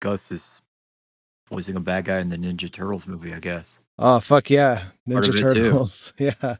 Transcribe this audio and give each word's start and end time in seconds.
Gus 0.00 0.30
is 0.30 0.62
voicing 1.50 1.76
a 1.76 1.80
bad 1.80 2.04
guy 2.04 2.18
in 2.20 2.28
the 2.28 2.36
Ninja 2.36 2.70
Turtles 2.70 3.06
movie, 3.06 3.32
I 3.32 3.40
guess. 3.40 3.80
Oh 3.98 4.20
fuck 4.20 4.50
yeah, 4.50 4.84
Ninja 5.08 5.32
too. 5.32 5.54
Turtles. 5.54 6.12
Yeah, 6.18 6.56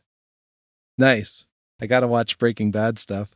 nice. 0.98 1.46
I 1.80 1.86
gotta 1.86 2.06
watch 2.06 2.38
Breaking 2.38 2.70
Bad 2.70 2.98
stuff. 2.98 3.34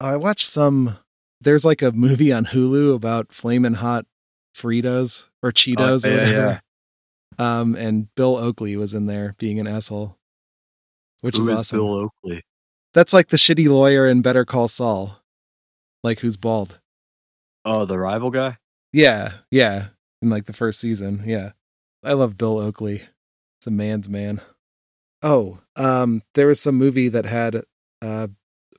Oh, 0.00 0.06
I 0.08 0.16
watched 0.16 0.46
some. 0.46 0.98
There's 1.40 1.64
like 1.64 1.82
a 1.82 1.92
movie 1.92 2.32
on 2.32 2.46
Hulu 2.46 2.94
about 2.94 3.32
flaming 3.32 3.74
hot 3.74 4.06
Fritos 4.56 5.26
or 5.42 5.52
Cheetos. 5.52 6.04
or 6.04 6.08
Oh, 6.08 6.12
yeah, 6.12 6.26
whatever. 6.26 6.60
Um, 7.38 7.74
and 7.76 8.14
Bill 8.16 8.36
Oakley 8.36 8.76
was 8.76 8.92
in 8.94 9.06
there 9.06 9.34
being 9.38 9.60
an 9.60 9.66
asshole, 9.66 10.18
which 11.20 11.36
Who 11.36 11.42
is 11.44 11.48
is 11.48 11.58
awesome. 11.58 11.78
Bill 11.78 11.92
Oakley? 11.94 12.42
That's 12.92 13.12
like 13.12 13.28
the 13.28 13.36
shitty 13.36 13.68
lawyer 13.68 14.06
in 14.08 14.20
Better 14.20 14.44
Call 14.44 14.66
Saul, 14.68 15.20
like 16.02 16.18
who's 16.18 16.36
bald. 16.36 16.80
Oh, 17.64 17.84
the 17.84 17.98
rival 17.98 18.30
guy? 18.30 18.58
Yeah, 18.92 19.32
yeah. 19.50 19.88
In 20.22 20.30
like 20.30 20.46
the 20.46 20.52
first 20.52 20.80
season. 20.80 21.22
Yeah. 21.24 21.52
I 22.04 22.12
love 22.14 22.38
Bill 22.38 22.58
Oakley. 22.58 23.02
It's 23.58 23.66
a 23.66 23.70
man's 23.70 24.08
man. 24.08 24.40
Oh, 25.22 25.58
um, 25.76 26.22
there 26.34 26.46
was 26.46 26.60
some 26.60 26.76
movie 26.76 27.08
that 27.08 27.26
had 27.26 27.62
uh 28.02 28.28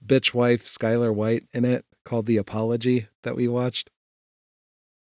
bitch 0.03 0.33
wife 0.33 0.65
Skyler 0.65 1.13
White 1.13 1.43
in 1.53 1.65
it 1.65 1.85
called 2.03 2.25
The 2.25 2.37
Apology 2.37 3.07
that 3.23 3.35
we 3.35 3.47
watched. 3.47 3.91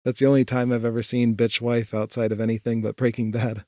That's 0.05 0.20
the 0.20 0.27
only 0.27 0.45
time 0.45 0.72
I've 0.72 0.84
ever 0.84 1.02
seen 1.02 1.36
bitch 1.36 1.60
wife 1.60 1.95
outside 1.95 2.33
of 2.33 2.41
anything 2.41 2.83
but 2.83 2.97
Breaking 2.97 3.30
Bad. 3.30 3.64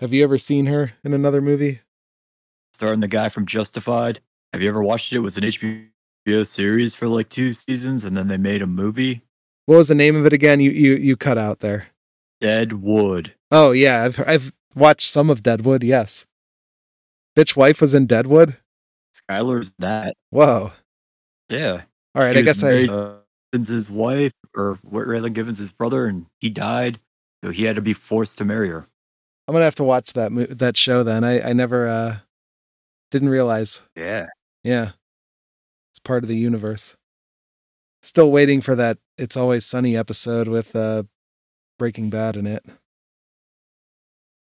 Have 0.00 0.12
you 0.12 0.24
ever 0.24 0.38
seen 0.38 0.66
her 0.66 0.92
in 1.04 1.12
another 1.12 1.40
movie? 1.40 1.80
Starring 2.72 3.00
the 3.00 3.08
guy 3.08 3.28
from 3.28 3.46
Justified. 3.46 4.20
Have 4.52 4.62
you 4.62 4.68
ever 4.68 4.82
watched 4.82 5.12
it? 5.12 5.16
It 5.16 5.20
was 5.20 5.36
an 5.36 5.44
HBO 5.44 5.88
series 6.26 6.94
for 6.94 7.08
like 7.08 7.28
two 7.28 7.52
seasons, 7.52 8.04
and 8.04 8.16
then 8.16 8.28
they 8.28 8.36
made 8.36 8.62
a 8.62 8.66
movie. 8.66 9.22
What 9.66 9.76
was 9.76 9.88
the 9.88 9.94
name 9.94 10.16
of 10.16 10.26
it 10.26 10.32
again? 10.32 10.60
You 10.60 10.70
you 10.70 10.94
you 10.96 11.16
cut 11.16 11.38
out 11.38 11.60
there. 11.60 11.86
Deadwood. 12.40 13.34
Oh 13.50 13.70
yeah, 13.72 14.04
I've 14.04 14.20
I've 14.26 14.52
watched 14.74 15.08
some 15.10 15.30
of 15.30 15.42
Deadwood, 15.42 15.82
yes. 15.82 16.26
Bitch 17.36 17.56
wife 17.56 17.80
was 17.80 17.94
in 17.94 18.06
Deadwood? 18.06 18.56
Skyler's 19.14 19.72
that. 19.78 20.14
Whoa. 20.30 20.72
Yeah. 21.48 21.82
All 22.14 22.22
right, 22.22 22.34
He 22.34 22.40
I 22.40 22.44
guess 22.44 22.62
I 22.62 22.68
married, 22.68 22.90
uh, 22.90 23.14
Givens' 23.52 23.88
wife, 23.90 24.32
or 24.54 24.78
what 24.82 25.06
Raylan 25.06 25.32
Givens' 25.32 25.58
his 25.58 25.72
brother, 25.72 26.06
and 26.06 26.26
he 26.40 26.50
died, 26.50 26.98
so 27.42 27.50
he 27.50 27.64
had 27.64 27.76
to 27.76 27.82
be 27.82 27.92
forced 27.94 28.38
to 28.38 28.44
marry 28.44 28.68
her. 28.68 28.86
I'm 29.48 29.52
gonna 29.52 29.64
have 29.64 29.74
to 29.76 29.84
watch 29.84 30.12
that 30.12 30.32
mo- 30.32 30.46
that 30.46 30.76
show 30.76 31.02
then. 31.02 31.24
I 31.24 31.50
I 31.50 31.52
never 31.52 31.88
uh 31.88 32.16
didn't 33.10 33.28
realize. 33.30 33.82
Yeah. 33.96 34.26
Yeah, 34.64 34.92
part 36.04 36.24
of 36.24 36.28
the 36.28 36.36
universe. 36.36 36.96
Still 38.02 38.30
waiting 38.30 38.60
for 38.60 38.74
that. 38.74 38.98
It's 39.16 39.36
always 39.36 39.64
sunny 39.64 39.96
episode 39.96 40.48
with 40.48 40.74
uh 40.74 41.04
Breaking 41.78 42.10
Bad 42.10 42.36
in 42.36 42.46
it. 42.46 42.64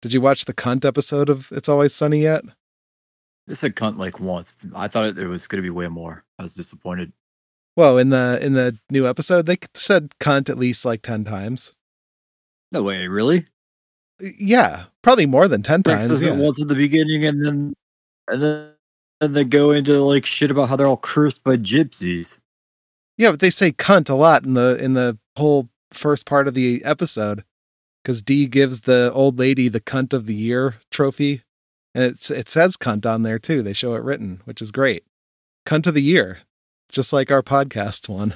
Did 0.01 0.13
you 0.13 0.21
watch 0.21 0.45
the 0.45 0.53
cunt 0.53 0.83
episode 0.83 1.29
of 1.29 1.51
It's 1.51 1.69
Always 1.69 1.93
Sunny 1.93 2.21
yet? 2.21 2.43
This 3.47 3.59
said 3.59 3.75
cunt 3.75 3.97
like 3.97 4.19
once. 4.19 4.55
I 4.75 4.87
thought 4.87 5.17
it, 5.17 5.27
was 5.27 5.47
going 5.47 5.57
to 5.57 5.65
be 5.65 5.69
way 5.69 5.87
more. 5.87 6.23
I 6.39 6.43
was 6.43 6.55
disappointed. 6.55 7.13
Well, 7.75 7.97
in 7.97 8.09
the 8.09 8.39
in 8.41 8.53
the 8.53 8.77
new 8.89 9.07
episode, 9.07 9.45
they 9.45 9.57
said 9.73 10.11
cunt 10.19 10.49
at 10.49 10.57
least 10.57 10.85
like 10.85 11.01
ten 11.01 11.23
times. 11.23 11.73
No 12.71 12.83
way, 12.83 13.07
really? 13.07 13.47
Yeah, 14.19 14.85
probably 15.01 15.25
more 15.25 15.47
than 15.47 15.63
ten 15.63 15.83
times. 15.83 16.25
yeah. 16.25 16.33
once 16.33 16.61
at 16.61 16.67
the 16.67 16.75
beginning, 16.75 17.25
and 17.25 17.43
then 17.43 17.73
and 18.27 18.41
then 18.41 18.73
and 19.21 19.35
they 19.35 19.43
go 19.43 19.71
into 19.71 19.99
like 20.03 20.25
shit 20.25 20.51
about 20.51 20.67
how 20.67 20.75
they're 20.75 20.87
all 20.87 20.97
cursed 20.97 21.43
by 21.43 21.55
gypsies. 21.55 22.39
Yeah, 23.17 23.31
but 23.31 23.39
they 23.39 23.51
say 23.51 23.71
cunt 23.71 24.09
a 24.09 24.15
lot 24.15 24.43
in 24.43 24.55
the 24.55 24.83
in 24.83 24.93
the 24.93 25.17
whole 25.37 25.69
first 25.91 26.25
part 26.25 26.47
of 26.47 26.55
the 26.55 26.83
episode 26.83 27.43
because 28.03 28.23
Dee 28.23 28.47
gives 28.47 28.81
the 28.81 29.11
old 29.13 29.37
lady 29.37 29.69
the 29.69 29.79
cunt 29.79 30.11
of 30.11 30.25
the 30.25 30.33
year 30.33 30.77
trophy, 30.89 31.43
and 31.93 32.03
it's 32.03 32.31
it 32.31 32.49
says 32.49 32.77
cunt 32.77 33.05
on 33.05 33.21
there 33.21 33.39
too. 33.39 33.61
They 33.61 33.73
show 33.73 33.93
it 33.93 34.03
written, 34.03 34.41
which 34.45 34.61
is 34.61 34.71
great. 34.71 35.05
Cunt 35.67 35.85
of 35.85 35.93
the 35.93 36.01
year, 36.01 36.39
just 36.89 37.13
like 37.13 37.31
our 37.31 37.43
podcast 37.43 38.09
one. 38.09 38.33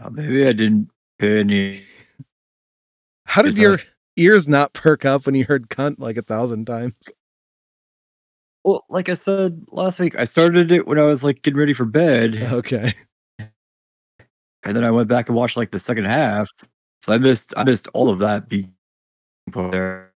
Uh, 0.00 0.10
maybe 0.10 0.46
I 0.46 0.52
didn't 0.52 0.90
pay 1.18 1.40
any. 1.40 1.80
How 3.26 3.42
did 3.42 3.56
your 3.58 3.80
ears 4.16 4.46
not 4.46 4.74
perk 4.74 5.04
up 5.04 5.26
when 5.26 5.34
you 5.34 5.44
heard 5.44 5.68
cunt 5.68 5.98
like 5.98 6.16
a 6.16 6.22
thousand 6.22 6.66
times? 6.66 7.12
Well, 8.64 8.84
like 8.88 9.08
I 9.08 9.14
said 9.14 9.62
last 9.70 10.00
week, 10.00 10.16
I 10.18 10.24
started 10.24 10.72
it 10.72 10.86
when 10.86 10.98
I 10.98 11.04
was 11.04 11.22
like 11.22 11.42
getting 11.42 11.58
ready 11.58 11.74
for 11.74 11.84
bed, 11.84 12.36
Okay, 12.36 12.92
and 13.38 14.74
then 14.76 14.84
I 14.84 14.90
went 14.90 15.08
back 15.08 15.28
and 15.28 15.36
watched 15.36 15.56
like 15.56 15.70
the 15.70 15.78
second 15.78 16.06
half. 16.06 16.50
So 17.02 17.12
I 17.12 17.18
missed 17.18 17.52
I 17.56 17.64
missed 17.64 17.88
all 17.94 18.08
of 18.08 18.18
that 18.20 18.48
being 18.48 18.74
put 19.52 19.72
there. 19.72 20.12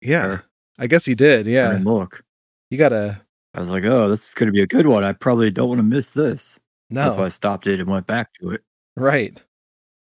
yeah, 0.00 0.40
I 0.78 0.86
guess 0.86 1.04
he 1.04 1.14
did. 1.14 1.46
Yeah. 1.46 1.72
And 1.72 1.84
look, 1.84 2.22
you 2.70 2.78
gotta 2.78 3.22
I 3.56 3.58
was 3.60 3.70
like, 3.70 3.84
oh, 3.84 4.08
this 4.08 4.28
is 4.28 4.34
going 4.34 4.48
to 4.48 4.52
be 4.52 4.60
a 4.60 4.66
good 4.66 4.86
one. 4.86 5.02
I 5.02 5.12
probably 5.12 5.50
don't 5.50 5.68
want 5.68 5.78
to 5.78 5.82
miss 5.82 6.12
this. 6.12 6.60
no 6.90 7.02
That's 7.02 7.16
why 7.16 7.24
I 7.24 7.28
stopped 7.28 7.66
it 7.66 7.80
and 7.80 7.88
went 7.88 8.06
back 8.06 8.34
to 8.34 8.50
it. 8.50 8.62
Right. 8.98 9.42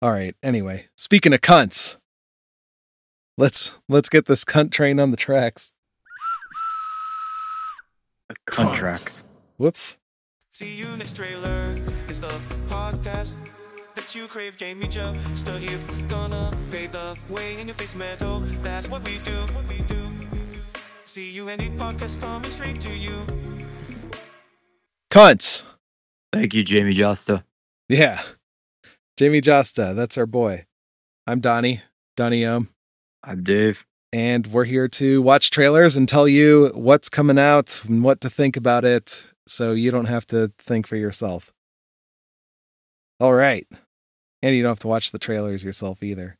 All 0.03 0.12
right. 0.12 0.35
Anyway, 0.44 0.85
speaking 0.96 1.34
of 1.34 1.41
cunts, 1.41 1.97
let's 3.40 3.74
let's 3.90 4.08
get 4.08 4.28
this 4.28 4.46
cunt 4.46 4.72
train 4.72 5.00
on 5.00 5.09
the 5.12 5.18
tracks. 5.18 5.74
Contracts. 8.45 9.23
Whoops. 9.57 9.97
See 10.51 10.75
you 10.78 10.88
next 10.97 11.16
trailer. 11.16 11.78
It's 12.07 12.19
the 12.19 12.40
podcast 12.67 13.35
that 13.95 14.13
you 14.16 14.28
crave. 14.28 14.57
Jamie 14.57 14.88
Joe 14.88 15.16
still 15.34 15.57
here. 15.57 15.79
Gonna 16.07 16.51
pave 16.72 16.91
the 16.91 17.16
way 17.29 17.59
in 17.59 17.67
your 17.67 17.75
face 17.75 17.95
metal. 17.95 18.41
That's 18.62 18.88
what 18.90 19.03
we 19.06 19.19
do. 19.19 19.31
What 19.53 19.67
we 19.67 19.79
do. 19.84 19.95
See 21.03 21.31
you 21.31 21.50
any 21.50 21.69
podcast 21.69 22.19
coming 22.22 22.51
straight 22.51 22.79
to 22.81 22.90
you. 22.90 23.17
Cunts. 25.11 25.66
Thank 26.31 26.53
you, 26.53 26.63
Jamie 26.63 26.94
Josta. 26.94 27.44
Yeah. 27.88 28.22
Jamie 29.17 29.41
Josta, 29.41 29.96
that's 29.96 30.17
our 30.17 30.28
boy. 30.28 30.66
I'm 31.25 31.40
Donnie, 31.40 31.81
Donnie 32.16 32.46
Um, 32.46 32.69
I'm 33.23 33.44
Dave. 33.44 33.85
And 34.12 34.47
we're 34.47 34.66
here 34.66 34.88
to 34.88 35.22
watch 35.22 35.52
trailers 35.52 35.96
and 35.96 36.08
tell 36.08 36.28
you 36.28 36.72
what's 36.74 37.09
coming 37.09 37.38
out 37.38 37.84
and 37.86 38.03
what 38.03 38.22
to 38.22 38.30
think 38.30 38.58
about 38.58 38.86
it 38.86 39.25
so 39.47 39.74
you 39.74 39.92
don't 39.92 40.06
have 40.06 40.25
to 40.28 40.52
think 40.58 40.88
for 40.88 40.96
yourself. 40.96 41.53
All 43.20 43.34
right. 43.34 43.68
And 44.42 44.56
you 44.56 44.64
don't 44.64 44.72
have 44.72 44.80
to 44.80 44.88
watch 44.88 45.12
the 45.12 45.20
trailers 45.20 45.64
yourself 45.64 46.02
either. 46.02 46.38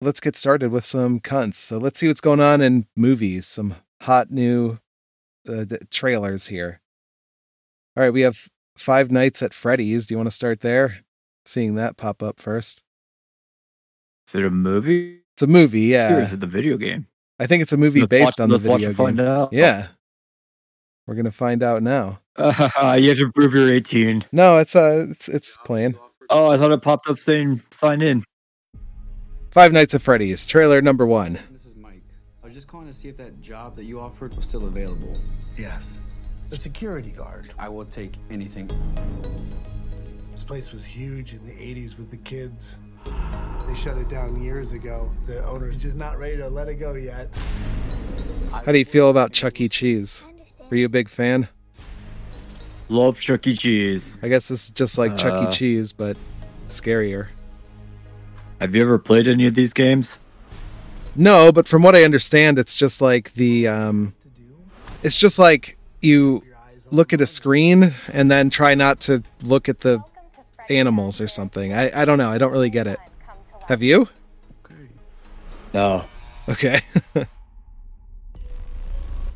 Let's 0.00 0.20
get 0.20 0.36
started 0.36 0.70
with 0.70 0.84
some 0.84 1.20
cunts. 1.20 1.56
So 1.56 1.78
let's 1.78 1.98
see 1.98 2.08
what's 2.08 2.20
going 2.20 2.40
on 2.40 2.60
in 2.60 2.86
movies, 2.96 3.46
some 3.46 3.76
hot 4.02 4.30
new 4.30 4.78
uh, 5.48 5.64
trailers 5.90 6.46
here. 6.48 6.80
All 7.96 8.02
right, 8.02 8.12
we 8.12 8.22
have 8.22 8.48
Five 8.76 9.10
Nights 9.10 9.42
at 9.42 9.54
Freddy's. 9.54 10.06
Do 10.06 10.14
you 10.14 10.18
want 10.18 10.28
to 10.28 10.34
start 10.34 10.60
there? 10.60 11.04
Seeing 11.44 11.74
that 11.74 11.96
pop 11.96 12.22
up 12.22 12.40
first. 12.40 12.82
Is 14.26 14.34
it 14.34 14.44
a 14.44 14.50
movie? 14.50 15.23
It's 15.34 15.42
a 15.42 15.46
movie, 15.46 15.94
Or 15.94 15.98
yeah. 15.98 16.18
is 16.18 16.32
it 16.32 16.40
the 16.40 16.46
video 16.46 16.76
game? 16.76 17.06
I 17.40 17.46
think 17.46 17.62
it's 17.62 17.72
a 17.72 17.76
movie 17.76 18.00
Let's 18.00 18.10
based 18.10 18.38
watch- 18.38 18.40
on 18.44 18.48
the 18.48 18.54
let's 18.54 18.64
watch 18.64 18.80
video 18.80 18.88
and 18.88 18.96
find 18.96 19.16
game. 19.18 19.26
out. 19.26 19.52
Yeah. 19.52 19.86
We're 21.06 21.16
gonna 21.16 21.32
find 21.32 21.62
out 21.62 21.82
now. 21.82 22.20
Uh, 22.36 22.96
you 23.00 23.08
have 23.10 23.18
to 23.18 23.30
prove 23.32 23.52
you're 23.54 23.68
18. 23.70 24.24
No, 24.32 24.58
it's 24.58 24.74
uh 24.76 25.06
it's 25.10 25.28
it's 25.28 25.56
playing. 25.64 25.96
Oh, 26.30 26.50
I 26.50 26.56
thought 26.56 26.70
it 26.72 26.80
popped 26.82 27.08
up 27.08 27.18
saying 27.18 27.60
sign 27.70 28.00
in. 28.00 28.22
Five 29.50 29.72
Nights 29.72 29.94
at 29.94 30.02
Freddy's, 30.02 30.46
trailer 30.46 30.80
number 30.80 31.04
one. 31.06 31.38
This 31.50 31.64
is 31.66 31.74
Mike. 31.76 32.02
I 32.42 32.46
was 32.46 32.54
just 32.54 32.66
calling 32.68 32.86
to 32.86 32.94
see 32.94 33.08
if 33.08 33.16
that 33.18 33.40
job 33.40 33.76
that 33.76 33.84
you 33.84 34.00
offered 34.00 34.34
was 34.36 34.46
still 34.46 34.66
available. 34.66 35.16
Yes. 35.56 35.98
The 36.48 36.56
security 36.56 37.10
guard. 37.10 37.52
I 37.58 37.68
will 37.68 37.84
take 37.84 38.14
anything. 38.30 38.70
This 40.32 40.42
place 40.42 40.72
was 40.72 40.84
huge 40.84 41.32
in 41.34 41.44
the 41.44 41.52
80s 41.52 41.96
with 41.98 42.10
the 42.10 42.16
kids. 42.18 42.78
They 43.04 43.74
shut 43.74 43.96
it 43.98 44.08
down 44.08 44.42
years 44.42 44.72
ago. 44.72 45.10
The 45.26 45.44
owner's 45.46 45.78
just 45.78 45.96
not 45.96 46.18
ready 46.18 46.36
to 46.36 46.48
let 46.48 46.68
it 46.68 46.74
go 46.74 46.94
yet. 46.94 47.28
How 48.52 48.72
do 48.72 48.78
you 48.78 48.84
feel 48.84 49.10
about 49.10 49.32
Chuck 49.32 49.60
E. 49.60 49.68
Cheese? 49.68 50.24
Are 50.70 50.76
you 50.76 50.86
a 50.86 50.88
big 50.88 51.08
fan? 51.08 51.48
Love 52.88 53.20
Chuck 53.20 53.46
E. 53.46 53.54
Cheese. 53.54 54.18
I 54.22 54.28
guess 54.28 54.48
this 54.48 54.64
is 54.64 54.70
just 54.70 54.98
like 54.98 55.16
Chuck 55.16 55.42
E. 55.42 55.46
Uh. 55.46 55.50
Cheese, 55.50 55.92
but 55.92 56.16
scarier. 56.68 57.28
Have 58.60 58.74
you 58.74 58.82
ever 58.82 58.98
played 58.98 59.26
any 59.26 59.46
of 59.46 59.54
these 59.54 59.72
games? 59.72 60.20
No, 61.16 61.52
but 61.52 61.68
from 61.68 61.82
what 61.82 61.94
I 61.94 62.04
understand, 62.04 62.58
it's 62.58 62.76
just 62.76 63.00
like 63.00 63.34
the 63.34 63.68
um 63.68 64.14
it's 65.02 65.16
just 65.16 65.38
like 65.38 65.76
you 66.00 66.42
look 66.90 67.12
at 67.12 67.20
a 67.20 67.26
screen 67.26 67.92
and 68.12 68.30
then 68.30 68.50
try 68.50 68.74
not 68.74 69.00
to 69.00 69.22
look 69.42 69.68
at 69.68 69.80
the 69.80 70.02
animals 70.70 71.20
or 71.20 71.28
something. 71.28 71.72
I, 71.72 72.02
I 72.02 72.04
don't 72.04 72.18
know. 72.18 72.30
I 72.30 72.38
don't 72.38 72.52
really 72.52 72.70
get 72.70 72.86
it. 72.86 72.98
Have 73.68 73.82
you? 73.82 74.08
No. 75.72 76.04
Okay. 76.48 76.78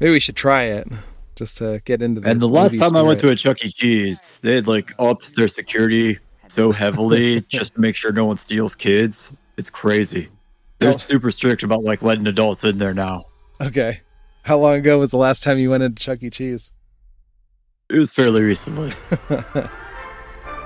Maybe 0.01 0.13
we 0.13 0.21
should 0.21 0.37
try 0.37 0.65
it 0.65 0.87
just 1.35 1.57
to 1.59 1.81
get 1.85 2.03
into 2.03 2.21
the 2.21 2.29
And 2.29 2.41
the 2.41 2.49
last 2.49 2.79
time 2.79 2.97
I 2.97 3.03
went 3.03 3.21
to 3.21 3.31
a 3.31 3.35
Chuck 3.37 3.65
E. 3.65 3.69
Cheese, 3.71 4.41
they 4.41 4.55
had 4.57 4.67
like 4.67 4.93
upped 4.99 5.35
their 5.37 5.49
security 5.49 6.19
so 6.47 6.71
heavily 6.73 7.41
just 7.49 7.75
to 7.75 7.81
make 7.81 7.97
sure 7.97 8.13
no 8.13 8.25
one 8.25 8.37
steals 8.39 8.75
kids. 8.75 9.33
It's 9.57 9.71
crazy. 9.71 10.29
They're 10.79 10.91
Oh. 10.91 10.93
super 10.93 11.31
strict 11.33 11.63
about 11.65 11.83
like 11.83 12.03
letting 12.03 12.27
adults 12.29 12.63
in 12.63 12.79
there 12.79 12.95
now. 12.95 13.25
Okay. 13.61 14.01
How 14.43 14.59
long 14.59 14.77
ago 14.77 14.99
was 15.01 15.11
the 15.11 15.17
last 15.17 15.43
time 15.43 15.59
you 15.59 15.71
went 15.71 15.83
into 15.83 16.01
Chuck 16.03 16.23
E. 16.23 16.31
Cheese? 16.31 16.71
It 17.91 17.99
was 17.99 18.13
fairly 18.13 18.43
recently. 18.43 18.93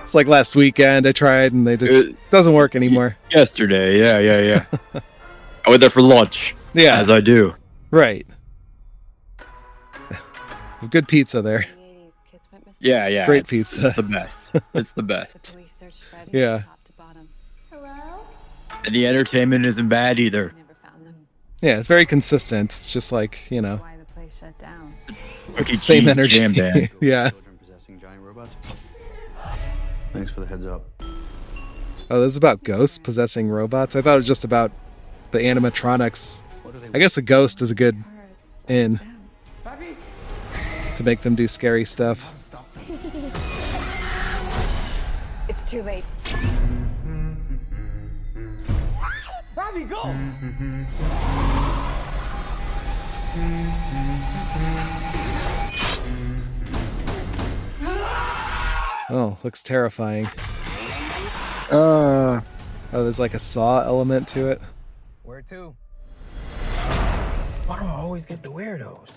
It's 0.03 0.15
like 0.15 0.27
last 0.27 0.55
weekend 0.57 1.07
I 1.07 1.13
tried 1.13 1.53
and 1.53 1.67
they 1.67 1.77
just 1.77 2.09
It- 2.09 2.17
doesn't 2.31 2.53
work 2.53 2.75
anymore. 2.75 3.17
Yesterday, 3.31 3.99
yeah, 3.99 4.19
yeah, 4.19 4.65
yeah. 4.95 5.01
I 5.67 5.71
went 5.71 5.81
there 5.81 5.91
for 5.91 6.03
lunch, 6.03 6.55
Yeah, 6.75 6.99
as 6.99 7.09
I 7.09 7.21
do. 7.21 7.55
right. 7.91 8.27
Good 10.91 11.07
pizza 11.07 11.41
there. 11.43 11.65
Yeah, 12.81 13.07
yeah. 13.07 13.27
Great 13.27 13.45
it's- 13.53 13.77
pizza. 13.77 13.87
It's 13.87 13.95
the 13.97 14.03
best. 14.03 14.51
It's 14.75 14.93
the 14.93 15.03
best. 15.05 15.55
Yeah. 16.33 16.63
And 18.85 18.93
the 18.95 19.07
entertainment 19.07 19.65
isn't 19.65 19.89
bad 19.89 20.19
either. 20.19 20.53
Never 20.57 20.75
found 20.83 21.07
them. 21.07 21.15
Yeah, 21.61 21.79
it's 21.79 21.87
very 21.87 22.05
consistent. 22.05 22.71
It's 22.71 22.91
just 22.93 23.13
like, 23.13 23.49
you 23.51 23.61
know, 23.61 23.77
Why 23.77 23.97
the 23.97 24.05
place 24.13 24.37
shut 24.41 24.59
down? 24.59 24.93
Cookie 25.55 25.77
same 25.77 26.03
cheese 26.07 26.19
energy. 26.19 26.37
jam 26.39 26.53
band. 26.55 26.89
yeah. 27.01 27.31
Thanks 30.13 30.31
for 30.31 30.41
the 30.41 30.47
heads 30.47 30.67
up. 30.67 30.85
Oh, 32.11 32.21
this 32.21 32.33
is 32.33 32.37
about 32.37 32.63
ghosts 32.63 32.99
possessing 32.99 33.49
robots. 33.49 33.97
I 33.97 34.03
thought 34.03 34.15
it 34.15 34.19
was 34.19 34.27
just 34.27 34.45
about 34.45 34.71
the 35.31 35.39
animatronics. 35.39 36.43
What 36.63 36.75
are 36.75 36.79
they? 36.79 36.89
I 36.95 36.99
guess 36.99 37.17
a 37.17 37.23
ghost 37.23 37.63
is 37.63 37.71
a 37.71 37.75
good 37.75 37.97
in 38.69 39.01
to 40.97 41.03
make 41.03 41.21
them 41.21 41.35
do 41.35 41.49
scary 41.49 41.85
stuff. 41.85 42.31
It's 45.49 45.65
too 45.71 45.83
late. 45.83 46.05
Oh, 59.13 59.37
looks 59.45 59.63
terrifying. 59.63 60.27
Uh, 61.71 62.41
Oh, 62.95 63.03
there's 63.05 63.19
like 63.21 63.33
a 63.33 63.39
saw 63.39 63.83
element 63.83 64.29
to 64.29 64.49
it. 64.49 64.61
Where 65.23 65.41
to? 65.43 65.75
Why 67.67 67.79
do 67.79 67.85
I 67.87 67.91
always 67.97 68.27
get 68.27 68.43
the 68.43 68.51
weirdos? 68.51 69.17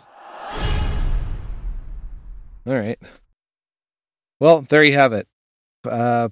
All 2.65 2.73
right. 2.73 2.97
Well, 4.39 4.61
there 4.61 4.83
you 4.83 4.93
have 4.93 5.11
it. 5.11 5.27
Uh, 5.83 6.29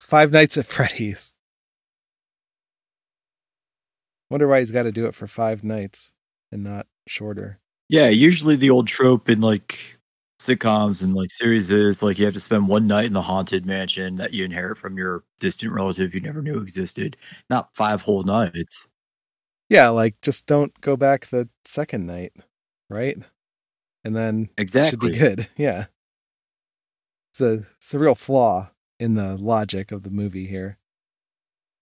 Five 0.00 0.32
Nights 0.32 0.56
at 0.56 0.64
Freddy's. 0.66 1.34
Wonder 4.30 4.48
why 4.48 4.60
he's 4.60 4.70
got 4.70 4.84
to 4.84 4.92
do 4.92 5.04
it 5.06 5.14
for 5.14 5.26
five 5.26 5.62
nights 5.62 6.12
and 6.52 6.64
not 6.64 6.86
shorter. 7.06 7.60
yeah, 7.90 8.08
usually 8.08 8.56
the 8.56 8.70
old 8.70 8.86
trope 8.86 9.28
in 9.28 9.40
like 9.42 9.97
sitcoms 10.40 11.02
and 11.02 11.14
like 11.14 11.30
series 11.30 11.70
is 11.70 12.02
like 12.02 12.18
you 12.18 12.24
have 12.24 12.34
to 12.34 12.40
spend 12.40 12.68
one 12.68 12.86
night 12.86 13.06
in 13.06 13.12
the 13.12 13.22
haunted 13.22 13.66
mansion 13.66 14.16
that 14.16 14.32
you 14.32 14.44
inherit 14.44 14.78
from 14.78 14.96
your 14.96 15.24
distant 15.40 15.72
relative 15.72 16.14
you 16.14 16.20
never 16.20 16.42
knew 16.42 16.58
existed, 16.58 17.16
not 17.50 17.74
five 17.74 18.02
whole 18.02 18.22
nights. 18.22 18.88
Yeah, 19.68 19.88
like 19.88 20.14
just 20.22 20.46
don't 20.46 20.72
go 20.80 20.96
back 20.96 21.26
the 21.26 21.48
second 21.64 22.06
night, 22.06 22.32
right? 22.88 23.18
And 24.04 24.14
then 24.14 24.48
it 24.56 24.62
Exactly. 24.62 24.90
should 24.90 25.00
be 25.00 25.18
good. 25.18 25.48
Yeah. 25.56 25.86
It's 27.32 27.40
a 27.40 27.66
it's 27.76 27.94
a 27.94 27.98
real 27.98 28.14
flaw 28.14 28.70
in 28.98 29.14
the 29.14 29.36
logic 29.36 29.92
of 29.92 30.02
the 30.02 30.10
movie 30.10 30.46
here. 30.46 30.78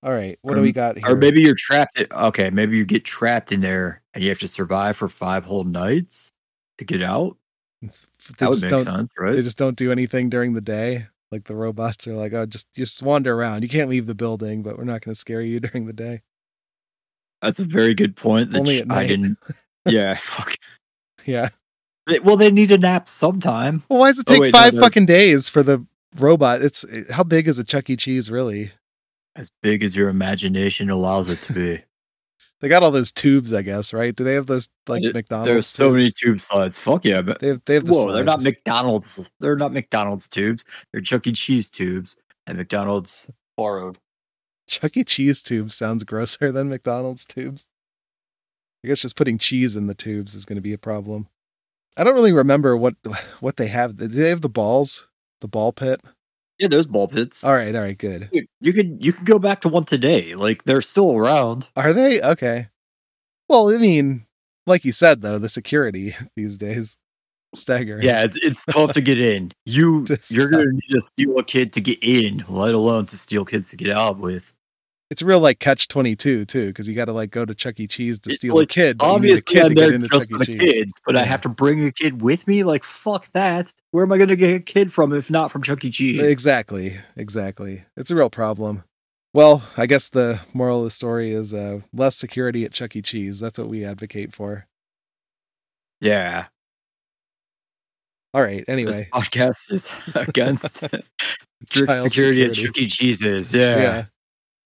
All 0.03 0.13
right, 0.13 0.39
what 0.43 0.55
do 0.55 0.61
we 0.61 0.73
got 0.73 0.99
here? 0.99 1.09
Or 1.09 1.17
maybe 1.17 1.41
you're 1.41 1.55
trapped. 1.57 1.99
Okay, 2.13 2.51
maybe 2.51 2.77
you 2.77 2.85
get 2.85 3.05
trapped 3.05 3.53
in 3.53 3.61
there 3.61 4.03
and 4.15 4.23
you 4.23 4.29
have 4.31 4.39
to 4.41 4.49
survive 4.49 4.97
for 4.97 5.09
five 5.09 5.45
whole 5.45 5.65
nights 5.65 6.33
to 6.79 6.85
get 6.85 7.03
out. 7.03 7.37
It's- 7.83 8.07
they 8.39 8.47
just 8.47 8.69
don't 8.69 8.81
sense, 8.81 9.11
right? 9.19 9.35
they 9.35 9.43
just 9.43 9.59
don't 9.59 9.77
do 9.77 9.93
anything 9.93 10.29
during 10.31 10.53
the 10.55 10.61
day. 10.61 11.07
Like 11.33 11.45
the 11.45 11.57
robots 11.57 12.07
are 12.07 12.15
like, 12.15 12.33
oh, 12.33 12.47
just 12.47 12.73
just 12.75 13.03
wander 13.03 13.35
around. 13.35 13.63
You 13.63 13.69
can't 13.69 13.91
leave 13.91 14.07
the 14.07 14.15
building, 14.15 14.63
but 14.63 14.79
we're 14.79 14.85
not 14.85 15.01
going 15.03 15.13
to 15.13 15.19
scare 15.19 15.41
you 15.43 15.59
during 15.61 15.87
the 15.87 15.93
day. 15.93 16.23
That's 17.43 17.59
a 17.61 17.65
very 17.65 17.95
good 17.95 18.17
point. 18.17 18.53
That 18.53 18.59
Only 18.61 18.79
at 18.79 18.91
I 18.91 19.07
didn't. 19.07 19.39
Yeah, 19.89 20.15
fuck. 20.17 20.53
Yeah. 21.25 21.51
They- 22.09 22.19
Well, 22.19 22.37
they 22.37 22.51
need 22.51 22.73
a 22.73 22.79
nap 22.79 23.09
sometime. 23.09 23.85
Well, 23.89 24.01
why 24.01 24.09
does 24.09 24.19
it 24.19 24.27
Oh, 24.29 24.33
take 24.33 24.41
wait, 24.41 24.53
five 24.53 24.73
they're- 24.73 24.83
fucking 24.83 25.07
days 25.07 25.49
for 25.49 25.63
the 25.63 25.87
robot? 26.17 26.61
It's 26.63 26.85
how 27.13 27.23
big 27.23 27.47
is 27.47 27.61
a 27.61 27.65
Chuck 27.65 27.89
E. 27.89 27.97
Cheese 27.97 28.29
really? 28.31 28.73
As 29.37 29.53
big 29.63 29.85
as 29.85 29.95
your 29.95 30.09
imagination 30.09 30.91
allows 30.91 31.31
it 31.31 31.37
to 31.47 31.53
be. 31.53 31.83
They 32.61 32.69
got 32.69 32.83
all 32.83 32.91
those 32.91 33.13
tubes, 33.13 33.53
I 33.53 33.61
guess, 33.63 33.93
right? 33.93 34.17
Do 34.17 34.25
they 34.25 34.35
have 34.35 34.47
those 34.47 34.69
like 34.87 35.03
It- 35.03 35.15
McDonald's? 35.15 35.51
There's 35.51 35.67
so 35.67 35.93
many 35.93 36.11
tube 36.11 36.41
slides. 36.41 36.83
Fuck 36.83 37.05
yeah, 37.05 37.21
but 37.23 37.39
They 37.41 37.49
have 37.49 37.63
they 37.67 37.75
have 37.75 37.85
the 37.85 37.93
whoa, 37.93 38.13
they're 38.13 38.25
not. 38.25 38.43
McDonald's. 38.43 39.31
They're 39.41 39.57
not 39.57 39.73
McDonald's 39.73 40.29
tubes. 40.29 40.65
They're 40.93 41.03
Chuck 41.03 41.27
E. 41.27 41.33
Cheese 41.33 41.71
tubes, 41.71 42.17
and 42.47 42.57
McDonald's 42.57 43.31
borrowed. 43.57 43.99
Chuck 44.69 44.97
E. 44.97 45.05
Cheese 45.05 45.43
tubes 45.43 45.77
sounds 45.77 46.03
grosser 46.05 46.51
than 46.51 46.69
McDonald's 46.71 47.27
tubes. 47.27 47.69
I 48.85 48.89
guess 48.89 49.01
just 49.01 49.17
putting 49.17 49.37
cheese 49.39 49.77
in 49.77 49.87
the 49.87 49.95
tubes 49.95 50.35
is 50.35 50.45
going 50.45 50.57
to 50.57 50.63
be 50.63 50.73
a 50.73 50.79
problem. 50.79 51.29
I 51.97 52.05
don't 52.05 52.15
really 52.15 52.33
remember 52.33 52.77
what 52.77 52.95
what 53.41 53.57
they 53.59 53.69
have. 53.69 53.97
Do 53.97 54.07
they 54.09 54.29
have 54.31 54.41
the 54.41 54.49
balls? 54.49 55.09
The 55.43 55.49
ball 55.49 55.73
pit? 55.73 56.01
Yeah, 56.59 56.69
those 56.69 56.87
ball 56.87 57.09
pits. 57.09 57.45
All 57.45 57.55
right, 57.55 57.75
all 57.75 57.83
right, 57.83 57.97
good. 57.97 58.31
Dude, 58.33 58.47
you 58.61 58.73
could 58.73 59.05
you 59.05 59.13
can 59.13 59.25
go 59.25 59.39
back 59.39 59.61
to 59.63 59.69
one 59.69 59.85
today. 59.85 60.35
Like 60.35 60.65
they're 60.65 60.81
still 60.81 61.15
around. 61.17 61.69
Are 61.77 61.93
they 61.93 62.21
okay? 62.23 62.69
Well, 63.49 63.71
I 63.71 63.79
mean, 63.79 64.27
like 64.67 64.85
you 64.85 64.93
said 64.93 65.23
though, 65.23 65.39
the 65.39 65.49
security 65.49 66.15
these 66.37 66.57
days 66.57 66.99
staggering. 67.55 68.05
Yeah, 68.05 68.23
it's 68.23 68.39
it's 68.45 68.65
tough 68.65 68.93
to 68.95 69.01
get 69.01 69.19
in. 69.19 69.53
You 69.67 70.05
Just 70.05 70.31
you're 70.31 70.49
gonna 70.49 70.73
need 70.73 70.95
to 70.95 71.03
steal 71.03 71.39
a 71.39 71.45
kid 71.45 71.73
to 71.75 71.81
get 71.81 71.99
in, 72.03 72.45
let 72.49 72.75
alone 72.75 73.07
to 73.07 73.19
steal 73.19 73.45
kids 73.45 73.71
to 73.71 73.77
get 73.77 73.91
out 73.91 74.19
with. 74.19 74.53
It's 75.11 75.23
real 75.23 75.41
like 75.41 75.59
catch 75.61 75.89
twenty 75.89 76.17
two 76.17 76.45
too, 76.45 76.67
because 76.69 76.89
you 76.89 76.95
got 76.95 77.05
to 77.07 77.13
like 77.13 77.31
go 77.31 77.45
to 77.45 77.55
Chuck 77.55 77.79
E. 77.79 77.87
Cheese 77.87 78.19
to 78.21 78.31
It- 78.31 78.35
steal 78.35 78.59
a 78.59 78.67
kid. 78.67 78.97
need 79.01 79.03
a 79.03 79.11
Obviously, 79.11 79.55
kid 79.55 79.63
I'm 79.65 79.69
to 79.75 79.75
there 79.75 79.99
just 79.99 80.31
for 80.31 80.39
the 80.39 80.47
kids, 80.47 80.93
but 81.07 81.17
I 81.17 81.23
have 81.25 81.43
to 81.43 81.49
bring 81.49 81.85
a 81.87 81.93
kid 81.93 82.21
with 82.23 82.49
me. 82.49 82.65
Like 82.65 82.83
fuck 82.85 83.31
that. 83.33 83.73
Where 83.93 84.05
am 84.05 84.13
I 84.13 84.19
gonna 84.19 84.37
get 84.37 84.55
a 84.55 84.61
kid 84.61 84.93
from 84.93 85.13
if 85.13 85.31
not 85.31 85.51
from 85.53 85.63
Chuck 85.63 85.85
E. 85.85 85.91
Cheese? 85.91 86.21
Exactly, 86.21 86.97
exactly. 87.17 87.85
It's 87.97 88.11
a 88.11 88.17
real 88.17 88.31
problem. 88.31 88.83
Well, 89.35 89.63
I 89.77 89.85
guess 89.87 90.09
the 90.09 90.41
moral 90.55 90.79
of 90.79 90.85
the 90.85 90.91
story 90.91 91.31
is 91.33 91.53
uh, 91.53 91.81
less 91.93 92.17
security 92.17 92.65
at 92.65 92.73
Chuck 92.73 92.97
E. 92.97 93.03
Cheese. 93.03 93.39
That's 93.39 93.59
what 93.59 93.69
we 93.69 93.85
advocate 93.85 94.33
for. 94.35 94.67
Yeah. 96.01 96.47
All 98.35 98.43
right. 98.43 98.65
This 98.67 98.69
Anyway, 98.69 99.09
podcast 99.13 99.73
is 99.73 99.93
against 100.15 100.77
strict 101.67 101.91
Child 101.93 102.11
security 102.13 102.45
at. 102.45 102.53
Chuck 102.55 102.77
E. 102.79 102.87
Cheese's. 102.87 103.53
Yeah. 103.55 103.77
yeah, 103.77 104.05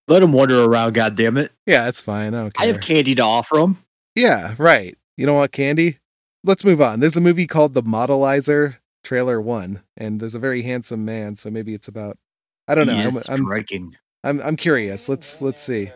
Let 0.09 0.21
them 0.21 0.33
wander 0.33 0.65
around. 0.65 0.95
God 0.95 1.17
damn 1.17 1.37
it! 1.37 1.53
yeah, 1.67 1.89
it's 1.89 2.01
fine. 2.01 2.35
I 2.35 2.43
don't 2.43 2.55
care. 2.55 2.65
I 2.65 2.73
have 2.73 2.81
candy 2.81 3.15
to 3.15 3.23
offer 3.23 3.57
them. 3.57 3.79
Yeah, 4.17 4.55
right. 4.59 4.97
You 5.17 5.27
don't 5.27 5.37
want 5.37 5.53
candy? 5.53 5.99
Let's 6.43 6.65
move 6.65 6.81
on. 6.81 7.01
There's 7.01 7.17
a 7.17 7.21
movie 7.21 7.47
called 7.47 7.75
The 7.75 7.83
Modelizer, 7.83 8.77
trailer 9.05 9.41
one, 9.41 9.83
and 9.97 10.21
there's 10.21 10.35
a 10.35 10.39
very 10.39 10.63
handsome 10.63 11.05
man, 11.05 11.37
so 11.37 11.51
maybe 11.51 11.75
it's 11.75 11.89
about 11.89 12.19
I 12.67 12.75
don't 12.75 12.87
know. 12.87 12.95
He 12.95 13.03
I'm, 13.03 13.09
is 13.09 13.29
I'm 13.29 13.39
striking. 13.39 13.97
I'm 14.25 14.41
I'm 14.41 14.57
curious. 14.57 15.09
Let's 15.09 15.41
let's 15.41 15.63
see. 15.63 15.91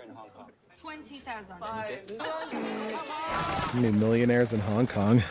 Twenty 0.77 1.19
thousand. 1.19 1.57
How 1.61 3.81
many 3.81 3.97
millionaires 3.97 4.53
in 4.53 4.61
Hong 4.61 4.87
Kong? 4.87 5.23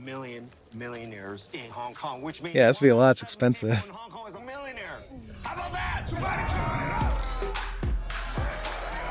There's 0.00 0.14
one 0.16 0.22
million 0.22 0.50
millionaires 0.74 1.50
in 1.52 1.70
Hong 1.70 1.94
Kong, 1.94 2.22
which 2.22 2.42
means 2.42 2.54
Yeah, 2.54 2.68
this 2.68 2.80
would 2.80 2.86
be 2.86 2.90
a 2.90 2.96
lot. 2.96 3.10
It's 3.12 3.22
expensive. 3.22 3.76
Hong 3.88 4.10
Kong 4.10 4.28
is 4.28 4.34
a 4.34 4.40
millionaire. 4.40 4.98
How 5.42 5.54
about 5.54 5.72
that? 5.72 6.08
Somebody 6.08 6.42
turn 6.48 6.60
it 6.88 6.92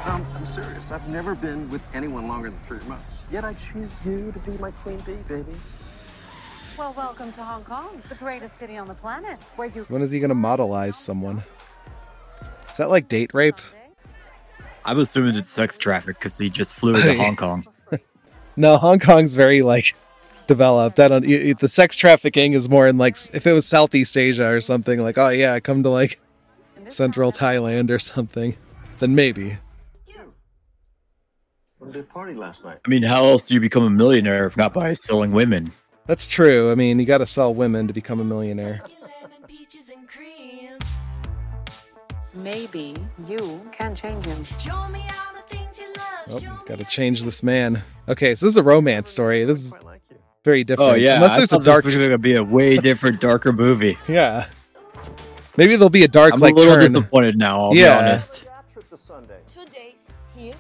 up. 0.06 0.08
Um, 0.08 0.26
I'm 0.36 0.46
serious. 0.46 0.92
I've 0.92 1.08
never 1.10 1.36
been 1.36 1.70
with 1.70 1.84
anyone 1.94 2.28
longer 2.28 2.50
than 2.50 2.60
three 2.68 2.80
months. 2.88 3.26
Yet 3.32 3.44
I 3.44 3.54
choose 3.54 4.06
you 4.06 4.32
to 4.32 4.40
be 4.40 4.58
my 4.58 4.72
queen 4.72 5.00
bee, 5.02 5.16
baby. 5.28 5.52
Well, 6.78 6.94
welcome 6.96 7.32
to 7.34 7.44
Hong 7.44 7.64
Kong, 7.66 8.02
the 8.08 8.16
greatest 8.16 8.58
city 8.58 8.78
on 8.78 8.88
the 8.88 8.94
planet, 8.94 9.38
where 9.58 9.68
you. 9.68 9.82
So 9.82 9.94
when 9.94 10.02
is 10.02 10.12
he 10.12 10.20
gonna 10.20 10.36
modelize 10.36 10.94
someone? 10.96 11.44
Is 12.72 12.78
that 12.78 12.90
like 12.90 13.08
date 13.10 13.32
rape? 13.34 13.60
I'm 14.86 15.00
assuming 15.00 15.36
it's 15.36 15.52
sex 15.52 15.78
traffic 15.78 16.18
because 16.18 16.38
he 16.38 16.50
just 16.50 16.76
flew 16.76 17.00
to 17.02 17.14
Hong 17.18 17.36
Kong. 17.36 17.66
No, 18.56 18.76
Hong 18.76 19.00
Kong's 19.00 19.36
very 19.36 19.62
like 19.62 19.96
developed. 20.50 21.00
I 21.00 21.08
don't. 21.08 21.26
y- 21.26 21.42
y- 21.46 21.54
The 21.58 21.70
sex 21.70 21.96
trafficking 21.96 22.52
is 22.54 22.68
more 22.68 22.88
in 22.88 22.98
like 22.98 23.16
if 23.34 23.48
it 23.48 23.54
was 23.54 23.66
Southeast 23.66 24.18
Asia 24.18 24.48
or 24.50 24.60
something. 24.60 25.00
Like, 25.00 25.18
oh 25.18 25.30
yeah, 25.30 25.58
come 25.62 25.84
to 25.84 25.90
like 25.90 26.20
Central 26.90 27.32
Thailand 27.32 27.90
or 27.90 28.00
something. 28.00 28.58
Then 29.00 29.16
maybe. 29.16 29.58
What 31.78 31.94
did 31.94 32.10
party 32.10 32.34
last 32.34 32.66
night? 32.66 32.80
I 32.86 32.90
mean, 32.90 33.04
how 33.04 33.24
else 33.24 33.48
do 33.48 33.54
you 33.54 33.62
become 33.62 33.84
a 33.84 33.90
millionaire 33.90 34.46
if 34.46 34.58
not 34.58 34.74
by 34.74 34.94
selling 34.94 35.32
women? 35.32 35.72
That's 36.08 36.28
true. 36.28 36.72
I 36.72 36.76
mean, 36.76 37.00
you 37.00 37.06
got 37.06 37.20
to 37.20 37.26
sell 37.26 37.54
women 37.54 37.88
to 37.88 37.94
become 37.94 38.20
a 38.20 38.26
millionaire. 38.26 38.82
maybe 42.34 42.96
you 43.28 43.62
can 43.72 43.96
change 43.96 44.26
him. 44.26 44.46
Oh, 46.32 46.40
got 46.66 46.78
to 46.80 46.86
change 46.86 47.24
this 47.24 47.42
man. 47.44 47.82
Okay, 48.08 48.36
so 48.36 48.46
this 48.46 48.54
is 48.54 48.58
a 48.58 48.64
romance 48.64 49.10
story. 49.10 49.44
This 49.46 49.62
is 49.62 49.68
Quite 49.70 49.84
like 49.84 49.86
you. 49.86 49.89
Very 50.44 50.62
oh, 50.62 50.64
different. 50.64 50.92
Oh 50.92 50.96
yeah, 50.96 51.16
unless 51.16 51.34
I 51.34 51.38
there's 51.38 51.54
a 51.54 51.64
dark. 51.64 51.84
This 51.84 51.96
was 51.96 52.06
gonna 52.08 52.18
be 52.18 52.36
a 52.36 52.44
way 52.44 52.78
different, 52.90 53.20
darker 53.20 53.52
movie. 53.54 53.98
yeah, 54.08 54.48
maybe 55.58 55.76
there'll 55.76 55.90
be 55.90 56.04
a 56.04 56.08
dark 56.08 56.34
I'm 56.34 56.40
like 56.40 56.54
a 56.54 56.58
little 56.58 56.74
turn. 56.76 56.82
disappointed 56.82 57.38
now. 57.38 57.60
I'll 57.60 57.76
Yeah. 57.76 58.00
be 58.00 58.08
honest. 58.08 58.48
Trip 58.74 58.90
to 58.90 58.98
Sunday. 58.98 59.40
Two 59.48 59.66
days 59.66 60.08
here, 60.36 60.54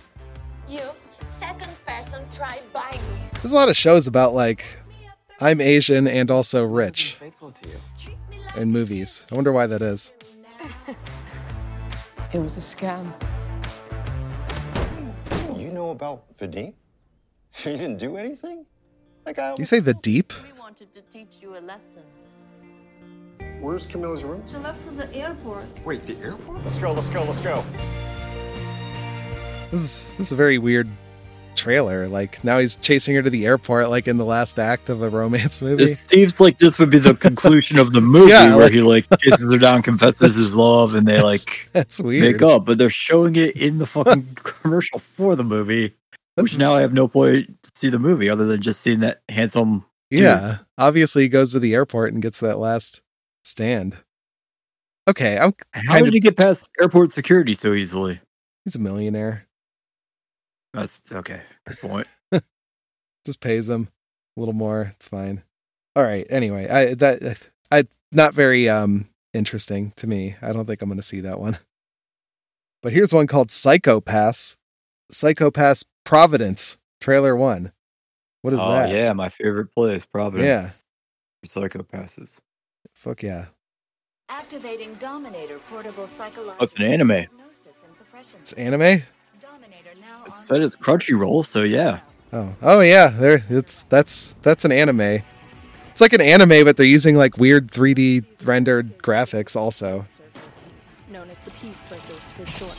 you, 0.68 0.82
second 1.26 1.72
person 1.86 2.24
try 2.32 2.60
buy 2.74 2.92
me. 2.92 3.30
There's 3.42 3.52
a 3.52 3.56
lot 3.56 3.70
of 3.70 3.78
shows 3.78 4.08
about 4.08 4.34
like 4.34 4.66
I'm 5.42 5.62
Asian 5.62 6.08
and 6.08 6.30
also 6.30 6.66
rich 6.66 7.16
Faithful 7.20 7.52
to 7.52 7.70
you. 7.70 8.14
in 8.62 8.72
movies. 8.72 9.26
I 9.32 9.36
wonder 9.36 9.52
why 9.52 9.68
that 9.68 9.82
is. 9.82 10.12
It 12.32 12.38
was 12.38 12.56
a 12.58 12.60
scam. 12.60 13.12
You 15.58 15.72
know 15.72 15.90
about 15.90 16.38
Vadim? 16.38 16.74
You 17.66 17.72
didn't 17.72 17.98
do 17.98 18.18
anything? 18.18 18.59
That 19.30 19.36
guy. 19.36 19.56
Do 19.56 19.62
you 19.62 19.66
say 19.68 19.80
the 19.80 19.94
deep? 19.94 20.34
We 20.44 20.60
wanted 20.60 20.92
to 20.92 21.02
teach 21.02 21.38
you 21.40 21.56
a 21.56 21.60
lesson. 21.62 22.02
Where's 23.62 23.86
Camilla's 23.86 24.24
room? 24.24 24.42
She 24.48 24.58
left 24.58 24.82
for 24.82 24.92
the 24.92 25.14
airport. 25.16 25.66
Wait, 25.86 26.04
the 26.08 26.18
airport? 26.18 26.64
Let's 26.64 26.80
go, 26.80 26.94
let's 26.94 27.10
go, 27.10 27.24
let's 27.26 27.42
go. 27.42 27.64
This 29.70 29.82
is 29.82 30.04
this 30.18 30.28
is 30.28 30.32
a 30.32 30.36
very 30.36 30.58
weird 30.58 30.90
trailer. 31.54 32.08
Like 32.08 32.44
now 32.44 32.58
he's 32.58 32.76
chasing 32.78 33.14
her 33.18 33.22
to 33.22 33.30
the 33.30 33.46
airport, 33.46 33.92
like 33.92 34.08
in 34.08 34.18
the 34.18 34.26
last 34.26 34.58
act 34.58 34.90
of 34.90 35.04
a 35.04 35.10
romance 35.12 35.62
movie. 35.68 35.84
It 35.84 35.96
seems 35.96 36.42
like 36.42 36.58
this 36.58 36.80
would 36.80 36.90
be 36.90 36.98
the 36.98 37.14
conclusion 37.14 37.78
of 37.78 37.94
the 37.94 38.02
movie 38.16 38.32
Yeah, 38.32 38.56
where 38.56 38.64
like- 38.66 38.74
he 38.74 38.82
like 38.82 39.08
kisses 39.22 39.54
her 39.54 39.60
down, 39.60 39.84
confesses 39.84 40.34
his 40.34 40.56
love, 40.56 40.96
and 40.96 41.06
they 41.08 41.18
That's- 41.18 41.24
like 41.24 41.70
That's 41.72 42.00
weird. 42.00 42.24
make 42.24 42.42
up. 42.42 42.66
But 42.66 42.80
they're 42.80 42.90
showing 42.90 43.36
it 43.36 43.56
in 43.56 43.78
the 43.78 43.86
fucking 43.86 44.38
commercial 44.42 44.98
for 44.98 45.36
the 45.36 45.44
movie, 45.44 45.94
which 46.42 46.58
now 46.58 46.74
I 46.76 46.82
have 46.82 46.94
no 46.94 47.08
point 47.08 47.62
to 47.64 47.72
see 47.74 47.90
the 47.90 48.00
movie 48.00 48.30
other 48.30 48.46
than 48.46 48.62
just 48.62 48.82
seeing 48.82 49.00
that 49.02 49.22
handsome. 49.30 49.86
dude. 50.10 50.22
Yeah, 50.22 50.60
obviously 50.78 51.24
he 51.24 51.30
goes 51.30 51.52
to 51.54 51.60
the 51.60 51.74
airport 51.74 52.14
and 52.14 52.22
gets 52.22 52.40
that 52.40 52.60
last 52.60 53.02
stand. 53.44 53.98
Okay, 55.08 55.38
I'm 55.40 55.54
How 55.74 55.98
did 56.00 56.10
of. 56.10 56.14
he 56.14 56.20
get 56.20 56.38
past 56.38 56.70
airport 56.80 57.12
security 57.12 57.54
so 57.54 57.74
easily? 57.74 58.20
He's 58.66 58.76
a 58.76 58.80
millionaire. 58.80 59.48
That's 60.74 61.02
okay. 61.12 61.42
Good 61.66 61.78
point. 61.80 62.08
Just 63.26 63.40
pays 63.42 63.70
him 63.70 63.90
a 64.38 64.40
little 64.40 64.54
more. 64.54 64.92
It's 64.96 65.08
fine. 65.08 65.44
All 65.96 66.04
right. 66.04 66.28
Anyway, 66.30 66.68
I 66.70 66.94
that 66.96 67.48
I 67.72 67.86
not 68.12 68.34
very 68.36 68.70
um 68.70 69.10
interesting 69.34 69.94
to 69.98 70.06
me. 70.08 70.36
I 70.42 70.54
don't 70.54 70.66
think 70.66 70.82
I'm 70.82 70.90
going 70.90 70.98
to 70.98 71.04
see 71.04 71.22
that 71.22 71.40
one. 71.40 71.58
But 72.82 72.94
here's 72.94 73.14
one 73.14 73.28
called 73.28 73.50
Psychopass. 73.50 74.56
Psychopass 75.12 75.84
Providence 76.10 76.80
trailer 77.00 77.36
one. 77.36 77.72
What 78.42 78.54
is 78.54 78.60
oh 78.60 78.72
that? 78.72 78.90
yeah, 78.90 79.14
my 79.14 79.30
favorite 79.30 79.68
place, 79.76 80.08
Providence. 80.08 80.84
For 81.44 81.48
psychopasses. 81.48 82.42
Fuck 82.96 83.22
yeah. 83.22 83.46
Activating 84.28 84.96
Dominator 84.96 85.60
portable 85.70 86.10
psychological. 86.18 86.56
Oh, 86.60 86.64
it's 86.64 86.74
an 86.78 86.86
anime. 86.86 87.10
hypnosis 87.10 87.76
and 87.86 87.96
suppression. 87.96 88.40
It's 88.42 88.54
anime. 88.54 89.04
Dominator 89.40 89.92
It 90.26 90.34
said 90.34 90.64
it's 90.64 90.76
Crunchyroll, 90.76 91.46
so 91.46 91.62
yeah. 91.62 92.00
Oh, 92.34 92.56
oh 92.64 92.80
yeah, 92.80 93.10
there. 93.10 93.44
It's 93.48 93.84
that's 93.84 94.36
that's 94.42 94.66
an 94.66 94.72
anime. 94.72 95.22
It's 95.92 96.02
like 96.02 96.14
an 96.14 96.22
anime, 96.22 96.66
but 96.66 96.76
they're 96.76 96.88
using 96.88 97.18
like 97.18 97.38
weird 97.38 97.72
3D 97.72 98.26
rendered 98.44 98.98
graphics 98.98 99.56
also. 99.56 100.08
known 101.12 101.30
as 101.30 101.38
the 101.42 101.52
Peace 101.52 101.84
Breakers 101.88 102.32
for 102.32 102.48
short. 102.48 102.76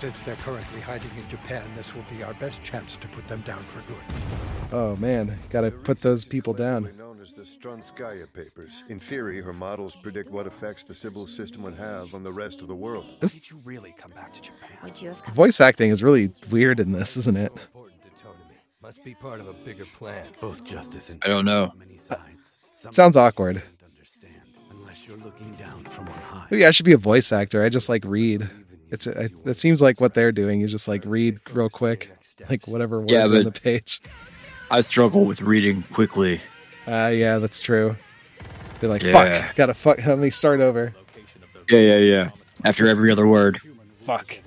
Since 0.00 0.22
they're 0.22 0.36
currently 0.36 0.80
hiding 0.80 1.10
in 1.16 1.28
Japan, 1.28 1.64
this 1.76 1.92
will 1.92 2.04
be 2.08 2.22
our 2.22 2.32
best 2.34 2.62
chance 2.62 2.94
to 2.96 3.08
put 3.08 3.26
them 3.26 3.40
down 3.40 3.58
for 3.64 3.80
good. 3.90 4.72
Oh 4.72 4.94
man, 4.96 5.36
gotta 5.50 5.72
put 5.72 6.00
those 6.00 6.24
people 6.24 6.54
down. 6.54 6.88
Known 6.96 7.20
as 7.20 7.34
the 7.34 7.42
Stronskaya 7.42 8.32
Papers. 8.32 8.84
In 8.88 9.00
theory, 9.00 9.42
her 9.42 9.52
models 9.52 9.96
predict 9.96 10.30
what 10.30 10.46
effects 10.46 10.84
the 10.84 10.94
Sibyl 10.94 11.26
system 11.26 11.62
would 11.62 11.74
have 11.74 12.14
on 12.14 12.22
the 12.22 12.32
rest 12.32 12.60
of 12.60 12.68
the 12.68 12.76
world. 12.76 13.06
This 13.18 13.34
Did 13.34 13.50
you 13.50 13.60
really 13.64 13.92
come 13.98 14.12
back 14.12 14.32
to 14.34 14.40
Japan? 14.40 14.78
Would 14.84 15.02
you 15.02 15.08
have 15.08 15.22
come? 15.22 15.34
voice 15.34 15.60
acting 15.60 15.90
is 15.90 16.00
really 16.00 16.30
weird 16.48 16.78
in 16.78 16.92
this, 16.92 17.16
isn't 17.16 17.36
it? 17.36 17.50
Important 17.50 18.00
to 18.04 18.24
Totemin. 18.24 18.56
Must 18.80 19.04
be 19.04 19.14
part 19.14 19.40
of 19.40 19.48
a 19.48 19.52
bigger 19.52 19.84
plan. 19.84 20.26
Both 20.40 20.62
justice 20.64 21.08
and 21.08 21.20
I 21.24 21.28
don't 21.28 21.44
know. 21.44 21.72
many 21.76 21.96
sides. 21.96 22.60
Sounds 22.70 23.16
awkward. 23.16 23.64
understand 23.84 24.42
unless 24.70 25.08
you're 25.08 25.16
looking 25.16 25.52
down 25.54 25.82
from 25.82 26.06
on 26.06 26.14
high. 26.14 26.46
Maybe 26.52 26.64
I 26.64 26.70
should 26.70 26.86
be 26.86 26.92
a 26.92 26.98
voice 26.98 27.32
actor. 27.32 27.64
I 27.64 27.68
just 27.68 27.88
like 27.88 28.04
read. 28.04 28.48
It's 28.90 29.06
I, 29.06 29.28
it 29.44 29.54
seems 29.56 29.82
like 29.82 30.00
what 30.00 30.14
they're 30.14 30.32
doing. 30.32 30.60
You 30.60 30.66
just 30.68 30.88
like 30.88 31.02
read 31.04 31.38
real 31.52 31.68
quick, 31.68 32.10
like 32.48 32.66
whatever 32.66 33.00
words 33.00 33.12
Yeah, 33.12 33.24
on 33.24 33.44
the 33.44 33.52
page. 33.52 34.00
I 34.70 34.80
struggle 34.82 35.24
with 35.24 35.42
reading 35.42 35.82
quickly. 35.92 36.40
Ah, 36.86 37.08
yeah, 37.08 37.38
that's 37.38 37.60
true. 37.60 37.96
Be 38.80 38.86
like, 38.86 39.02
Yeah. 39.02 39.42
fuck, 39.42 39.56
gotta 39.56 39.74
fuck. 39.74 40.04
Let 40.06 40.18
me 40.18 40.30
start 40.30 40.60
over. 40.60 40.94
Yeah, 41.70 41.80
yeah, 41.80 41.96
yeah. 41.98 42.30
After 42.64 42.86
every 42.86 43.10
other 43.10 43.26
word. 43.26 43.58
Fuck. 44.02 44.38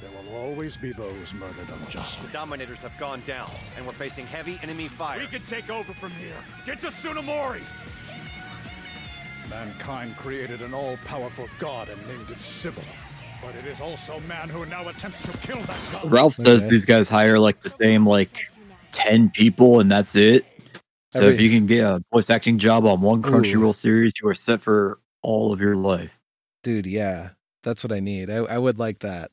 There 0.00 0.10
will 0.10 0.36
always 0.40 0.76
be 0.76 0.92
those 0.92 1.32
murdered 1.34 1.68
unjustly. 1.86 2.26
The 2.26 2.32
Dominators 2.32 2.78
have 2.78 2.96
gone 2.98 3.22
down, 3.26 3.50
and 3.76 3.86
we're 3.86 3.92
facing 3.92 4.26
heavy 4.26 4.58
enemy 4.62 4.88
fire. 4.88 5.20
We 5.20 5.26
can 5.26 5.42
take 5.42 5.70
over 5.70 5.92
from 5.94 6.10
here. 6.12 6.34
Get 6.66 6.80
to 6.80 6.88
Tsunemori! 6.88 7.60
Mankind 9.48 10.16
created 10.16 10.62
an 10.62 10.74
all-powerful 10.74 11.48
god 11.58 11.88
and 11.88 12.06
named 12.08 12.30
it 12.30 12.40
Sibyl. 12.40 12.84
But 13.42 13.54
it 13.56 13.66
is 13.66 13.80
also 13.80 14.20
man 14.20 14.48
who 14.48 14.64
now 14.66 14.86
attempts 14.88 15.20
to 15.22 15.36
kill 15.38 15.60
that 15.62 15.88
god. 15.92 16.12
Ralph 16.12 16.34
says 16.34 16.62
Okay. 16.62 16.70
these 16.70 16.84
guys 16.86 17.08
hire 17.08 17.38
like 17.38 17.62
the 17.62 17.70
same 17.70 18.06
like 18.06 18.46
ten 18.92 19.30
people 19.30 19.80
and 19.80 19.90
that's 19.90 20.14
it. 20.16 20.44
So 21.12 21.24
if 21.28 21.40
you 21.40 21.50
can 21.50 21.66
get 21.66 21.82
a 21.84 22.00
voice 22.12 22.30
acting 22.30 22.58
job 22.58 22.84
on 22.84 23.00
one 23.00 23.20
Crunchyroll 23.22 23.74
series, 23.74 24.12
you 24.22 24.28
are 24.28 24.34
set 24.34 24.60
for 24.60 25.00
all 25.22 25.52
of 25.52 25.60
your 25.60 25.74
life. 25.74 26.20
Dude, 26.62 26.86
yeah, 26.86 27.30
that's 27.64 27.82
what 27.82 27.92
I 27.92 27.98
need. 27.98 28.30
I, 28.30 28.36
I 28.36 28.58
would 28.58 28.78
like 28.78 29.00
that. 29.00 29.30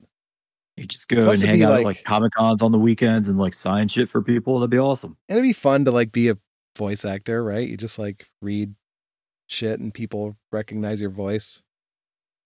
You 0.76 0.86
just 0.86 1.08
go 1.08 1.24
Plus 1.24 1.42
and 1.42 1.50
hang 1.52 1.64
out 1.64 1.72
like- 1.72 1.80
at 1.82 1.86
like 1.86 2.04
Comic 2.04 2.34
Cons 2.34 2.62
on 2.64 2.72
the 2.72 2.80
weekends 2.80 3.30
and 3.30 3.38
like 3.38 3.54
sign 3.54 3.88
shit 3.90 4.10
for 4.10 4.24
people. 4.24 4.60
That'd 4.60 4.72
be 4.72 4.80
awesome. 4.80 5.18
And 5.30 5.38
it'd 5.38 5.48
be 5.48 5.54
fun 5.54 5.86
to 5.86 5.92
like 5.92 6.12
be 6.12 6.30
a 6.30 6.38
voice 6.78 7.06
actor, 7.06 7.44
right? 7.44 7.68
You 7.68 7.78
just 7.78 8.00
like 8.00 8.26
read 8.42 8.74
shit 9.48 9.80
and 9.80 9.94
people 9.94 10.36
recognize 10.52 11.00
your 11.02 11.10
voice. 11.12 11.62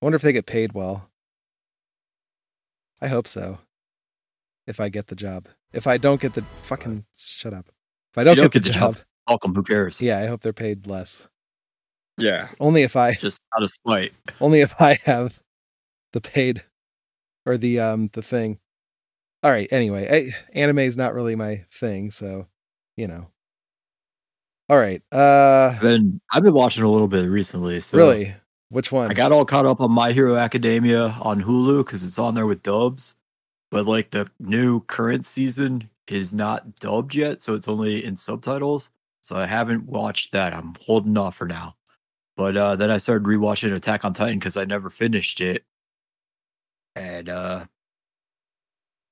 I 0.02 0.06
wonder 0.06 0.16
if 0.18 0.22
they 0.24 0.34
get 0.34 0.46
paid 0.46 0.74
well. 0.74 1.08
I 3.02 3.08
hope 3.08 3.28
so. 3.28 3.60
If 4.68 4.80
I 4.80 4.90
get 4.90 5.08
the 5.08 5.16
job. 5.16 5.48
If 5.74 5.88
I 5.88 5.98
don't 5.98 6.22
get 6.22 6.34
the 6.34 6.44
fucking 6.64 7.06
shut 7.18 7.54
up. 7.54 7.68
If 8.12 8.18
I 8.18 8.24
don't, 8.24 8.38
You 8.38 8.48
get, 8.50 8.64
the, 8.64 8.70
job, 8.70 8.98
Welcome. 9.28 9.54
Who 9.56 9.64
cares? 9.64 10.02
yeah, 10.02 10.20
I 10.20 10.28
hope 10.28 10.42
they're 10.42 10.54
paid 10.54 10.86
less. 10.88 11.28
Yeah. 12.18 12.50
Only 12.60 12.84
if 12.84 12.96
I 12.96 13.14
Just 13.14 13.42
out 13.56 13.64
of 13.64 13.72
spite. 13.72 14.14
only 14.42 14.62
if 14.62 14.80
I 14.82 14.96
have 15.06 15.42
the 16.14 16.22
paid 16.22 16.62
or 17.46 17.58
the 17.58 17.80
um 17.80 18.10
the 18.14 18.22
thing. 18.22 18.60
All 19.44 19.50
right. 19.50 19.68
Anyway, 19.72 20.08
I, 20.32 20.36
anime 20.60 20.80
is 20.80 20.98
not 20.98 21.14
really 21.16 21.36
my 21.36 21.66
thing, 21.72 22.12
so 22.12 22.48
you 22.98 23.08
know. 23.08 23.28
All 24.70 24.78
right. 24.78 25.02
Uh, 25.12 25.78
Then 25.82 26.22
I've 26.32 26.44
been 26.44 26.54
watching 26.54 26.84
a 26.84 26.90
little 26.92 27.08
bit 27.08 27.28
recently. 27.28 27.82
So 27.82 27.98
really, 27.98 28.34
which 28.72 28.92
one? 28.92 29.12
I 29.12 29.14
got 29.14 29.34
all 29.34 29.44
caught 29.44 29.66
up 29.66 29.82
on 29.82 29.92
My 29.92 30.14
Hero 30.14 30.36
Academia 30.38 31.14
on 31.22 31.42
Hulu 31.42 31.86
because 31.86 32.04
it's 32.06 32.18
on 32.18 32.36
there 32.36 32.48
with 32.48 32.64
dubs. 32.64 33.16
But 33.70 33.86
like 33.86 34.12
the 34.12 34.30
new 34.40 34.80
current 34.82 35.26
season 35.26 35.90
is 36.08 36.34
not 36.34 36.76
dubbed 36.76 37.14
yet, 37.14 37.42
so 37.42 37.54
it's 37.54 37.68
only 37.68 38.04
in 38.04 38.16
subtitles. 38.16 38.90
So 39.22 39.36
I 39.36 39.46
haven't 39.46 39.88
watched 39.88 40.32
that. 40.32 40.54
I'm 40.54 40.76
holding 40.80 41.18
off 41.18 41.36
for 41.36 41.46
now. 41.46 41.76
But 42.38 42.56
uh, 42.56 42.76
then 42.78 42.90
I 42.90 42.98
started 42.98 43.28
rewatching 43.28 43.76
Attack 43.76 44.06
on 44.06 44.14
Titan 44.14 44.40
because 44.40 44.56
I 44.56 44.64
never 44.64 44.90
finished 44.90 45.42
it, 45.42 45.66
and 46.96 47.28
uh, 47.28 47.66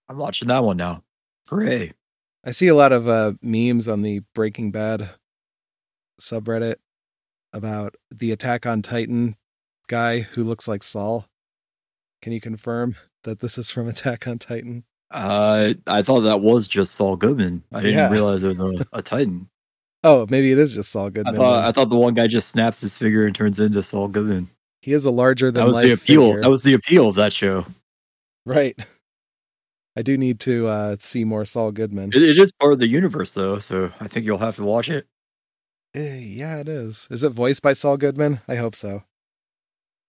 I'm 0.07 0.17
watching 0.17 0.47
that 0.47 0.63
one 0.63 0.77
now. 0.77 1.03
Hooray! 1.49 1.93
I 2.45 2.51
see 2.51 2.69
a 2.69 2.75
lot 2.75 2.93
of 2.93 3.09
uh, 3.09 3.33
memes 3.41 3.89
on 3.89 4.01
the 4.01 4.21
Breaking 4.33 4.71
Bad 4.71 5.09
subreddit 6.19 6.77
about 7.51 7.95
the 8.09 8.31
Attack 8.31 8.65
on 8.65 8.81
Titan 8.81 9.35
guy 9.89 10.21
who 10.21 10.43
looks 10.45 10.67
like 10.67 10.83
Saul. 10.83 11.25
Can 12.21 12.31
you 12.31 12.39
confirm 12.39 12.95
that 13.25 13.39
this 13.39 13.57
is 13.57 13.69
from 13.71 13.87
Attack 13.89 14.25
on 14.27 14.39
Titan? 14.39 14.85
Uh, 15.11 15.73
I 15.87 16.01
thought 16.03 16.21
that 16.21 16.39
was 16.41 16.67
just 16.67 16.93
Saul 16.93 17.15
Goodman. 17.17 17.63
I 17.73 17.81
didn't 17.81 17.97
Yeah. 17.97 18.11
realize 18.11 18.43
it 18.43 18.47
was 18.47 18.59
a, 18.61 18.85
a 18.93 19.01
Titan. 19.01 19.49
Oh, 20.01 20.25
maybe 20.29 20.49
it 20.49 20.57
is 20.57 20.71
just 20.71 20.93
Saul 20.93 21.07
I 21.07 21.09
Goodman. 21.09 21.35
thought. 21.35 21.65
I 21.65 21.73
thought 21.73 21.89
the 21.89 21.97
one 21.97 22.13
guy 22.13 22.25
just 22.27 22.47
snaps 22.47 22.79
his 22.79 22.97
figure 22.97 23.25
and 23.25 23.35
turns 23.35 23.59
into 23.59 23.83
Saul 23.83 24.07
Goodman. 24.07 24.49
he 24.81 24.93
is 24.93 25.03
a 25.03 25.11
larger 25.11 25.51
than 25.51 25.55
That 25.61 25.67
was 25.67 25.75
life 25.75 25.83
the 25.87 25.91
appeal. 25.91 26.25
figure. 26.27 26.41
That 26.41 26.49
was 26.49 26.63
the 26.63 26.73
appeal 26.73 27.09
of 27.09 27.15
that 27.17 27.33
show. 27.33 27.65
right. 28.45 28.79
I 29.97 30.01
do 30.01 30.17
need 30.17 30.39
to 30.41 30.67
uh, 30.67 30.95
see 31.01 31.25
more 31.25 31.43
Saul 31.43 31.73
Goodman. 31.73 32.11
It, 32.13 32.21
it 32.23 32.37
is 32.37 32.53
part 32.53 32.71
of 32.71 32.79
the 32.79 32.87
universe, 32.87 33.33
though, 33.33 33.59
so 33.59 33.91
I 33.99 34.07
think 34.07 34.25
you'll 34.25 34.37
have 34.37 34.55
to 34.55 34.63
watch 34.63 34.87
it. 34.87 35.05
Eh, 35.93 36.19
yeah, 36.19 36.59
it 36.59 36.69
is. 36.69 37.05
Is 37.11 37.25
it 37.25 37.31
voiced 37.31 37.61
by 37.61 37.73
Saul 37.73 37.97
Goodman? 37.97 38.39
I 38.47 38.55
hope 38.55 38.75
so. 38.75 39.03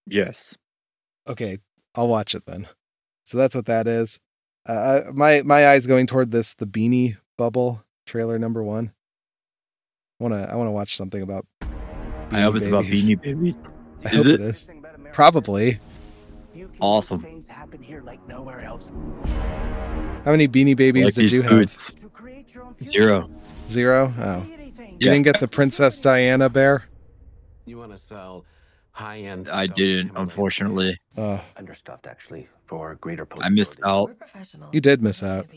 Yes. 0.07 0.57
Okay. 1.27 1.59
I'll 1.95 2.07
watch 2.07 2.35
it 2.35 2.45
then. 2.45 2.67
So 3.25 3.37
that's 3.37 3.55
what 3.55 3.65
that 3.65 3.87
is. 3.87 4.19
Uh, 4.65 5.01
my 5.13 5.41
my 5.43 5.67
eyes 5.69 5.87
going 5.87 6.07
toward 6.07 6.31
this 6.31 6.53
the 6.53 6.65
Beanie 6.67 7.17
Bubble 7.37 7.83
trailer 8.05 8.37
number 8.39 8.63
one. 8.63 8.93
I 10.19 10.23
wanna 10.23 10.47
I 10.51 10.55
wanna 10.55 10.71
watch 10.71 10.95
something 10.95 11.21
about. 11.21 11.45
I 12.31 12.41
hope 12.41 12.55
it's 12.55 12.67
about 12.67 12.85
Beanie 12.85 13.21
Babies. 13.21 13.57
I 14.05 14.09
Is 14.09 14.25
hope 14.25 14.33
it? 14.33 14.41
it 14.41 14.41
is. 14.41 14.69
Probably. 15.13 15.79
Awesome. 16.79 17.21
Things 17.21 17.47
happen 17.47 17.81
here 17.81 18.01
like 18.01 18.25
nowhere 18.27 18.61
else. 18.61 18.91
How 20.25 20.31
many 20.31 20.47
Beanie 20.47 20.75
Babies 20.77 21.05
like 21.05 21.13
did 21.15 21.21
these 21.23 21.33
you 21.33 21.41
have? 21.41 21.51
boots. 21.51 21.95
Zero. 22.83 23.29
Zero. 23.69 24.13
Oh, 24.17 24.43
you 24.47 24.73
Yeah. 24.99 25.11
didn't 25.11 25.23
get 25.23 25.39
the 25.39 25.47
Princess 25.47 25.99
Diana 25.99 26.49
bear. 26.49 26.83
You 27.65 27.77
want 27.77 27.91
to 27.91 27.97
sell 27.97 28.45
high-end 29.01 29.49
I 29.49 29.67
didn't, 29.67 30.11
unfortunately. 30.15 30.97
Oh, 31.17 31.43
Understuffed 31.57 32.07
actually 32.07 32.47
for 32.65 32.95
greater 32.95 33.27
I 33.41 33.49
missed 33.49 33.79
out. 33.83 34.11
you 34.71 34.79
did 34.79 35.01
miss 35.01 35.23
out. 35.23 35.47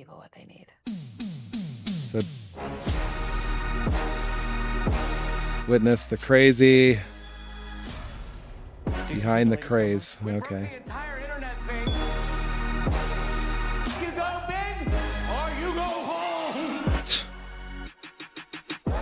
So, 2.06 2.20
witness 5.68 6.04
the 6.04 6.16
crazy 6.16 6.98
behind 9.08 9.52
the 9.52 9.56
craze. 9.56 10.18
Okay. 10.26 10.70
You 14.00 14.10
go 14.12 14.42
big 14.48 14.88
or 15.34 15.46
you 15.60 15.74
go 15.74 15.90
home. 16.10 16.92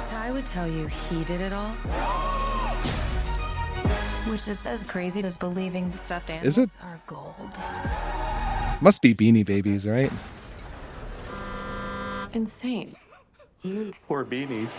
Ty 0.07 0.31
would 0.33 0.47
tell 0.47 0.69
you 0.69 0.87
he 0.87 1.25
did 1.25 1.41
it 1.41 1.53
all. 1.53 1.75
Which 4.33 4.49
is 4.49 4.65
as 4.65 4.83
crazy 4.83 5.23
as 5.25 5.37
believing 5.37 5.95
stuffed 5.95 6.31
animals 6.31 6.57
Is 6.57 6.65
it? 6.65 6.71
are 6.83 6.99
gold. 7.07 7.35
Must 8.81 9.03
be 9.03 9.15
Beanie 9.15 9.45
Babies, 9.45 9.87
right? 9.87 10.11
Insane. 12.33 12.95
Poor 14.09 14.25
beanies. 14.25 14.73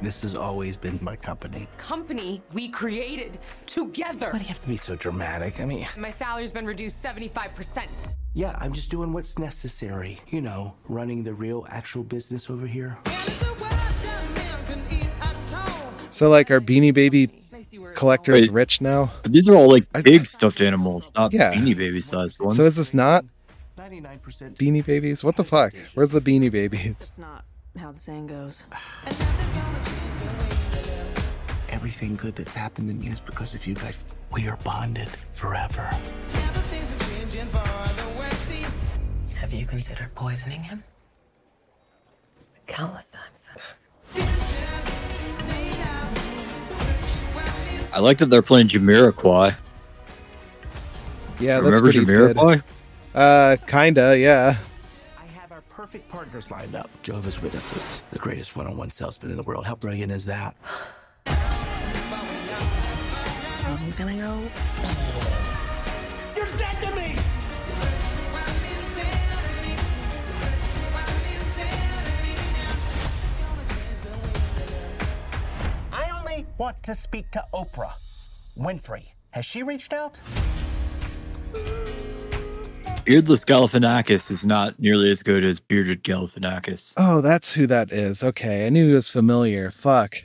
This 0.00 0.22
has 0.22 0.36
always 0.36 0.76
been 0.76 1.00
my 1.02 1.16
company. 1.16 1.66
company 1.76 2.40
we 2.52 2.68
created 2.68 3.40
together. 3.66 4.30
Why 4.30 4.38
do 4.38 4.44
you 4.44 4.48
have 4.48 4.62
to 4.62 4.68
be 4.68 4.76
so 4.76 4.94
dramatic? 4.94 5.58
I 5.58 5.64
mean, 5.64 5.88
My 5.98 6.10
salary's 6.10 6.52
been 6.52 6.66
reduced 6.66 7.02
75%. 7.02 7.88
yeah, 8.34 8.56
I'm 8.60 8.72
just 8.72 8.92
doing 8.92 9.12
what's 9.12 9.40
necessary. 9.40 10.20
You 10.28 10.40
know, 10.40 10.76
running 10.88 11.24
the 11.24 11.34
real, 11.34 11.66
actual 11.68 12.04
business 12.04 12.48
over 12.48 12.64
here. 12.68 12.96
So, 16.12 16.28
like, 16.28 16.50
are 16.50 16.60
Beanie 16.60 16.92
Baby 16.92 17.30
collectors 17.94 18.48
Wait. 18.48 18.52
rich 18.52 18.80
now? 18.82 19.10
But 19.22 19.32
these 19.32 19.48
are 19.48 19.54
all 19.54 19.70
like 19.70 19.90
big 20.04 20.26
stuffed 20.26 20.60
animals, 20.60 21.10
not 21.16 21.32
Yeah. 21.32 21.54
Beanie 21.54 21.76
Baby 21.76 22.02
sized 22.02 22.38
ones. 22.38 22.56
So, 22.56 22.64
is 22.64 22.76
this 22.76 22.92
not 22.92 23.24
99% 23.78 24.20
Beanie 24.58 24.84
Babies? 24.84 25.24
What 25.24 25.36
the 25.36 25.44
fuck? 25.44 25.72
Where's 25.94 26.12
the 26.12 26.20
Beanie 26.20 26.52
Babies? 26.52 26.94
That's 26.98 27.18
not 27.18 27.44
how 27.78 27.92
the 27.92 27.98
saying 27.98 28.26
goes. 28.26 28.62
everything 31.70 32.14
good 32.14 32.36
that's 32.36 32.54
happened 32.54 32.88
to 32.88 32.94
me 32.94 33.08
is 33.08 33.18
because 33.18 33.54
of 33.54 33.66
you 33.66 33.74
guys. 33.74 34.04
We 34.30 34.46
are 34.46 34.56
bonded 34.58 35.08
forever. 35.32 35.82
Have 39.34 39.52
you 39.52 39.66
considered 39.66 40.14
poisoning 40.14 40.62
him? 40.62 40.84
Countless 42.66 43.10
times. 43.10 43.48
I 47.92 48.00
like 48.00 48.18
that 48.18 48.26
they're 48.26 48.42
playing 48.42 48.68
Jamiroquai. 48.68 49.56
Yeah, 51.38 51.60
that's 51.60 51.64
Remember 51.64 51.82
pretty 51.82 52.04
good. 52.04 52.38
Uh, 53.14 53.56
kinda, 53.66 54.18
yeah. 54.18 54.56
I 55.20 55.26
have 55.38 55.52
our 55.52 55.60
perfect 55.62 56.08
partners 56.08 56.50
lined 56.50 56.74
up. 56.74 56.88
Jehovah's 57.02 57.42
Witnesses, 57.42 58.02
the 58.10 58.18
greatest 58.18 58.56
one-on-one 58.56 58.90
salesman 58.90 59.30
in 59.30 59.36
the 59.36 59.42
world. 59.42 59.66
How 59.66 59.74
brilliant 59.74 60.12
is 60.12 60.24
that? 60.26 60.56
I'm 61.26 61.36
gonna 63.96 64.14
go. 64.14 64.48
Want 76.58 76.82
to 76.84 76.94
speak 76.94 77.30
to 77.32 77.44
Oprah 77.54 77.92
Winfrey. 78.58 79.04
Has 79.30 79.44
she 79.44 79.62
reached 79.62 79.92
out? 79.92 80.18
Beardless 83.04 83.44
Galifianakis 83.44 84.30
is 84.30 84.46
not 84.46 84.78
nearly 84.78 85.10
as 85.10 85.22
good 85.22 85.42
as 85.42 85.58
bearded 85.58 86.04
Galifianakis. 86.04 86.94
Oh, 86.96 87.20
that's 87.20 87.52
who 87.52 87.66
that 87.66 87.90
is. 87.90 88.22
Okay, 88.22 88.66
I 88.66 88.68
knew 88.68 88.88
he 88.88 88.94
was 88.94 89.10
familiar. 89.10 89.70
Fuck. 89.70 90.16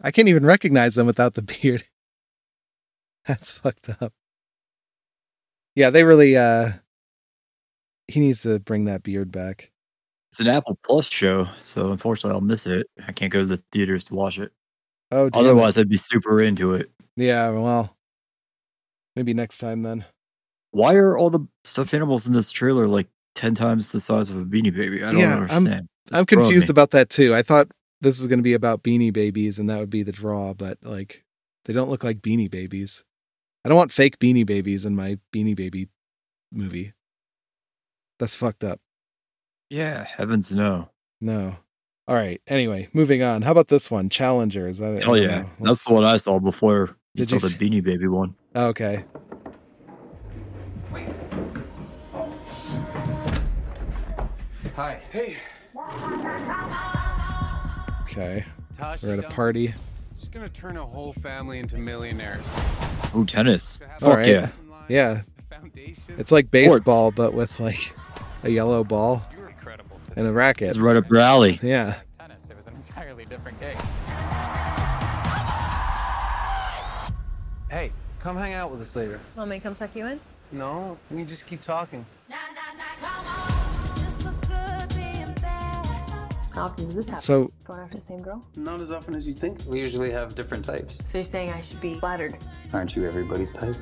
I 0.00 0.10
can't 0.10 0.28
even 0.28 0.46
recognize 0.46 0.96
him 0.96 1.06
without 1.06 1.34
the 1.34 1.42
beard. 1.42 1.84
That's 3.26 3.52
fucked 3.52 3.88
up. 4.00 4.12
Yeah, 5.74 5.90
they 5.90 6.04
really 6.04 6.36
uh 6.36 6.72
he 8.08 8.20
needs 8.20 8.42
to 8.42 8.58
bring 8.58 8.84
that 8.84 9.02
beard 9.02 9.32
back. 9.32 9.70
It's 10.30 10.40
an 10.40 10.48
Apple 10.48 10.78
Plus 10.86 11.08
show, 11.08 11.48
so 11.60 11.92
unfortunately 11.92 12.34
I'll 12.34 12.40
miss 12.40 12.66
it. 12.66 12.86
I 13.06 13.12
can't 13.12 13.32
go 13.32 13.40
to 13.40 13.46
the 13.46 13.62
theaters 13.72 14.04
to 14.04 14.14
watch 14.14 14.38
it. 14.38 14.52
Oh, 15.14 15.30
damn 15.30 15.44
it. 15.44 15.46
Otherwise, 15.48 15.78
I'd 15.78 15.88
be 15.88 15.96
super 15.96 16.40
into 16.42 16.74
it. 16.74 16.90
Yeah, 17.16 17.50
well. 17.50 17.96
Maybe 19.16 19.32
next 19.34 19.58
time 19.58 19.82
then. 19.82 20.04
Why 20.72 20.94
are 20.96 21.16
all 21.16 21.30
the 21.30 21.46
stuffed 21.62 21.94
animals 21.94 22.26
in 22.26 22.32
this 22.32 22.50
trailer 22.50 22.88
like 22.88 23.06
10 23.36 23.54
times 23.54 23.92
the 23.92 24.00
size 24.00 24.30
of 24.30 24.36
a 24.38 24.44
beanie 24.44 24.74
baby? 24.74 25.04
I 25.04 25.12
don't 25.12 25.20
Yeah, 25.20 25.28
I'm- 25.38 25.42
understand. 25.42 25.88
I'm 26.12 26.26
confused 26.26 26.68
me. 26.68 26.72
about 26.72 26.90
that 26.90 27.08
too. 27.10 27.34
I 27.34 27.42
thought 27.42 27.68
this 28.00 28.20
is 28.20 28.26
going 28.26 28.40
to 28.40 28.42
be 28.44 28.52
about 28.54 28.82
beanie 28.82 29.12
babies 29.12 29.58
and 29.58 29.70
that 29.70 29.78
would 29.78 29.88
be 29.90 30.02
the 30.02 30.12
draw, 30.12 30.52
but 30.52 30.78
like 30.82 31.24
they 31.64 31.72
don't 31.72 31.88
look 31.88 32.04
like 32.04 32.20
beanie 32.20 32.50
babies. 32.50 33.04
I 33.64 33.68
don't 33.70 33.78
want 33.78 33.92
fake 33.92 34.18
beanie 34.18 34.44
babies 34.44 34.84
in 34.84 34.94
my 34.96 35.18
beanie 35.32 35.56
baby 35.56 35.88
movie. 36.52 36.92
That's 38.18 38.34
fucked 38.36 38.62
up. 38.64 38.80
Yeah, 39.70 40.04
heavens 40.04 40.52
no. 40.52 40.90
No. 41.20 41.56
All 42.06 42.14
right. 42.14 42.40
Anyway, 42.46 42.88
moving 42.92 43.22
on. 43.22 43.42
How 43.42 43.52
about 43.52 43.68
this 43.68 43.90
one? 43.90 44.10
Challengers. 44.10 44.82
I, 44.82 44.96
I 44.98 45.00
Oh 45.02 45.14
yeah, 45.14 45.46
that's 45.60 45.84
the 45.86 45.94
one 45.94 46.04
I 46.04 46.18
saw 46.18 46.38
before 46.38 46.96
you 47.14 47.24
Did 47.24 47.28
saw 47.28 47.36
you 47.36 47.40
the 47.40 47.46
s- 47.46 47.56
Beanie 47.56 47.82
Baby 47.82 48.08
one. 48.08 48.34
Okay. 48.54 49.04
Hi. 54.76 55.00
Hey. 55.10 55.36
Okay. 58.02 58.44
Tosh, 58.76 59.02
We're 59.02 59.12
at 59.14 59.20
a 59.20 59.26
um, 59.26 59.32
party. 59.32 59.72
Just 60.18 60.32
gonna 60.32 60.48
turn 60.48 60.76
a 60.76 60.84
whole 60.84 61.14
family 61.14 61.58
into 61.58 61.78
millionaires. 61.78 62.44
Oh, 63.14 63.24
tennis. 63.26 63.78
Fuck 64.00 64.16
right. 64.16 64.26
yeah. 64.26 64.48
Yeah. 64.88 65.22
It's 66.18 66.32
like 66.32 66.50
baseball, 66.50 67.12
but 67.12 67.32
with 67.32 67.58
like 67.60 67.94
a 68.42 68.50
yellow 68.50 68.84
ball 68.84 69.24
and 70.16 70.26
a 70.26 70.32
racket. 70.32 70.68
It's 70.68 70.78
right 70.78 70.96
up 70.96 71.08
your 71.10 71.20
alley. 71.20 71.58
Yeah. 71.62 71.96
tennis. 72.18 72.44
It 72.50 72.56
was 72.56 72.66
an 72.66 72.74
entirely 72.74 73.24
different 73.24 73.58
game. 73.60 73.76
Hey, 77.70 77.90
come 78.20 78.36
hang 78.36 78.52
out 78.54 78.70
with 78.70 78.80
us 78.82 78.94
later. 78.94 79.20
Want 79.36 79.50
me 79.50 79.56
to 79.58 79.62
come 79.62 79.74
tuck 79.74 79.94
you 79.96 80.06
in? 80.06 80.20
No, 80.52 80.96
we 81.10 81.24
just 81.24 81.46
keep 81.46 81.60
talking. 81.62 82.06
How 86.52 86.66
often 86.66 86.86
does 86.86 86.94
this 86.94 87.06
happen? 87.08 87.20
So- 87.20 87.50
going 87.64 87.80
after 87.80 87.96
the 87.96 88.00
same 88.00 88.22
girl? 88.22 88.44
Not 88.54 88.80
as 88.80 88.92
often 88.92 89.16
as 89.16 89.26
you 89.26 89.34
think. 89.34 89.58
We 89.66 89.80
usually 89.80 90.12
have 90.12 90.36
different 90.36 90.64
types. 90.64 90.98
So 90.98 91.18
you're 91.18 91.24
saying 91.24 91.50
I 91.50 91.60
should 91.60 91.80
be 91.80 91.98
flattered? 91.98 92.38
Aren't 92.72 92.94
you 92.94 93.04
everybody's 93.06 93.50
type? 93.50 93.74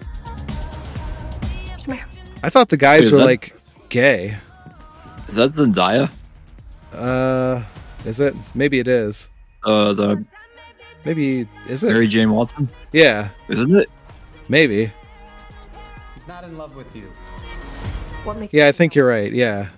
Come 1.85 1.95
here. 1.97 2.07
I 2.43 2.49
thought 2.49 2.71
the 2.71 2.79
guys 2.79 3.05
Wait, 3.07 3.13
were 3.13 3.19
that- 3.19 3.25
like 3.27 3.55
gay. 3.91 4.39
Is 5.29 5.35
that 5.35 5.51
Zendaya? 5.51 6.11
Uh 6.95 7.63
is 8.05 8.21
it? 8.21 8.35
Maybe 8.55 8.79
it 8.81 8.89
is. 8.89 9.29
Uh, 9.65 9.93
the 9.93 10.25
Maybe 11.05 11.49
is 11.69 11.85
it? 11.85 11.93
Mary 11.93 12.07
Jane 12.07 12.31
Watson? 12.31 12.69
Yeah. 12.93 13.29
Isn't 13.49 13.77
it? 13.77 13.89
Maybe. 14.49 14.93
He's 16.15 16.27
not 16.29 16.45
in 16.45 16.57
love 16.59 16.77
with 16.77 16.95
you. 16.95 17.11
What 18.25 18.39
makes 18.39 18.55
Yeah, 18.55 18.69
I 18.69 18.73
think 18.73 18.95
you're 18.95 19.07
right. 19.07 19.33
Yeah. 19.33 19.69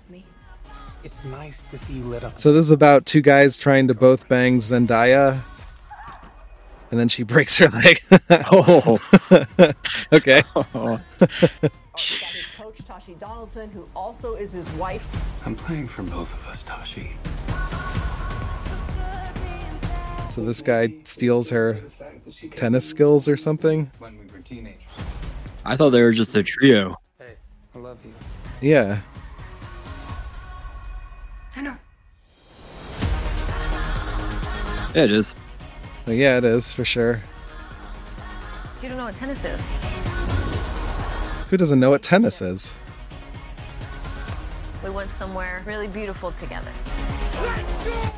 It's 1.03 1.23
nice 1.25 1.63
to 1.65 1.77
see 1.77 1.95
you 1.95 2.03
lit 2.05 2.25
up. 2.25 2.41
So 2.41 2.55
this 2.55 2.65
is 2.65 2.71
about 2.71 3.05
two 3.05 3.21
guys 3.21 3.59
trying 3.59 3.89
to 3.89 3.95
both 3.95 4.27
bang 4.27 4.59
Zendaya, 4.59 5.43
and 6.91 6.99
then 6.99 7.09
she 7.09 7.23
breaks 7.25 7.59
her 7.59 7.69
leg. 7.69 7.99
Oh. 8.31 8.99
okay. 10.13 10.43
Coach 13.05 13.17
Tashi 13.17 13.21
Donaldson, 13.21 13.71
who 13.71 13.87
also 13.95 14.35
is 14.35 14.53
his 14.53 14.69
wife. 14.73 15.07
I'm 15.45 15.55
playing 15.55 15.89
for 15.89 16.03
both 16.03 16.33
of 16.33 16.47
us, 16.47 16.63
Tashi. 16.63 17.13
So 20.31 20.45
this 20.45 20.63
guy 20.63 20.93
steals 21.05 21.51
her 21.51 21.81
tennis 22.53 22.89
skills 22.89 23.29
or 23.29 23.37
something. 23.37 23.91
When 23.99 24.19
we 24.19 24.27
were 24.27 24.41
teenagers. 24.41 24.83
I 25.65 25.77
thought 25.77 25.91
they 25.91 26.03
were 26.03 26.13
just 26.13 26.35
a 26.37 26.43
trio. 26.43 26.97
Hey, 27.19 27.35
I 27.75 27.79
love 27.79 27.99
you. 28.05 28.13
Yeah. 28.61 29.01
I 31.57 31.61
know. 31.63 31.77
Yeah, 34.95 35.05
it 35.05 35.11
is. 35.11 35.35
Well, 36.07 36.15
yeah, 36.15 36.39
it 36.39 36.45
is 36.45 36.73
for 36.73 36.85
sure. 36.85 37.23
You 38.83 38.89
don't 38.89 38.99
know 38.99 39.05
what 39.05 39.17
tennis 39.17 39.45
is. 39.45 39.61
Who 41.49 41.57
doesn't 41.57 41.81
know 41.81 41.91
what 41.91 42.03
tennis 42.03 42.43
is? 42.43 42.75
We 44.85 44.91
went 44.91 45.11
somewhere 45.13 45.63
really 45.65 45.89
beautiful 45.89 46.33
together. 46.33 46.71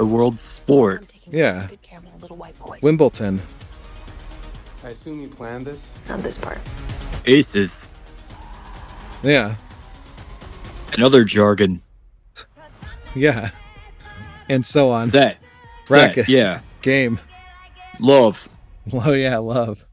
A 0.00 0.04
world 0.04 0.40
sport. 0.40 1.06
Yeah. 1.30 1.68
Wimbledon. 2.82 3.40
I 4.84 4.88
assume 4.88 5.20
you 5.20 5.28
planned 5.28 5.66
this? 5.66 5.96
Not 6.08 6.24
this 6.24 6.38
part. 6.38 6.58
Aces. 7.24 7.88
Yeah. 9.22 9.54
Another 10.92 11.22
jargon. 11.22 11.82
Yeah. 13.14 13.50
And 14.48 14.66
so 14.66 14.90
on. 14.90 15.08
That. 15.10 15.38
Racket. 15.88 16.26
Set, 16.26 16.28
yeah. 16.28 16.60
Game. 16.82 17.20
Love. 18.00 18.48
Oh 18.92 19.12
yeah, 19.12 19.38
love. 19.38 19.84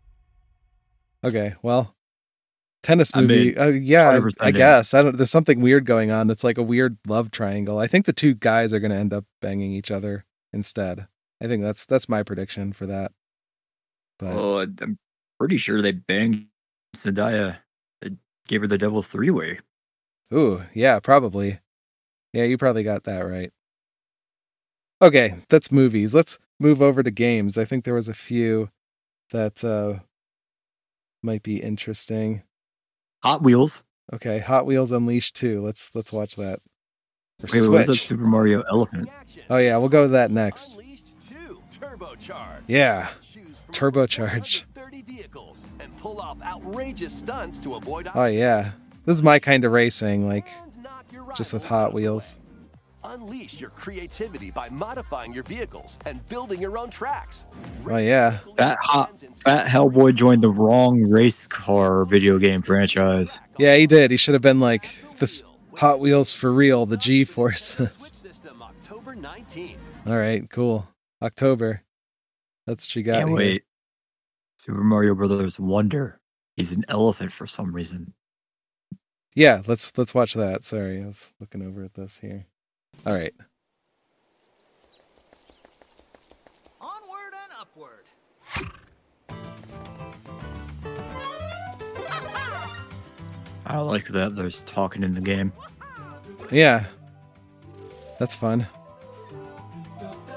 Okay, 1.24 1.56
well, 1.64 1.93
tennis 2.84 3.16
movie. 3.16 3.58
Uh, 3.58 3.68
yeah, 3.70 4.20
I, 4.40 4.48
I 4.48 4.52
guess. 4.52 4.94
I 4.94 5.02
don't. 5.02 5.18
There's 5.18 5.32
something 5.32 5.62
weird 5.62 5.86
going 5.86 6.12
on. 6.12 6.30
It's 6.30 6.44
like 6.44 6.58
a 6.58 6.64
weird 6.64 6.98
love 7.08 7.32
triangle. 7.32 7.80
I 7.80 7.88
think 7.88 8.06
the 8.06 8.14
two 8.14 8.36
guys 8.36 8.74
are 8.74 8.80
going 8.80 8.92
to 8.92 8.98
end 8.98 9.14
up 9.14 9.26
banging 9.42 9.72
each 9.72 9.90
other 9.90 10.26
instead. 10.52 11.08
I 11.42 11.48
think 11.48 11.64
that's 11.64 11.86
that's 11.86 12.08
my 12.08 12.22
prediction 12.24 12.74
for 12.74 12.86
that. 12.86 13.12
But 14.20 14.34
Oh, 14.36 14.60
I'm 14.62 15.00
pretty 15.40 15.58
sure 15.58 15.82
they 15.82 15.92
banged 15.94 16.48
Zendaya. 16.96 17.58
They 18.02 18.12
gave 18.48 18.62
her 18.62 18.68
the 18.68 18.78
devil's 18.78 19.08
three 19.08 19.32
way. 19.32 19.60
ooh, 20.34 20.62
yeah, 20.74 21.00
probably. 21.00 21.60
Yeah, 22.34 22.44
you 22.44 22.58
probably 22.58 22.84
got 22.84 23.04
that 23.06 23.22
right. 23.22 23.52
Okay, 25.02 25.36
that's 25.50 25.72
movies. 25.72 26.16
Let's 26.16 26.40
move 26.60 26.82
over 26.82 27.04
to 27.04 27.12
games. 27.12 27.58
I 27.58 27.66
think 27.66 27.84
there 27.84 27.94
was 27.94 28.08
a 28.08 28.14
few 28.14 28.70
that 29.32 29.64
uh 29.64 30.00
might 31.22 31.44
be 31.44 31.62
interesting. 31.62 32.44
Hot 33.24 33.42
Wheels. 33.42 33.84
Okay, 34.12 34.40
Hot 34.40 34.66
Wheels 34.66 34.92
Unleashed 34.92 35.36
2. 35.36 35.62
Let's 35.62 35.94
let's 35.96 36.12
watch 36.12 36.36
that. 36.36 36.60
Or 37.42 37.48
Wait, 37.52 37.62
what 37.62 37.72
was 37.72 37.88
that 37.88 37.96
Super 37.96 38.26
Mario 38.26 38.64
Elephant? 38.70 39.10
Oh 39.50 39.58
yeah, 39.58 39.78
we'll 39.78 39.90
go 39.90 40.04
with 40.04 40.12
that 40.12 40.32
next. 40.32 40.80
Turbocharge. 41.72 42.62
Yeah. 42.68 43.10
Turbocharge. 43.72 44.64
30 44.76 45.02
vehicles 45.04 45.68
and 45.80 45.96
pull 45.98 46.20
off 46.20 46.42
outrageous 46.44 47.14
stunts 47.14 47.60
to 47.60 47.76
avoid 47.76 48.08
Oh 48.14 48.26
yeah. 48.26 48.72
This 49.06 49.18
is 49.18 49.24
my 49.24 49.40
kind 49.40 49.66
of 49.66 49.72
racing, 49.72 50.28
like 50.28 50.48
just 51.36 51.54
with 51.54 51.66
Hot 51.66 51.94
Wheels. 51.94 52.38
Unleash 53.06 53.60
your 53.60 53.70
creativity 53.70 54.52
by 54.52 54.70
modifying 54.70 55.34
your 55.34 55.44
vehicles 55.44 56.00
and 56.06 56.26
building 56.28 56.62
your 56.62 56.78
own 56.78 56.90
tracks. 56.90 57.46
Oh 57.88 57.98
yeah. 57.98 58.40
That 58.56 58.78
hot 58.82 59.18
that 59.46 59.68
Hellboy 59.68 60.16
joined 60.16 60.42
the 60.42 60.52
wrong 60.52 61.02
race 61.04 61.48
car 61.48 62.06
video 62.06 62.40
game 62.40 62.62
franchise. 62.62 63.42
Yeah, 63.58 63.76
he 63.76 63.88
did. 63.88 64.12
He 64.12 64.18
should 64.18 64.34
have 64.34 64.42
been 64.42 64.60
like 64.60 65.04
this 65.18 65.44
Hot 65.78 66.00
Wheels 66.00 66.34
for 66.34 66.52
real, 66.52 66.86
the 66.86 66.98
G 66.98 67.26
forces. 67.26 68.26
October 68.62 69.16
All 70.06 70.18
right, 70.18 70.50
cool. 70.50 70.88
October. 71.22 71.84
That's 72.68 72.90
what 72.90 72.96
you 72.96 73.04
got. 73.04 73.20
Can't 73.20 73.30
here. 73.30 73.38
wait. 73.38 73.64
Super 74.58 74.84
Mario 74.84 75.16
Brothers 75.16 75.60
Wonder. 75.60 76.20
He's 76.56 76.72
an 76.72 76.86
elephant 76.88 77.32
for 77.32 77.48
some 77.48 77.74
reason. 77.74 78.14
Yeah, 79.36 79.62
let's 79.66 79.98
let's 79.98 80.14
watch 80.14 80.36
that. 80.36 80.64
Sorry, 80.64 81.02
I 81.02 81.06
was 81.06 81.32
looking 81.40 81.66
over 81.66 81.84
at 81.84 81.96
this 81.96 82.20
here. 82.20 82.46
All 83.06 83.14
right. 83.14 83.34
Onward 86.80 87.34
and 87.34 87.52
upward. 87.60 88.06
I 93.66 93.80
like 93.80 94.08
that 94.08 94.36
there's 94.36 94.64
talking 94.64 95.04
in 95.04 95.14
the 95.14 95.22
game. 95.22 95.52
Yeah. 96.52 96.86
That's 98.20 98.36
fun. 98.36 98.68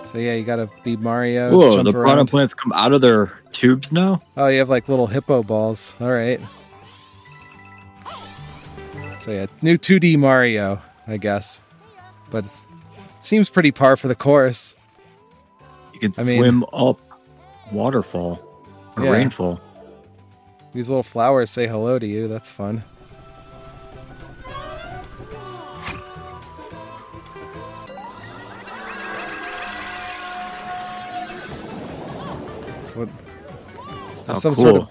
So 0.04 0.18
yeah, 0.18 0.34
you 0.34 0.44
gotta 0.44 0.68
be 0.84 0.96
Mario. 0.96 1.56
Whoa, 1.56 1.74
jump 1.74 1.84
the 1.84 1.92
piranha 1.92 2.24
plants 2.26 2.54
come 2.54 2.72
out 2.72 2.92
of 2.92 3.00
their 3.00 3.38
tubes 3.52 3.92
now? 3.92 4.22
Oh, 4.36 4.48
you 4.48 4.58
have 4.60 4.68
like 4.68 4.88
little 4.88 5.06
hippo 5.06 5.42
balls. 5.42 5.96
All 6.00 6.12
right. 6.12 6.40
So 9.18 9.32
yeah, 9.32 9.46
new 9.62 9.76
2D 9.78 10.18
Mario, 10.18 10.80
I 11.06 11.16
guess. 11.16 11.60
But 12.30 12.44
it 12.46 12.66
seems 13.20 13.50
pretty 13.50 13.70
par 13.72 13.96
for 13.96 14.08
the 14.08 14.14
course. 14.14 14.74
You 15.94 16.00
can 16.00 16.12
I 16.18 16.24
mean- 16.24 16.38
swim 16.42 16.64
up 16.72 16.98
waterfall 17.72 18.40
or 18.96 19.04
Yeah. 19.04 19.10
rainfall. 19.10 19.60
These 20.72 20.88
little 20.88 21.02
flowers 21.02 21.50
say 21.50 21.66
hello 21.66 21.98
to 21.98 22.06
you. 22.06 22.28
That's 22.28 22.52
fun. 22.52 22.84
So 32.84 33.00
what, 33.00 33.08
Oh, 34.28 34.34
some 34.34 34.54
cool. 34.54 34.62
sort 34.62 34.76
of 34.82 34.88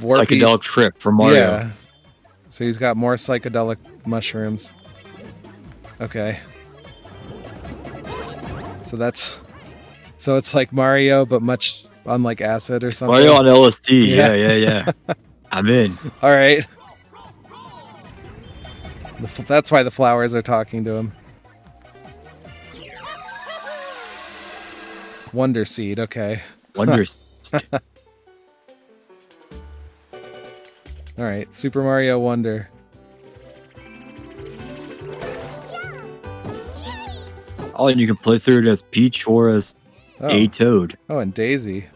warpy- 0.00 0.40
Psychedelic 0.40 0.60
trip 0.62 0.94
for 0.98 1.12
Mario. 1.12 1.34
Yeah. 1.38 1.70
So 2.50 2.64
he's 2.64 2.78
got 2.78 2.96
more 2.96 3.14
psychedelic 3.14 3.76
mushrooms. 4.06 4.72
Okay. 6.00 6.38
So 8.92 8.98
that's 8.98 9.30
so 10.18 10.36
it's 10.36 10.54
like 10.54 10.70
Mario, 10.70 11.24
but 11.24 11.40
much 11.40 11.86
on 12.04 12.22
like 12.22 12.42
acid 12.42 12.84
or 12.84 12.92
something. 12.92 13.14
Mario 13.14 13.32
on 13.32 13.46
LSD. 13.46 14.08
Yeah, 14.08 14.34
yeah, 14.34 14.52
yeah. 14.52 15.14
I'm 15.50 15.66
in. 15.66 15.96
All 16.20 16.28
right. 16.28 16.62
That's 19.46 19.72
why 19.72 19.82
the 19.82 19.90
flowers 19.90 20.34
are 20.34 20.42
talking 20.42 20.84
to 20.84 20.90
him. 20.90 21.12
Wonder 25.32 25.64
seed. 25.64 25.98
Okay. 25.98 26.42
Wonder 26.76 27.06
All 27.62 27.80
right. 31.16 31.54
Super 31.54 31.82
Mario 31.82 32.18
Wonder. 32.18 32.68
Oh, 37.82 37.88
and 37.88 38.00
you 38.00 38.06
can 38.06 38.14
play 38.14 38.38
through 38.38 38.58
it 38.58 38.66
as 38.66 38.80
Peach 38.80 39.26
or 39.26 39.48
as 39.48 39.74
Oh. 40.20 40.28
a 40.28 40.46
Toad. 40.46 40.96
Oh, 41.10 41.18
and 41.18 41.34
Daisy. 41.34 41.86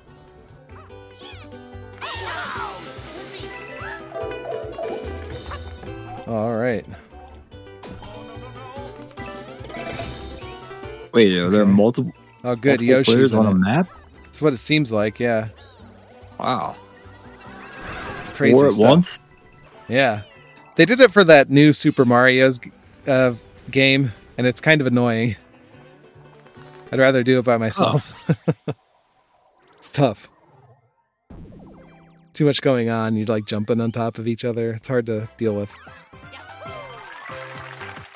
All 6.27 6.57
right. 6.57 6.85
Wait, 11.15 11.33
are 11.37 11.51
there 11.51 11.63
Okay. 11.63 11.71
multiple? 11.71 12.13
Oh, 12.45 12.57
good. 12.57 12.81
multiple 12.81 12.87
Yoshi's 12.87 13.15
players 13.15 13.35
on 13.35 13.47
a 13.47 13.55
map? 13.55 13.89
That's 14.25 14.43
what 14.43 14.53
it 14.53 14.59
seems 14.59 14.93
like. 14.93 15.21
Yeah. 15.21 15.49
Wow. 16.39 16.77
It's 18.21 18.33
crazy 18.33 18.55
Four 18.57 18.67
at 18.67 18.73
stuff. 18.73 18.89
once? 18.91 19.21
Yeah. 19.89 20.23
They 20.75 20.85
did 20.85 21.01
it 21.01 21.13
for 21.13 21.25
that 21.25 21.49
new 21.49 21.73
Super 21.73 22.05
Mario's 22.05 22.59
uh, 23.07 23.35
game, 23.71 24.13
and 24.37 24.47
it's 24.47 24.61
kind 24.61 24.81
of 24.81 24.87
annoying. 24.89 25.37
I'd 26.93 26.99
rather 26.99 27.23
do 27.23 27.39
it 27.39 27.45
by 27.45 27.57
myself. 27.57 28.15
it's 29.79 29.91
tough. 29.91 30.29
Too 32.33 32.45
much 32.45 32.61
going 32.61 32.91
on. 32.91 33.17
You're 33.17 33.27
like 33.27 33.47
jumping 33.47 33.81
on 33.81 33.93
top 33.93 34.19
of 34.19 34.27
each 34.27 34.45
other. 34.45 34.73
It's 34.73 34.89
hard 34.89 35.07
to 35.07 35.29
deal 35.37 35.55
with. 35.55 35.75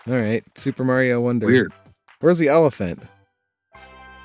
All 0.07 0.15
right. 0.15 0.45
Super 0.57 0.85
Mario 0.85 1.21
Wonder. 1.21 1.47
Weird. 1.47 1.73
Where's 2.21 2.39
the 2.39 2.49
elephant? 2.49 3.03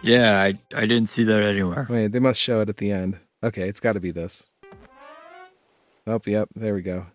Yeah, 0.02 0.40
I, 0.40 0.54
I 0.76 0.82
didn't 0.82 1.08
see 1.08 1.24
that 1.24 1.42
anywhere. 1.42 1.88
Wait, 1.90 2.12
they 2.12 2.20
must 2.20 2.40
show 2.40 2.62
it 2.62 2.70
at 2.70 2.78
the 2.78 2.92
end. 2.92 3.20
Okay, 3.44 3.68
it's 3.68 3.80
got 3.80 3.94
to 3.94 4.00
be 4.00 4.12
this. 4.12 4.48
Oh, 6.06 6.22
yep, 6.28 6.50
there 6.56 6.76
we 6.76 6.84
go. 6.84 7.08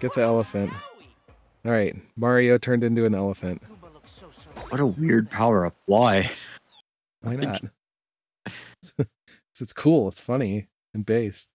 Get 0.00 0.14
the 0.14 0.22
elephant. 0.22 0.72
All 1.64 1.70
right, 1.70 1.94
Mario 2.16 2.58
turned 2.58 2.82
into 2.82 3.04
an 3.04 3.14
elephant. 3.14 3.62
What 4.68 4.80
a 4.80 4.86
weird 4.86 5.30
power 5.30 5.66
up. 5.66 5.76
Why? 5.86 6.30
Why 7.20 7.36
not? 7.36 7.62
it's 9.60 9.72
cool. 9.72 10.08
It's 10.08 10.20
funny 10.20 10.68
and 10.94 11.06
based. 11.06 11.50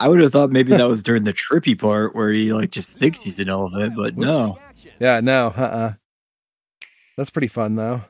I 0.00 0.08
would 0.08 0.20
have 0.20 0.32
thought 0.32 0.50
maybe 0.50 0.70
that 0.76 0.88
was 0.88 1.02
during 1.02 1.24
the 1.24 1.32
trippy 1.32 1.78
part 1.78 2.16
where 2.16 2.30
he 2.30 2.52
like 2.52 2.70
just 2.70 2.98
thinks 2.98 3.22
he's 3.22 3.38
an 3.38 3.48
elephant, 3.50 3.94
but 3.96 4.16
no. 4.16 4.58
Yeah, 4.98 5.20
no, 5.20 5.52
uh 5.56 5.60
uh 5.60 5.92
That's 7.16 7.30
pretty 7.30 7.48
fun 7.48 7.76
though. 7.76 8.00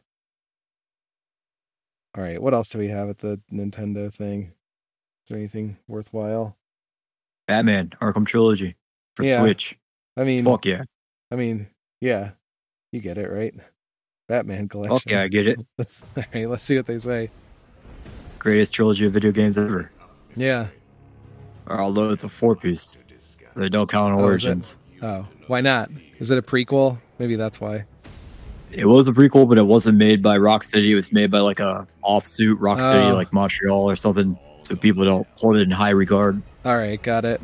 All 2.16 2.22
right, 2.22 2.40
what 2.40 2.54
else 2.54 2.68
do 2.70 2.78
we 2.78 2.88
have 2.88 3.08
at 3.08 3.18
the 3.18 3.40
Nintendo 3.52 4.12
thing? 4.12 4.42
Is 4.42 5.28
there 5.28 5.38
anything 5.38 5.78
worthwhile? 5.88 6.56
Batman 7.48 7.90
Arkham 8.00 8.26
Trilogy 8.26 8.76
for 9.16 9.24
Yeah. 9.24 9.40
Switch. 9.40 9.76
I 10.16 10.24
mean, 10.24 10.44
Fuck 10.44 10.66
yeah. 10.66 10.84
I 11.32 11.36
mean, 11.36 11.66
yeah, 12.00 12.32
you 12.92 13.00
get 13.00 13.18
it 13.18 13.30
right. 13.30 13.54
Batman 14.30 14.68
collection. 14.68 15.10
Yeah, 15.10 15.22
I 15.22 15.28
get 15.28 15.48
it. 15.48 15.58
Let's 15.76 16.02
all 16.16 16.22
right. 16.32 16.48
Let's 16.48 16.62
see 16.62 16.76
what 16.76 16.86
they 16.86 17.00
say. 17.00 17.30
Greatest 18.38 18.72
trilogy 18.72 19.04
of 19.06 19.12
video 19.12 19.32
games 19.32 19.58
ever. 19.58 19.90
Yeah. 20.36 20.68
Although 21.66 22.10
it's 22.10 22.22
a 22.22 22.28
four 22.28 22.54
piece, 22.54 22.96
they 23.56 23.68
don't 23.68 23.90
count 23.90 24.14
Oh. 24.14 24.22
Origins. 24.22 24.76
Oh, 25.02 25.26
why 25.48 25.60
not? 25.62 25.90
Is 26.20 26.30
it 26.30 26.38
a 26.38 26.42
prequel? 26.42 26.98
Maybe 27.18 27.34
that's 27.34 27.60
why. 27.60 27.86
It 28.70 28.86
was 28.86 29.08
a 29.08 29.12
prequel, 29.12 29.48
but 29.48 29.58
it 29.58 29.66
wasn't 29.66 29.98
made 29.98 30.22
by 30.22 30.38
Rocksteady. 30.38 30.90
It 30.90 30.94
was 30.94 31.12
made 31.12 31.32
by 31.32 31.40
like 31.40 31.58
a 31.58 31.88
offsuit 32.04 32.54
Rocksteady, 32.58 33.10
Oh. 33.10 33.14
like 33.16 33.32
Montreal 33.32 33.90
or 33.90 33.96
something. 33.96 34.38
So 34.62 34.76
people 34.76 35.04
don't 35.04 35.26
hold 35.34 35.56
it 35.56 35.62
in 35.62 35.72
high 35.72 35.90
regard. 35.90 36.40
All 36.64 36.76
right, 36.78 37.02
got 37.02 37.24
it. 37.24 37.40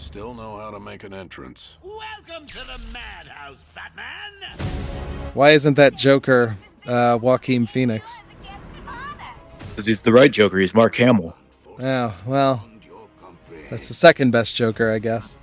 Still 0.00 0.34
know 0.34 0.58
how 0.58 0.70
to 0.70 0.80
make 0.80 1.04
an 1.04 1.12
entrance. 1.12 1.76
Welcome 1.82 2.46
to 2.46 2.58
the 2.58 2.80
madhouse, 2.92 3.62
Batman! 3.74 4.58
Why 5.34 5.50
isn't 5.50 5.74
that 5.74 5.94
Joker 5.94 6.56
uh, 6.86 7.18
Joaquin 7.20 7.66
Phoenix? 7.66 8.24
Because 9.70 9.86
he's 9.86 10.02
the 10.02 10.12
right 10.12 10.32
Joker. 10.32 10.58
He's 10.58 10.74
Mark 10.74 10.96
Hamill. 10.96 11.36
Oh 11.78 12.14
well, 12.26 12.64
that's 13.68 13.88
the 13.88 13.94
second 13.94 14.32
best 14.32 14.56
Joker, 14.56 14.90
I 14.90 14.98
guess. 14.98 15.36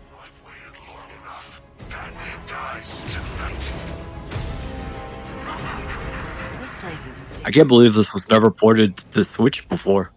This 6.60 6.74
place 6.76 7.08
is 7.08 7.24
I 7.46 7.52
can't 7.52 7.68
believe 7.68 7.94
this 7.94 8.14
was 8.14 8.30
never 8.30 8.52
ported 8.52 8.98
to 8.98 9.12
the 9.12 9.26
Switch 9.26 9.68
before. 9.70 10.12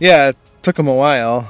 Yeah, 0.00 0.28
it 0.28 0.36
took 0.62 0.78
him 0.78 0.88
a 0.88 0.94
while. 0.94 1.48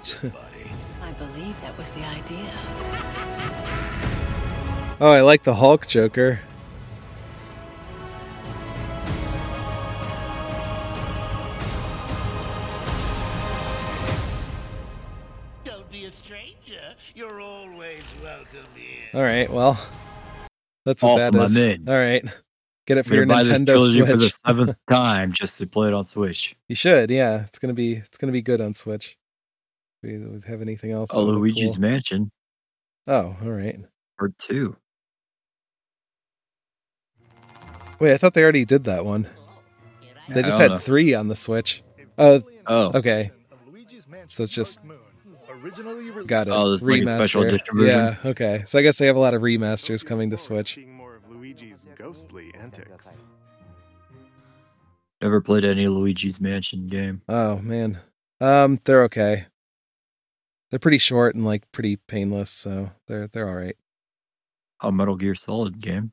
Over 0.00 0.26
my 0.26 0.32
dead 0.32 0.32
body. 0.32 0.70
I 1.02 1.12
believe 1.12 1.60
that 1.62 1.76
was 1.78 1.90
the 1.90 2.04
idea. 2.04 2.50
Oh, 5.02 5.10
I 5.10 5.22
like 5.22 5.44
the 5.44 5.54
Hulk 5.54 5.86
Joker. 5.86 6.40
Don't 15.64 15.90
be 15.90 16.04
a 16.06 16.10
stranger. 16.10 16.94
You're 17.14 17.40
always 17.40 18.02
welcome 18.22 18.66
here. 18.74 19.08
All 19.14 19.22
right, 19.22 19.48
well, 19.50 19.78
that's 20.84 21.02
what 21.02 21.20
Awesome, 21.20 21.36
that 21.36 21.44
is. 21.44 21.56
I'm 21.56 21.62
in. 21.64 21.88
All 21.88 21.94
right, 21.94 22.24
get 22.86 22.98
it 22.98 23.02
for 23.04 23.10
I'm 23.10 23.16
your 23.16 23.26
gonna 23.26 23.40
buy 23.40 23.42
this 23.44 23.60
Nintendo 23.60 23.66
trilogy 23.66 23.98
Switch. 23.98 24.10
for 24.10 24.16
the 24.16 24.30
seventh 24.30 24.76
time 24.88 25.32
just 25.32 25.58
to 25.58 25.66
play 25.66 25.88
it 25.88 25.94
on 25.94 26.04
Switch. 26.04 26.56
You 26.68 26.76
should, 26.76 27.10
yeah. 27.10 27.44
It's 27.44 27.58
gonna 27.58 27.74
be 27.74 27.94
it's 27.94 28.16
gonna 28.16 28.32
be 28.32 28.42
good 28.42 28.60
on 28.60 28.74
Switch. 28.74 29.16
We 30.02 30.18
we 30.18 30.40
have 30.46 30.62
anything 30.62 30.92
else? 30.92 31.10
Oh, 31.12 31.20
that 31.20 31.26
would 31.26 31.32
look 31.32 31.40
Luigi's 31.42 31.76
cool? 31.76 31.82
Mansion 31.82 32.30
Oh, 33.06 33.36
all 33.42 33.50
right. 33.50 33.78
Part 34.18 34.36
Two. 34.38 34.76
Wait, 37.98 38.14
I 38.14 38.16
thought 38.16 38.34
they 38.34 38.42
already 38.42 38.64
did 38.64 38.84
that 38.84 39.04
one. 39.04 39.28
They 40.28 40.42
just 40.42 40.60
had 40.60 40.70
know. 40.70 40.78
three 40.78 41.12
on 41.14 41.28
the 41.28 41.36
Switch. 41.36 41.82
Oh, 42.18 42.42
Oh, 42.66 42.92
okay. 42.94 43.30
So 44.28 44.44
it's 44.44 44.54
just 44.54 44.78
got 46.26 46.46
it. 46.46 46.52
Oh, 46.52 46.70
this 46.70 46.82
is 46.82 46.88
like 46.88 47.00
a 47.00 47.02
special 47.24 47.42
Remaster. 47.42 47.48
edition? 47.48 47.74
Yeah, 47.80 48.14
okay. 48.24 48.62
So 48.66 48.78
I 48.78 48.82
guess 48.82 48.98
they 48.98 49.06
have 49.06 49.16
a 49.16 49.20
lot 49.20 49.34
of 49.34 49.42
remasters 49.42 50.06
coming 50.06 50.30
to 50.30 50.38
Switch. 50.38 50.78
More 50.78 51.16
of 51.16 51.28
Luigi's 51.28 51.88
ghostly 51.96 52.52
antics. 52.54 53.24
never 55.20 55.40
played 55.40 55.64
any 55.64 55.88
Luigi's 55.88 56.40
Mansion 56.40 56.86
game. 56.86 57.22
Oh 57.28 57.58
man, 57.58 57.98
um, 58.40 58.78
they're 58.84 59.02
okay. 59.04 59.46
They're 60.70 60.78
pretty 60.78 60.98
short 60.98 61.34
and 61.34 61.44
like 61.44 61.70
pretty 61.72 61.96
painless, 61.96 62.50
so 62.50 62.90
they're 63.08 63.26
they're 63.28 63.48
all 63.48 63.56
right. 63.56 63.76
A 64.80 64.90
Metal 64.92 65.16
Gear 65.16 65.34
Solid 65.34 65.80
game. 65.80 66.12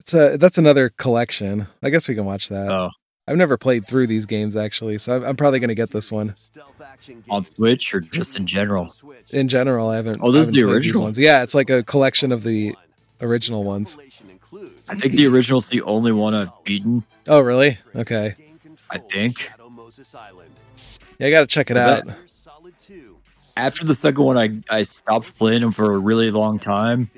It's 0.00 0.14
a 0.14 0.36
that's 0.38 0.58
another 0.58 0.88
collection. 0.90 1.66
I 1.82 1.90
guess 1.90 2.08
we 2.08 2.14
can 2.14 2.24
watch 2.24 2.48
that. 2.48 2.70
Oh, 2.70 2.90
I've 3.26 3.36
never 3.36 3.58
played 3.58 3.86
through 3.86 4.06
these 4.06 4.24
games 4.24 4.56
actually, 4.56 4.98
so 4.98 5.12
I'm- 5.14 5.24
I'm 5.24 5.36
probably 5.36 5.58
gonna 5.60 5.74
get 5.74 5.90
this 5.90 6.10
one. 6.10 6.34
on 7.28 7.42
Switch 7.44 7.92
or 7.94 8.00
just 8.00 8.36
in 8.38 8.46
general? 8.46 8.94
In 9.32 9.48
general, 9.48 9.88
I 9.88 9.96
haven't. 9.96 10.20
Oh, 10.22 10.32
this 10.32 10.48
is 10.48 10.54
the 10.54 10.62
original? 10.62 11.02
ones. 11.02 11.18
Yeah, 11.18 11.42
it's 11.42 11.54
like 11.54 11.68
a 11.68 11.82
collection 11.82 12.32
of 12.32 12.42
the 12.44 12.74
original 13.20 13.64
ones. 13.64 13.98
I 14.88 14.94
think 14.94 15.14
the 15.14 15.26
original's 15.26 15.68
the 15.68 15.82
only 15.82 16.12
one 16.12 16.34
I've 16.34 16.50
beaten. 16.64 17.04
Oh, 17.26 17.40
really? 17.40 17.76
Okay. 17.94 18.34
I 18.90 18.96
think. 18.98 19.50
Yeah, 21.18 21.26
I 21.26 21.30
gotta 21.30 21.46
check 21.46 21.70
it 21.70 21.76
Is 21.76 21.82
out. 21.82 22.06
that- 22.06 22.16
After 23.58 23.84
the 23.84 23.94
second 23.94 24.22
one, 24.24 24.38
I, 24.38 24.60
I 24.70 24.84
stopped 24.84 25.36
playing 25.36 25.60
them 25.62 25.72
for 25.72 25.94
a 25.94 25.98
really 25.98 26.30
long 26.30 26.58
time. 26.58 27.10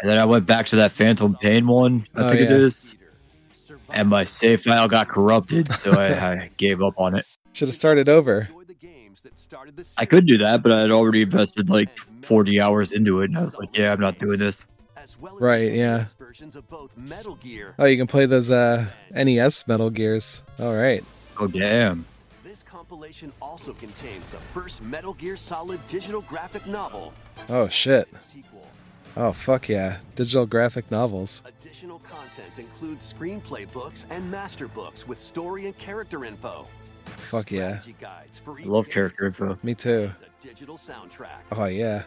And 0.00 0.08
then 0.08 0.18
I 0.18 0.24
went 0.24 0.46
back 0.46 0.66
to 0.66 0.76
that 0.76 0.92
Phantom 0.92 1.36
Pain 1.40 1.66
one, 1.66 2.06
I 2.14 2.20
Oh, 2.20 2.28
think 2.30 2.40
it 2.42 2.50
yeah. 2.50 2.56
is. 2.56 2.96
And 3.92 4.08
my 4.08 4.24
save 4.24 4.62
file 4.62 4.88
got 4.88 5.08
corrupted, 5.08 5.72
so 5.72 5.92
I, 5.92 6.06
I 6.14 6.50
gave 6.56 6.80
up 6.82 6.94
on 6.98 7.14
it. 7.16 7.26
Should 7.52 7.68
have 7.68 7.74
started 7.74 8.08
over. 8.08 8.48
I 9.98 10.04
could 10.04 10.26
do 10.26 10.38
that, 10.38 10.62
but 10.62 10.72
I 10.72 10.80
had 10.80 10.90
already 10.90 11.22
invested 11.22 11.68
like 11.68 11.96
40 12.22 12.60
hours 12.60 12.92
into 12.92 13.20
it. 13.20 13.30
And 13.30 13.38
I 13.38 13.44
was 13.44 13.56
like, 13.56 13.76
yeah, 13.76 13.92
I'm 13.92 14.00
not 14.00 14.18
doing 14.18 14.38
this. 14.38 14.66
Right? 15.20 15.72
Yeah. 15.72 16.04
Oh, 17.78 17.84
you 17.86 17.96
can 17.96 18.06
play 18.06 18.26
those 18.26 18.50
uh, 18.50 18.86
NES 19.12 19.66
Metal 19.66 19.90
Gears. 19.90 20.42
All 20.58 20.74
right. 20.74 21.02
Oh, 21.38 21.46
damn. 21.46 22.06
This 22.98 23.06
compilation 23.06 23.32
also 23.40 23.72
contains 23.74 24.26
the 24.28 24.38
first 24.38 24.82
Metal 24.82 25.14
Gear 25.14 25.36
Solid 25.36 25.78
digital 25.86 26.20
graphic 26.22 26.66
novel. 26.66 27.12
Oh 27.48 27.68
shit. 27.68 28.08
Oh 29.16 29.32
fuck 29.32 29.68
yeah! 29.68 29.98
Digital 30.16 30.46
graphic 30.46 30.90
novels. 30.90 31.42
Additional 31.46 32.00
content 32.00 32.58
includes 32.58 33.12
screenplay 33.12 33.72
books 33.72 34.04
and 34.10 34.28
master 34.28 34.66
books 34.66 35.06
with 35.06 35.18
story 35.20 35.66
and 35.66 35.78
character 35.78 36.24
info. 36.24 36.66
Fuck 37.04 37.52
yeah! 37.52 37.80
Guides 38.00 38.40
for 38.40 38.58
I 38.58 38.64
love 38.64 38.88
character 38.90 39.26
info. 39.26 39.56
Me 39.62 39.74
too. 39.74 40.10
digital 40.40 40.76
soundtrack. 40.76 41.42
Oh 41.52 41.66
yeah. 41.66 42.02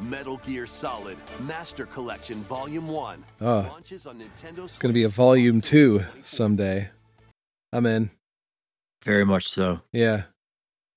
Metal 0.00 0.38
Gear 0.38 0.66
Solid 0.66 1.18
Master 1.46 1.84
Collection 1.84 2.36
Volume 2.44 2.88
1 2.88 3.22
Oh, 3.42 3.66
launches 3.70 4.06
on 4.06 4.18
Nintendo 4.18 4.64
it's 4.64 4.78
gonna 4.78 4.94
be 4.94 5.02
a 5.02 5.10
volume 5.10 5.60
two 5.60 6.00
someday. 6.22 6.88
I'm 7.72 7.84
in. 7.84 8.10
Very 9.04 9.24
much 9.24 9.48
so. 9.48 9.80
Yeah. 9.92 10.24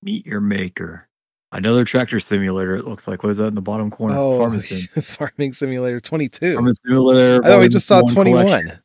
Meet 0.02 0.26
your 0.26 0.40
maker. 0.40 1.08
Another 1.52 1.84
tractor 1.84 2.18
simulator, 2.20 2.74
it 2.74 2.84
looks 2.84 3.06
like. 3.06 3.22
What 3.22 3.30
is 3.30 3.36
that 3.38 3.46
in 3.46 3.54
the 3.54 3.62
bottom 3.62 3.90
corner? 3.90 4.16
Oh, 4.18 4.36
Farming 4.38 4.60
Sim. 4.62 5.02
Farming 5.02 5.52
Simulator 5.52 6.00
22. 6.00 6.54
Farming 6.54 6.72
Simulator. 6.74 7.44
I 7.44 7.48
thought 7.48 7.60
we 7.60 7.68
just 7.68 7.86
saw 7.86 8.02
21. 8.02 8.46
collection. 8.46 8.78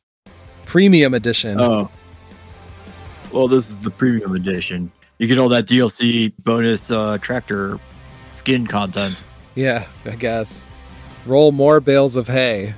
Premium 0.66 1.14
edition. 1.14 1.58
Oh. 1.60 1.90
Well, 3.32 3.48
this 3.48 3.70
is 3.70 3.78
the 3.80 3.90
premium 3.90 4.34
edition. 4.34 4.90
You 5.18 5.26
get 5.26 5.38
all 5.38 5.48
that 5.50 5.66
DLC 5.66 6.32
bonus 6.44 6.90
uh, 6.90 7.18
tractor 7.18 7.78
skin 8.34 8.66
content. 8.66 9.24
Yeah, 9.56 9.86
I 10.04 10.14
guess. 10.14 10.64
Roll 11.26 11.50
more 11.50 11.80
bales 11.80 12.14
of 12.14 12.28
hay. 12.28 12.72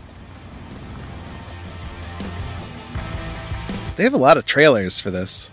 They 3.95 4.03
have 4.05 4.15
a 4.15 4.19
lot 4.19 4.39
of 4.39 4.47
trailers 4.47 4.99
for 4.99 5.11
this. 5.11 5.52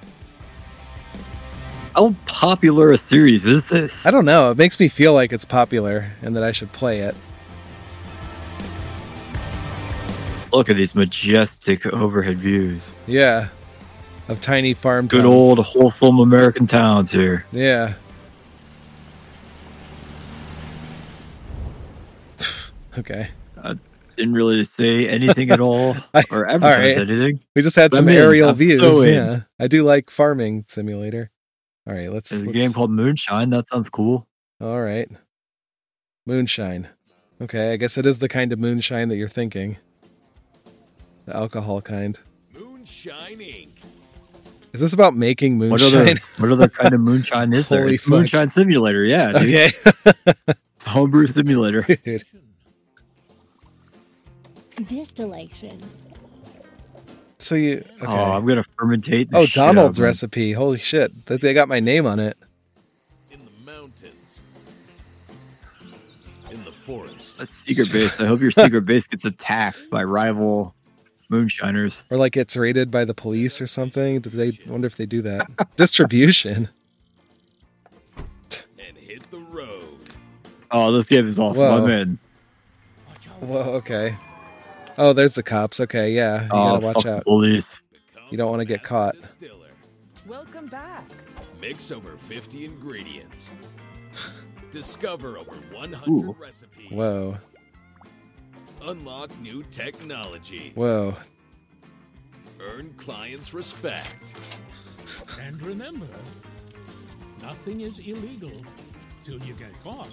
How 1.99 2.15
popular 2.25 2.91
a 2.93 2.97
series 2.97 3.45
is 3.45 3.67
this? 3.67 4.05
I 4.05 4.11
don't 4.11 4.23
know. 4.23 4.51
It 4.51 4.57
makes 4.57 4.79
me 4.79 4.87
feel 4.87 5.11
like 5.13 5.33
it's 5.33 5.43
popular 5.43 6.09
and 6.21 6.33
that 6.37 6.43
I 6.43 6.53
should 6.53 6.71
play 6.71 7.01
it. 7.01 7.13
Look 10.53 10.69
at 10.69 10.77
these 10.77 10.95
majestic 10.95 11.85
overhead 11.87 12.37
views. 12.37 12.95
Yeah. 13.05 13.49
Of 14.29 14.39
tiny 14.39 14.73
farm 14.73 15.07
Good 15.07 15.23
towns. 15.23 15.35
old 15.35 15.59
wholesome 15.59 16.19
American 16.19 16.67
towns 16.67 17.11
here. 17.11 17.45
Yeah. 17.51 17.95
okay. 22.97 23.27
I 23.61 23.73
didn't 24.15 24.35
really 24.35 24.63
say 24.63 25.05
anything 25.09 25.51
at 25.51 25.59
all 25.59 25.97
I- 26.13 26.23
or 26.31 26.47
all 26.47 26.55
advertise 26.55 26.95
right. 26.95 27.09
anything. 27.09 27.41
We 27.57 27.61
just 27.61 27.75
had 27.75 27.91
But 27.91 27.97
some 27.97 28.07
I'm 28.07 28.15
aerial 28.15 28.53
views. 28.53 28.79
so 28.79 29.03
yeah. 29.03 29.41
I 29.59 29.67
do 29.67 29.83
like 29.83 30.09
farming 30.09 30.63
simulator. 30.69 31.31
All 31.87 31.93
right, 31.93 32.11
let's, 32.11 32.29
There's 32.29 32.43
a 32.43 32.45
let's 32.47 32.57
game 32.57 32.73
called 32.73 32.91
Moonshine. 32.91 33.49
That 33.49 33.67
sounds 33.69 33.89
cool. 33.89 34.27
All 34.61 34.81
right. 34.81 35.09
Moonshine. 36.25 36.87
Okay, 37.41 37.73
I 37.73 37.77
guess 37.77 37.97
it 37.97 38.05
is 38.05 38.19
the 38.19 38.29
kind 38.29 38.51
of 38.51 38.59
moonshine 38.59 39.09
that 39.09 39.17
you're 39.17 39.27
thinking. 39.27 39.77
The 41.25 41.35
alcohol 41.35 41.81
kind. 41.81 42.19
Moonshine 42.53 43.39
Inc. 43.39 43.69
Is 44.73 44.81
this 44.81 44.93
about 44.93 45.15
making 45.15 45.57
What 45.57 45.81
other 45.81 46.03
moonshine? 46.03 46.17
what 46.37 46.51
other 46.51 46.67
kind 46.69 46.93
of 46.93 46.99
moonshine 47.01 47.53
is 47.53 47.69
there? 47.69 47.81
Holy 47.83 47.95
It's 47.95 48.03
fuck. 48.03 48.11
Moonshine 48.11 48.49
Simulator, 48.49 49.03
yeah. 49.03 49.31
Dude. 49.31 49.41
okay. 49.43 49.71
It's 50.75 50.85
homebrew 50.85 51.27
simulator. 51.27 51.81
Dude. 51.81 52.23
Distillation. 54.87 55.81
So 57.39 57.55
you 57.55 57.83
oh, 58.01 58.03
okay? 58.03 58.13
Oh, 58.13 58.31
I'm 58.33 58.45
gonna 58.45 58.63
fermentate. 58.77 59.31
The 59.31 59.37
oh, 59.37 59.45
shit 59.45 59.61
out 59.61 59.69
of 59.69 59.75
Donald's 59.75 59.97
them. 59.97 60.05
recipe. 60.05 60.51
Holy 60.51 60.77
shit! 60.77 61.13
That 61.27 61.39
they 61.39 61.53
got 61.53 61.69
my 61.69 61.79
name 61.79 62.05
on 62.05 62.19
it. 62.19 62.37
In 63.31 63.39
the 63.39 63.71
mountains. 63.71 64.43
In 66.51 66.63
the 66.65 66.71
forest. 66.71 67.37
That's 67.37 67.49
secret 67.49 67.93
base. 67.93 68.19
I 68.19 68.25
hope 68.25 68.41
your 68.41 68.51
secret 68.51 68.81
base 68.85 69.07
gets 69.07 69.23
attacked 69.23 69.89
by 69.89 70.03
rival 70.03 70.75
moonshiners. 71.29 72.03
Or 72.09 72.17
like 72.17 72.35
it's 72.35 72.57
raided 72.57 72.91
by 72.91 73.05
the 73.05 73.13
police 73.13 73.61
or 73.61 73.67
something. 73.67 74.19
Do 74.19 74.29
they 74.29 74.59
wonder 74.67 74.87
if 74.87 74.97
they 74.97 75.05
do 75.05 75.21
that? 75.21 75.47
Distribution. 75.77 76.67
And 78.77 78.97
hit 78.97 79.29
the 79.31 79.39
road. 79.39 80.13
Oh, 80.71 80.91
this 80.91 81.07
game 81.07 81.25
is 81.25 81.39
awesome. 81.39 81.63
Whoa. 81.63 81.83
I'm 81.83 81.89
in. 81.89 82.19
Whoa, 83.39 83.61
okay. 83.75 84.17
Oh, 85.01 85.13
there's 85.13 85.35
the 85.35 85.43
cops. 85.43 85.79
Okay, 85.79 86.11
yeah. 86.11 86.41
You 86.43 86.49
Oh, 86.51 86.79
gotta 86.79 86.85
watch 86.85 87.05
out. 87.05 87.23
police. 87.23 87.81
You 88.31 88.37
don't 88.37 88.49
want 88.49 88.59
to 88.59 88.65
get 88.65 88.83
caught. 88.83 89.15
Welcome 90.27 90.67
back. 90.67 91.05
Mix 91.61 91.89
over 91.89 92.17
50 92.17 92.65
ingredients. 92.65 93.51
Discover 94.71 95.37
over 95.37 95.53
100 95.73 96.09
Ooh. 96.09 96.35
recipes. 96.37 96.91
Whoa. 96.91 97.37
Unlock 98.83 99.31
new 99.39 99.63
technology. 99.71 100.73
Whoa. 100.75 101.15
Earn 102.59 102.93
clients' 102.97 103.53
respect. 103.53 104.35
And 105.41 105.61
remember, 105.61 106.07
nothing 107.41 107.81
is 107.81 107.99
illegal 107.99 108.51
till 109.23 109.37
you 109.43 109.53
get 109.53 109.71
caught. 109.83 110.09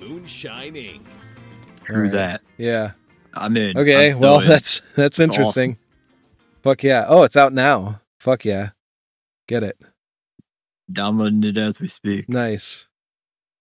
Moonshine 0.00 0.74
Inc. 0.74 1.02
True 1.84 1.96
Alright. 1.96 2.12
that. 2.12 2.42
Yeah. 2.56 2.92
I'm 3.34 3.56
in. 3.56 3.76
Okay, 3.76 4.08
I'm 4.08 4.14
so 4.14 4.20
well 4.20 4.40
in. 4.40 4.48
that's 4.48 4.80
that's 4.96 5.18
It's 5.18 5.28
interesting. 5.30 5.78
Fuck 6.62 6.82
yeah. 6.82 7.04
Oh, 7.08 7.22
it's 7.24 7.36
out 7.36 7.52
now. 7.52 8.00
Fuck 8.18 8.44
yeah. 8.44 8.70
Get 9.48 9.62
it. 9.62 9.78
Downloading 10.90 11.44
it 11.44 11.58
as 11.58 11.80
we 11.80 11.88
speak. 11.88 12.28
Nice. 12.28 12.88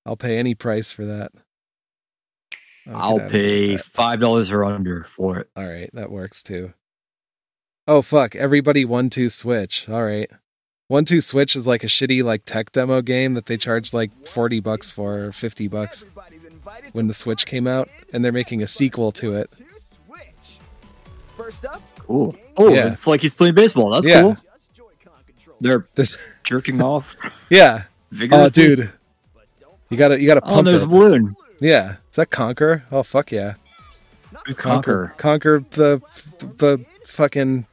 I'll 0.05 0.17
pay 0.17 0.37
any 0.37 0.55
price 0.55 0.91
for 0.91 1.05
that. 1.05 1.31
Oh, 2.87 2.93
I'll 2.93 3.17
get 3.17 3.21
out 3.21 3.25
of 3.25 3.31
pay 3.31 3.77
five 3.77 4.19
dollars 4.19 4.51
or 4.51 4.65
under 4.65 5.03
for 5.05 5.39
it. 5.39 5.49
All 5.55 5.65
right, 5.67 5.89
that 5.93 6.11
works 6.11 6.43
too. 6.43 6.73
Oh 7.87 8.01
fuck! 8.01 8.35
Everybody 8.35 8.83
one 8.85 9.09
two 9.09 9.29
switch. 9.29 9.87
All 9.87 10.03
right, 10.03 10.29
one 10.89 11.05
two 11.05 11.21
switch 11.21 11.55
is 11.55 11.65
like 11.65 11.83
a 11.83 11.87
shitty 11.87 12.23
like 12.23 12.43
tech 12.45 12.71
demo 12.73 13.01
game 13.01 13.35
that 13.35 13.45
they 13.45 13.55
charge 13.55 13.93
like 13.93 14.11
forty 14.27 14.59
bucks 14.59 14.89
for 14.89 15.25
or 15.27 15.31
fifty 15.31 15.69
bucks 15.69 16.05
when 16.93 17.07
the 17.07 17.13
Switch 17.13 17.45
came 17.45 17.67
out, 17.67 17.89
and 18.13 18.23
they're 18.23 18.31
making 18.31 18.61
a 18.63 18.67
sequel 18.67 19.11
to 19.13 19.33
it. 19.33 19.49
First 21.37 21.65
up, 21.65 21.81
Cool. 21.99 22.35
Oh, 22.57 22.69
Yeah. 22.73 22.87
it's 22.87 23.07
like 23.07 23.21
he's 23.21 23.33
playing 23.33 23.55
baseball. 23.55 23.89
That's 23.91 24.05
Yeah. 24.05 24.21
cool. 24.21 24.37
They're 25.61 25.85
This, 25.95 26.15
jerking 26.43 26.81
off. 26.81 27.15
yeah. 27.49 27.83
Oh, 27.83 27.87
Vigorously. 28.11 28.63
dude, 28.75 28.91
you 29.89 29.97
gotta 29.97 30.19
you 30.21 30.27
gotta 30.27 30.41
Oh, 30.43 30.49
pump 30.55 30.65
there's 30.65 30.81
it. 30.83 30.85
a 30.85 30.89
balloon. 30.89 31.35
Yeah, 31.59 31.93
is 32.11 32.15
that 32.17 32.29
Conquer? 32.29 32.83
Oh 32.91 33.01
fuck 33.03 33.31
yeah, 33.31 33.53
Who's 34.45 34.57
Conquer, 34.57 35.13
Conquer? 35.17 35.59
Conquer 35.61 35.65
the 35.71 36.01
the 36.57 36.85
fucking 37.05 37.65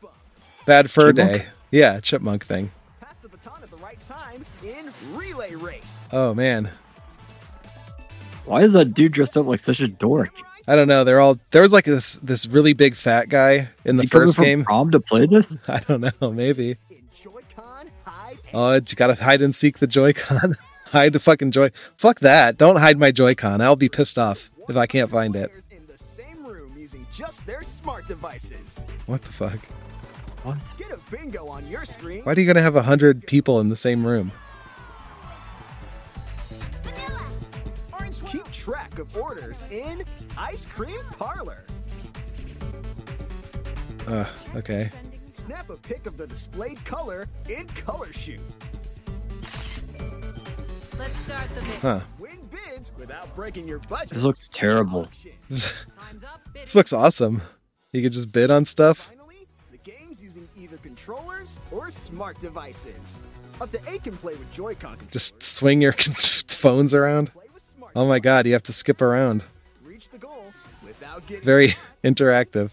bad 0.65 0.91
fur 0.91 1.13
Chipmunk? 1.13 1.33
day. 1.39 1.47
Yeah, 1.73 2.01
chipmunk 2.01 2.47
thing. 2.47 2.71
pass 3.01 3.17
the 3.21 3.29
baton 3.29 3.63
at 3.63 3.71
the 3.71 3.77
right 3.77 4.01
time 4.01 4.45
in 4.65 4.91
relay 5.15 5.55
race. 5.57 6.09
Oh 6.13 6.33
man, 6.33 6.71
Why 8.51 8.63
is 8.63 8.73
that 8.73 8.95
dude 8.95 9.13
dressed 9.13 9.37
up 9.37 9.47
like 9.47 9.61
such 9.61 9.79
a 9.81 9.87
dork? 9.87 10.33
I 10.67 10.75
don't 10.75 10.89
know. 10.89 11.05
They're 11.05 11.21
all 11.21 11.39
there 11.53 11.63
was 11.63 11.73
like 11.73 11.85
this 11.85 12.15
this 12.17 12.49
really 12.49 12.73
big 12.73 12.97
fat 12.97 13.29
guy 13.29 13.69
in 13.85 13.95
the 13.95 14.03
He 14.03 14.09
first 14.09 14.37
game. 14.37 14.65
prom 14.65 14.91
to 14.91 14.99
play 14.99 15.27
this? 15.27 15.57
I 15.69 15.79
don't 15.87 16.01
know. 16.01 16.33
Maybe. 16.33 16.77
Oh, 18.53 18.75
you 18.75 18.81
gotta 18.97 19.15
hide 19.15 19.41
and 19.41 19.55
seek 19.55 19.79
the 19.79 19.87
Joy-Con. 19.87 20.57
hide 20.87 21.13
the 21.13 21.21
fucking 21.21 21.53
Joy. 21.53 21.71
Fuck 21.97 22.19
that! 22.21 22.57
Don't 22.59 22.75
hide 22.75 22.99
my 22.99 23.13
Joy-Con. 23.13 23.61
I'll 23.61 23.77
be 23.77 23.89
pissed 23.89 24.19
off 24.19 24.51
if 24.69 24.77
I 24.77 24.89
can't 24.89 25.09
find 25.13 25.37
it. 25.37 25.53
In 25.71 25.87
the 25.87 25.97
same 25.97 26.45
room 26.45 26.73
using 26.77 27.07
just 27.13 27.47
their 27.47 27.63
smart 27.63 28.09
devices. 28.09 28.83
What 29.07 29.23
the 29.23 29.31
fuck? 29.33 29.61
What? 30.43 30.59
Get 30.77 30.91
a 30.91 30.99
bingo 31.09 31.47
on 31.47 31.65
your 31.69 31.85
screen. 31.85 32.25
Why 32.25 32.33
are 32.33 32.41
you 32.41 32.49
gonna 32.49 32.63
have 32.63 32.75
a 32.75 32.83
hundred 32.83 33.25
people 33.29 33.61
in 33.61 33.69
the 33.69 33.77
same 33.77 34.05
room? 34.05 34.33
Keep 38.31 38.51
track 38.53 38.99
of 39.01 39.17
orders 39.17 39.65
in 39.73 40.05
Ice 40.39 40.65
Cream 40.65 41.01
Parlor. 41.19 41.65
Uh, 44.07 44.25
okay. 44.55 44.89
Snap 45.33 45.69
a 45.69 45.77
pic 45.77 46.07
of 46.07 46.17
the 46.17 46.29
displayed 46.29 46.83
color 46.85 47.27
in 47.49 47.67
Color 47.69 48.13
Shoot. 48.13 48.39
Let's 50.97 51.17
start 51.19 51.49
the 51.57 51.63
mix. 51.63 51.77
Huh. 51.79 52.01
Win 52.21 52.39
bids 52.51 52.93
without 52.97 53.35
breaking 53.35 53.67
your 53.67 53.81
budget. 53.81 54.11
This 54.11 54.23
looks 54.23 54.49
terrible. 54.49 55.09
this 55.51 56.75
looks 56.75 56.93
awesome. 56.93 57.43
You 57.93 58.03
could 58.03 58.13
just 58.13 58.31
bid 58.31 58.53
on 58.53 58.65
stuff. 58.65 59.11
The 59.73 59.79
game's 59.79 60.23
using 60.23 60.49
either 60.57 60.77
controllers 60.77 61.59
or 61.73 61.91
smart 61.91 62.41
devices. 62.41 63.27
Up 63.61 63.73
to 63.73 63.81
eight 63.89 64.05
can 64.05 64.17
play 64.17 64.37
with 64.37 64.53
Joy-Con. 64.53 64.97
Just 65.11 65.43
swing 65.43 65.81
your 65.81 65.93
phones 66.49 66.95
around. 66.95 67.33
Oh 67.97 68.07
my 68.07 68.19
god, 68.19 68.47
you 68.47 68.53
have 68.53 68.63
to 68.65 68.73
skip 68.73 69.03
around. 69.03 69.43
Reach 69.85 70.09
the 70.09 70.19
goal 70.19 70.53
without 70.85 71.27
getting 71.27 71.45
Very 71.45 71.69
interactive. 72.05 72.73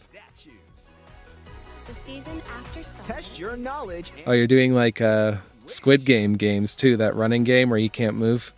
The 1.88 1.94
season 1.94 2.42
after. 2.58 2.84
Test 3.04 3.40
your 3.40 3.56
knowledge 3.58 4.12
and 4.18 4.28
Oh, 4.28 4.32
you're 4.34 4.48
doing 4.48 4.74
like 4.74 5.02
uh 5.02 5.38
Squid 5.66 6.06
Game 6.06 6.36
games 6.36 6.76
too, 6.76 6.98
that 6.98 7.16
running 7.16 7.44
game 7.44 7.70
where 7.70 7.80
you 7.80 7.90
can't 7.90 8.16
move. 8.16 8.54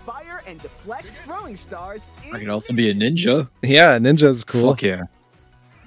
fire 0.00 0.42
and 0.48 0.60
deflect 0.60 1.06
throwing 1.24 1.54
stars 1.56 2.08
I 2.24 2.34
in 2.36 2.40
can 2.40 2.50
also 2.50 2.72
be 2.74 2.90
a 2.90 2.94
ninja. 2.94 3.48
Yeah, 3.62 3.98
Ninja's 3.98 4.42
cool. 4.44 4.70
Fuck 4.72 4.82
yeah. 4.82 5.02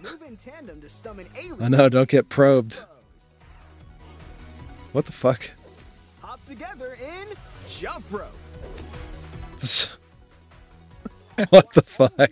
move 0.02 0.22
in 0.28 0.38
tandem 0.38 0.80
to 0.82 0.90
summon 0.90 1.26
aliens. 1.38 1.62
Oh 1.62 1.68
no, 1.68 1.90
don't 1.90 2.08
get 2.10 2.30
probed. 2.30 2.80
What 4.94 5.06
the 5.06 5.12
fuck? 5.12 5.52
This- 9.66 9.90
what 11.50 11.74
the 11.74 11.82
fuck? 11.82 12.30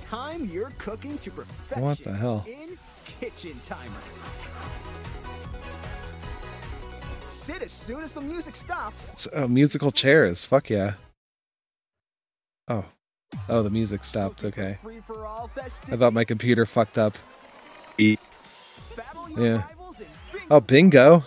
Time 0.00 0.44
your 0.46 0.70
cooking 0.78 1.16
to 1.18 1.30
perfection. 1.30 1.80
What 1.84 1.98
the 1.98 2.12
hell? 2.12 2.44
In 2.48 2.76
kitchen 3.20 3.60
timer. 3.62 4.00
Sit 7.30 7.62
as 7.62 7.70
soon 7.70 8.00
as 8.02 8.10
the 8.10 8.20
music 8.20 8.56
stops. 8.56 9.10
It's, 9.10 9.28
oh, 9.32 9.46
musical 9.46 9.92
chairs. 9.92 10.44
Fuck 10.44 10.70
yeah. 10.70 10.94
Oh. 12.66 12.84
Oh, 13.48 13.62
the 13.62 13.70
music 13.70 14.04
stopped. 14.04 14.44
Okay. 14.44 14.78
Free 14.82 14.98
for 15.06 15.24
all 15.24 15.48
I 15.56 15.68
thought 15.68 16.12
my 16.12 16.24
computer 16.24 16.66
fucked 16.66 16.98
up. 16.98 17.14
Battle 17.96 19.30
Yeah. 19.38 19.62
rivals 19.68 20.00
in 20.00 20.06
bingo. 20.32 20.46
Oh, 20.50 20.60
bingo. 20.60 21.24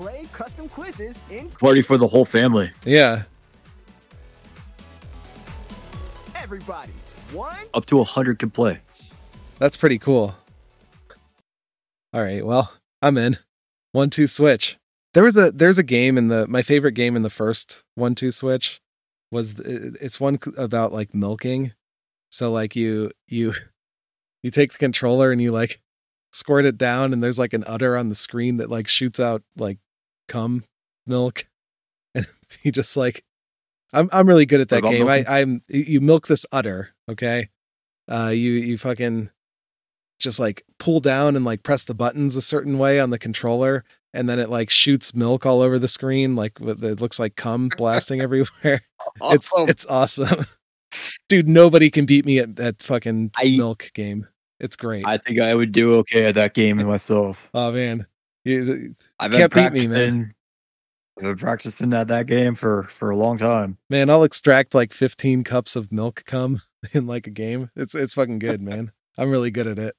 Or 0.00 0.04
create 0.06 0.20
and 0.20 0.32
play 0.32 0.38
custom 0.38 0.68
quizzes 0.68 1.20
in 1.30 1.48
Party 1.50 1.82
for 1.82 1.98
the 1.98 2.06
whole 2.06 2.24
family. 2.24 2.70
Yeah. 2.84 3.22
everybody. 6.34 6.92
One 7.32 7.54
Up 7.74 7.84
to 7.86 8.00
a 8.00 8.04
hundred 8.04 8.38
can 8.38 8.50
play. 8.50 8.80
That's 9.58 9.76
pretty 9.76 9.98
cool. 9.98 10.34
All 12.14 12.22
right, 12.22 12.46
well, 12.46 12.72
I'm 13.02 13.18
in. 13.18 13.36
One 13.92 14.08
two 14.08 14.26
switch. 14.26 14.78
There 15.12 15.24
was 15.24 15.36
a 15.36 15.50
there's 15.50 15.78
a 15.78 15.82
game 15.82 16.16
in 16.16 16.28
the 16.28 16.46
my 16.46 16.62
favorite 16.62 16.92
game 16.92 17.16
in 17.16 17.22
the 17.22 17.30
first 17.30 17.82
one 17.96 18.14
two 18.14 18.30
switch 18.30 18.80
was 19.30 19.58
it's 19.60 20.18
one 20.18 20.38
about 20.56 20.92
like 20.92 21.14
milking. 21.14 21.72
So 22.30 22.50
like 22.50 22.74
you 22.74 23.10
you 23.26 23.52
you 24.42 24.50
take 24.50 24.72
the 24.72 24.78
controller 24.78 25.30
and 25.30 25.42
you 25.42 25.52
like 25.52 25.82
squirt 26.32 26.64
it 26.64 26.78
down 26.78 27.12
and 27.12 27.22
there's 27.22 27.38
like 27.38 27.52
an 27.52 27.64
udder 27.64 27.94
on 27.96 28.08
the 28.08 28.14
screen 28.14 28.56
that 28.58 28.70
like 28.70 28.88
shoots 28.88 29.20
out 29.20 29.42
like 29.56 29.78
cum 30.28 30.64
milk 31.06 31.46
and 32.14 32.26
he 32.62 32.70
just 32.70 32.96
like 32.96 33.24
I'm 33.92 34.08
I'm 34.12 34.28
really 34.28 34.46
good 34.46 34.60
at 34.60 34.68
that 34.68 34.82
game. 34.82 35.08
I? 35.08 35.24
I'm 35.26 35.62
you 35.68 36.00
milk 36.00 36.26
this 36.28 36.46
udder, 36.52 36.90
okay? 37.10 37.48
Uh 38.10 38.28
you 38.28 38.52
you 38.52 38.78
fucking 38.78 39.30
just 40.18 40.38
like 40.40 40.64
pull 40.78 41.00
down 41.00 41.36
and 41.36 41.44
like 41.44 41.62
press 41.62 41.84
the 41.84 41.94
buttons 41.94 42.36
a 42.36 42.42
certain 42.42 42.76
way 42.78 42.98
on 43.00 43.10
the 43.10 43.18
controller 43.18 43.84
and 44.12 44.28
then 44.28 44.38
it 44.38 44.48
like 44.50 44.68
shoots 44.70 45.14
milk 45.14 45.46
all 45.46 45.62
over 45.62 45.78
the 45.78 45.86
screen 45.88 46.34
like 46.34 46.58
with 46.60 46.82
it 46.84 47.00
looks 47.00 47.18
like 47.18 47.36
cum 47.36 47.68
blasting 47.76 48.20
everywhere. 48.20 48.82
It's 49.22 49.52
Awesome. 49.52 49.68
it's 49.68 49.86
awesome. 49.90 50.44
Dude, 51.28 51.48
nobody 51.48 51.90
can 51.90 52.06
beat 52.06 52.24
me 52.24 52.38
at 52.38 52.56
that 52.56 52.82
fucking 52.82 53.30
milk 53.44 53.90
game. 53.94 54.26
It's 54.58 54.74
great. 54.74 55.04
I 55.06 55.18
think 55.18 55.38
I 55.40 55.54
would 55.54 55.70
do 55.72 55.94
okay 56.00 56.24
at 56.24 56.34
that 56.34 56.54
game 56.54 56.84
myself. 56.84 57.48
oh 57.54 57.70
man. 57.72 58.06
You 58.48 58.94
I've 59.20 59.30
been 59.30 59.40
me, 59.40 59.48
practicing. 59.48 60.34
I've 61.18 61.24
been 61.24 61.36
practicing 61.36 61.92
at 61.92 62.08
that 62.08 62.26
game 62.26 62.54
for 62.54 62.84
for 62.84 63.10
a 63.10 63.16
long 63.16 63.38
time. 63.38 63.78
Man, 63.90 64.08
I'll 64.08 64.22
extract 64.24 64.74
like 64.74 64.92
15 64.92 65.44
cups 65.44 65.76
of 65.76 65.92
milk 65.92 66.24
cum 66.26 66.60
in 66.92 67.06
like 67.06 67.26
a 67.26 67.30
game. 67.30 67.70
It's 67.76 67.94
it's 67.94 68.14
fucking 68.14 68.38
good, 68.38 68.60
man. 68.62 68.92
I'm 69.18 69.30
really 69.30 69.50
good 69.50 69.66
at 69.66 69.78
it. 69.78 69.94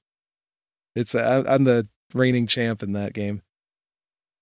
It's 0.96 1.14
I, 1.16 1.40
I'm 1.42 1.66
the 1.66 1.88
reigning 2.14 2.48
champ 2.48 2.82
in 2.82 2.94
that 2.94 3.14
game. 3.14 3.42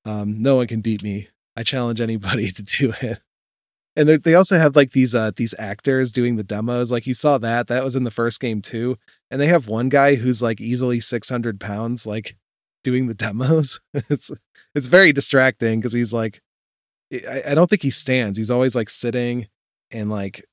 Um, 0.06 0.42
no 0.42 0.56
one 0.58 0.68
can 0.68 0.82
beat 0.82 1.04
me. 1.04 1.30
I 1.56 1.64
challenge 1.64 2.00
anybody 2.00 2.52
to 2.52 2.64
do 2.64 2.94
it. 3.02 3.20
And 3.96 4.08
they- 4.08 4.18
they 4.18 4.36
also 4.36 4.58
have 4.60 4.76
like 4.76 4.92
these 4.92 5.16
uh 5.16 5.32
these 5.36 5.56
actors 5.58 6.12
doing 6.12 6.36
the 6.36 6.44
demos. 6.44 6.92
Like 6.92 7.08
you 7.08 7.16
saw 7.16 7.40
that 7.40 7.68
that 7.68 7.84
was 7.84 7.96
in 7.96 8.04
the 8.04 8.12
first 8.12 8.40
game 8.40 8.62
too. 8.62 8.98
And 9.32 9.42
they 9.42 9.48
have 9.48 9.68
one 9.68 9.90
guy 9.90 10.16
who's 10.16 10.42
like 10.42 10.62
easily 10.62 11.00
600 11.00 11.60
pounds, 11.60 12.06
like 12.06 12.38
doing 12.88 13.08
the 13.08 13.14
demos. 13.14 13.82
it's 13.94 14.32
it's 14.74 14.88
very 14.88 15.12
distracting 15.12 15.82
because 15.82 15.92
he's 15.92 16.14
like, 16.14 16.42
I, 17.14 17.42
I 17.50 17.54
don't 17.56 17.70
think 17.70 17.82
he 17.82 17.92
stands. 17.92 18.38
He's 18.38 18.50
always 18.50 18.76
like 18.76 18.90
sitting 18.90 19.48
and 19.92 20.10
like 20.10 20.46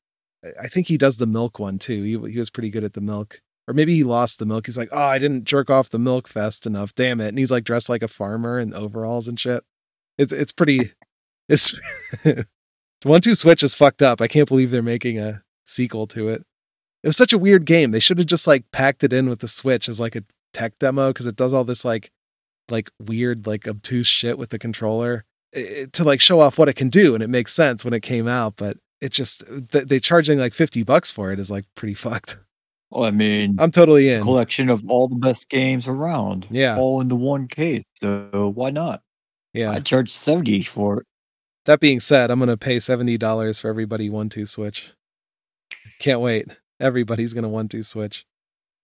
I- 0.61 0.67
think 0.67 0.89
he 0.89 0.99
does 0.99 1.19
the 1.19 1.27
milk 1.27 1.61
one 1.61 1.79
too. 1.79 2.03
He 2.03 2.33
he 2.33 2.39
was 2.39 2.51
pretty 2.51 2.71
good 2.71 2.83
at 2.83 2.95
the 2.95 3.01
milk. 3.01 3.41
Or 3.69 3.73
maybe 3.73 3.95
he 3.95 4.03
lost 4.03 4.41
the 4.41 4.47
milk. 4.47 4.67
He's 4.67 4.77
like, 4.77 4.91
"Oh, 4.93 5.01
I 5.01 5.19
didn't 5.19 5.45
jerk 5.45 5.71
off 5.71 5.89
the 5.89 5.99
milk 5.99 6.29
fast 6.29 6.67
enough. 6.67 6.93
Damn 6.95 7.21
it." 7.21 7.29
And 7.29 7.39
he's 7.39 7.53
like 7.53 7.65
dressed 7.65 7.89
like 7.89 8.03
a 8.03 8.09
farmer 8.09 8.59
in 8.59 8.75
overalls 8.75 9.29
and 9.29 9.39
shit. 9.39 9.63
It's 10.19 10.33
it's 10.33 10.53
pretty 10.53 10.93
it's 11.49 11.73
One 13.05 13.21
Two 13.21 13.35
Switch 13.37 13.63
is 13.63 13.77
fucked 13.77 14.03
up. 14.03 14.21
I 14.21 14.27
can't 14.27 14.49
believe 14.49 14.71
they're 14.73 14.83
making 14.83 15.19
a 15.19 15.45
sequel 15.65 16.07
to 16.09 16.29
it. 16.29 16.43
It 17.03 17.07
was 17.07 17.17
such 17.17 17.33
a 17.33 17.39
weird 17.39 17.65
game. 17.65 17.91
They 17.93 18.01
should 18.01 18.19
have 18.19 18.27
just 18.27 18.47
like 18.47 18.65
packed 18.73 19.05
it 19.05 19.13
in 19.13 19.29
with 19.29 19.39
the 19.39 19.49
Switch 19.49 19.89
as 19.89 20.01
like 20.01 20.17
a 20.17 20.25
tech 20.53 20.79
demo 20.79 21.11
because 21.11 21.27
it 21.27 21.37
does 21.37 21.53
all 21.53 21.65
this 21.65 21.85
like 21.85 22.11
like 22.71 22.91
weird 23.01 23.47
like 23.47 23.67
obtuse 23.69 24.07
shit 24.07 24.39
with 24.39 24.51
the 24.51 24.59
controller 24.59 25.25
eh, 25.55 25.87
to 25.93 26.05
like 26.05 26.21
show 26.21 26.41
off 26.41 26.59
what 26.59 26.69
it 26.69 26.77
can 26.77 26.89
do 26.89 27.15
and 27.15 27.23
it 27.23 27.29
makes 27.31 27.53
sense 27.53 27.85
when 27.85 27.95
it 27.95 28.01
came 28.03 28.27
out 28.27 28.57
but 28.57 28.77
it 29.01 29.11
just 29.13 29.45
th- 29.71 29.85
they 29.87 30.01
charging 30.01 30.39
like 30.39 30.55
50 30.55 30.83
bucks 30.83 31.11
for 31.11 31.31
it 31.33 31.39
is 31.39 31.51
like 31.51 31.65
pretty 31.75 31.95
fucked 31.95 32.39
Well, 32.91 33.05
I 33.05 33.11
mean, 33.11 33.57
i'm 33.59 33.71
totally 33.71 34.07
it's 34.07 34.15
a 34.15 34.19
in 34.19 34.25
collection 34.25 34.71
of 34.71 34.85
all 34.89 35.09
the 35.09 35.17
best 35.17 35.51
games 35.51 35.87
around. 35.89 36.47
Yeah. 36.51 36.79
all 36.79 37.01
into 37.01 37.17
one 37.17 37.49
case. 37.49 37.85
So 37.95 38.53
why 38.55 38.71
not? 38.71 39.03
yeah 39.53 39.71
I 39.71 39.81
charge 39.81 40.11
seventy 40.11 40.63
for 40.63 41.01
it. 41.01 41.07
that 41.67 41.81
being 41.81 42.01
said 42.01 42.31
i'm 42.31 42.39
gonna 42.41 42.57
pay 42.57 42.79
$70 42.79 43.61
for 43.61 43.69
everybody 43.69 44.09
one 44.11 44.29
two 44.29 44.47
switch 44.47 44.91
can't 46.01 46.21
wait 46.21 46.49
everybody's 46.81 47.35
gonna 47.35 47.49
one 47.49 47.69
two 47.69 47.83
switch 47.83 48.25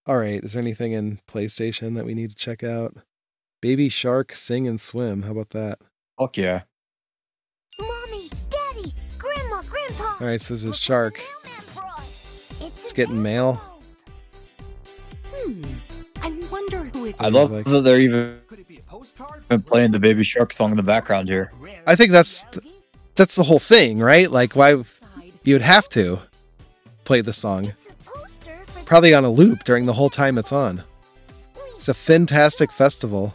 all 0.07 0.17
right 0.17 0.43
is 0.45 0.53
there 0.53 0.63
anything 0.63 0.93
in 0.93 1.19
playstation 1.29 1.95
that 1.97 2.05
we 2.07 2.15
need 2.15 2.31
to 2.31 2.37
check 2.37 2.63
out 2.63 2.95
baby 3.61 3.89
shark 3.89 4.33
sing 4.35 4.67
and 4.69 4.81
swim 4.81 5.23
how 5.23 5.33
about 5.33 5.51
that 5.51 5.79
Fuck 6.19 6.37
yeah. 6.37 6.63
Mommy, 7.79 8.29
Daddy, 8.51 8.93
Grandma, 9.19 9.63
Grandpa. 9.63 10.05
all 10.21 10.27
right 10.27 10.41
so 10.41 10.55
this 10.55 10.65
is 10.65 10.79
shark 10.79 11.21
It's, 12.61 12.63
it's 12.63 12.93
getting 12.93 13.23
mail 13.23 13.61
Hmm. 15.35 15.63
I 16.23 16.39
wonder 16.51 16.85
who 16.85 17.07
it 17.07 17.17
I 17.19 17.29
love 17.29 17.51
like- 17.51 17.67
that 17.67 17.81
they're 17.83 17.99
even 17.99 18.41
been 19.49 19.63
playing 19.63 19.91
the 19.93 19.99
Baby 19.99 20.23
Shark 20.23 20.53
song 20.53 20.71
in 20.71 20.77
the 20.77 20.83
background 20.83 21.29
here. 21.29 21.51
I 21.87 21.97
think 21.97 22.13
that's 22.13 22.45
th- 22.53 22.65
that's 23.17 23.35
the 23.35 23.43
whole 23.43 23.59
thing, 23.59 23.99
right? 23.99 24.31
Like 24.31 24.55
why 24.55 24.71
you 25.45 25.55
would 25.55 25.63
have 25.63 25.89
to 25.91 26.21
play 27.05 27.21
the 27.23 27.33
song 27.33 27.73
probably 28.85 29.15
on 29.15 29.25
a 29.25 29.31
loop 29.31 29.65
during 29.65 29.87
the 29.87 29.93
whole 29.95 30.11
time 30.11 30.37
it's 30.39 30.53
on. 30.53 30.85
It's 31.75 31.89
a 31.89 31.95
fantastic 31.95 32.71
festival. 32.71 33.35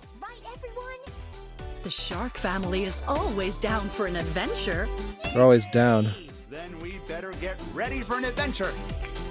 The 1.85 1.91
shark 1.91 2.35
family 2.35 2.85
is 2.85 3.03
always 3.07 3.57
down 3.57 3.89
for 3.89 4.07
an 4.07 4.15
adventure. 4.15 4.89
They're 5.23 5.43
always 5.43 5.67
down. 5.67 6.11
Then 6.49 6.79
we 6.79 6.97
better 7.07 7.31
get 7.33 7.61
ready 7.75 8.01
for 8.01 8.17
an 8.17 8.25
adventure. 8.25 8.73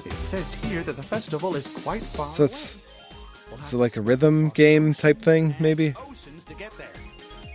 It 0.06 0.12
says 0.12 0.54
here 0.62 0.84
that 0.84 0.94
the 0.94 1.02
festival 1.02 1.56
is 1.56 1.66
quite 1.66 2.00
far. 2.00 2.30
So 2.30 2.44
it's 2.44 2.78
is 3.60 3.74
it 3.74 3.78
like 3.78 3.96
a 3.96 4.00
rhythm 4.00 4.50
game 4.50 4.94
type 4.94 5.20
thing, 5.20 5.56
maybe? 5.58 5.90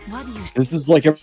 What 0.09 0.25
do 0.25 0.33
you 0.33 0.41
This 0.53 0.73
is 0.73 0.89
like 0.89 1.05
a, 1.05 1.15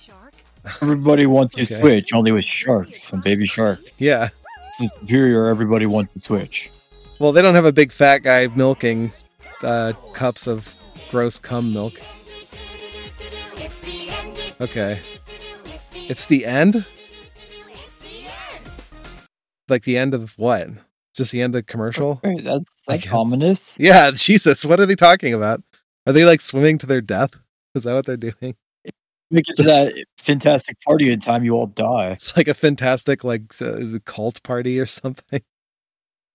everybody 0.80 1.26
wants 1.26 1.54
to 1.56 1.64
Okay. 1.64 1.78
switch, 1.78 2.14
only 2.14 2.32
with 2.32 2.46
sharks 2.46 3.12
and 3.12 3.22
Baby 3.22 3.46
Shark. 3.46 3.80
Yeah. 3.98 4.30
This 4.78 4.90
is 4.90 4.98
superior. 4.98 5.48
Everybody 5.48 5.84
wants 5.84 6.14
to 6.14 6.20
switch. 6.20 6.70
Well, 7.18 7.32
they 7.32 7.42
don't 7.42 7.54
have 7.54 7.66
a 7.66 7.72
big 7.72 7.92
fat 7.92 8.22
guy 8.22 8.46
milking 8.46 9.12
uh, 9.62 9.92
cups 10.14 10.46
of 10.46 10.74
gross 11.10 11.38
cum 11.38 11.74
milk. 11.74 12.00
Okay. 14.60 15.00
It's 16.08 16.26
the 16.26 16.46
end? 16.46 16.84
Like 19.68 19.82
the 19.82 19.98
end 19.98 20.14
of 20.14 20.38
what? 20.38 20.68
Just 21.14 21.32
the 21.32 21.42
end 21.42 21.54
of 21.54 21.60
the 21.60 21.62
commercial? 21.64 22.20
That's 22.22 22.84
that's 22.86 23.10
ominous. 23.10 23.78
Yeah, 23.78 24.10
Jesus, 24.14 24.64
what 24.64 24.80
are 24.80 24.86
they 24.86 24.94
talking 24.94 25.34
about? 25.34 25.62
Are 26.06 26.12
they 26.12 26.24
like 26.24 26.40
swimming 26.40 26.78
to 26.78 26.86
their 26.86 27.00
death? 27.00 27.34
Is 27.74 27.84
that 27.84 27.94
what 27.94 28.06
they're 28.06 28.16
doing? 28.16 28.56
Make 29.30 29.48
it 29.48 29.56
to 29.56 29.62
that 29.64 30.04
fantastic 30.18 30.80
party 30.82 31.10
in 31.10 31.18
time 31.18 31.42
you 31.42 31.54
all 31.54 31.66
die. 31.66 32.10
It's 32.10 32.36
like 32.36 32.46
a 32.46 32.54
fantastic 32.54 33.24
like 33.24 33.60
uh, 33.60 33.98
cult 34.04 34.42
party 34.42 34.78
or 34.78 34.86
something. 34.86 35.42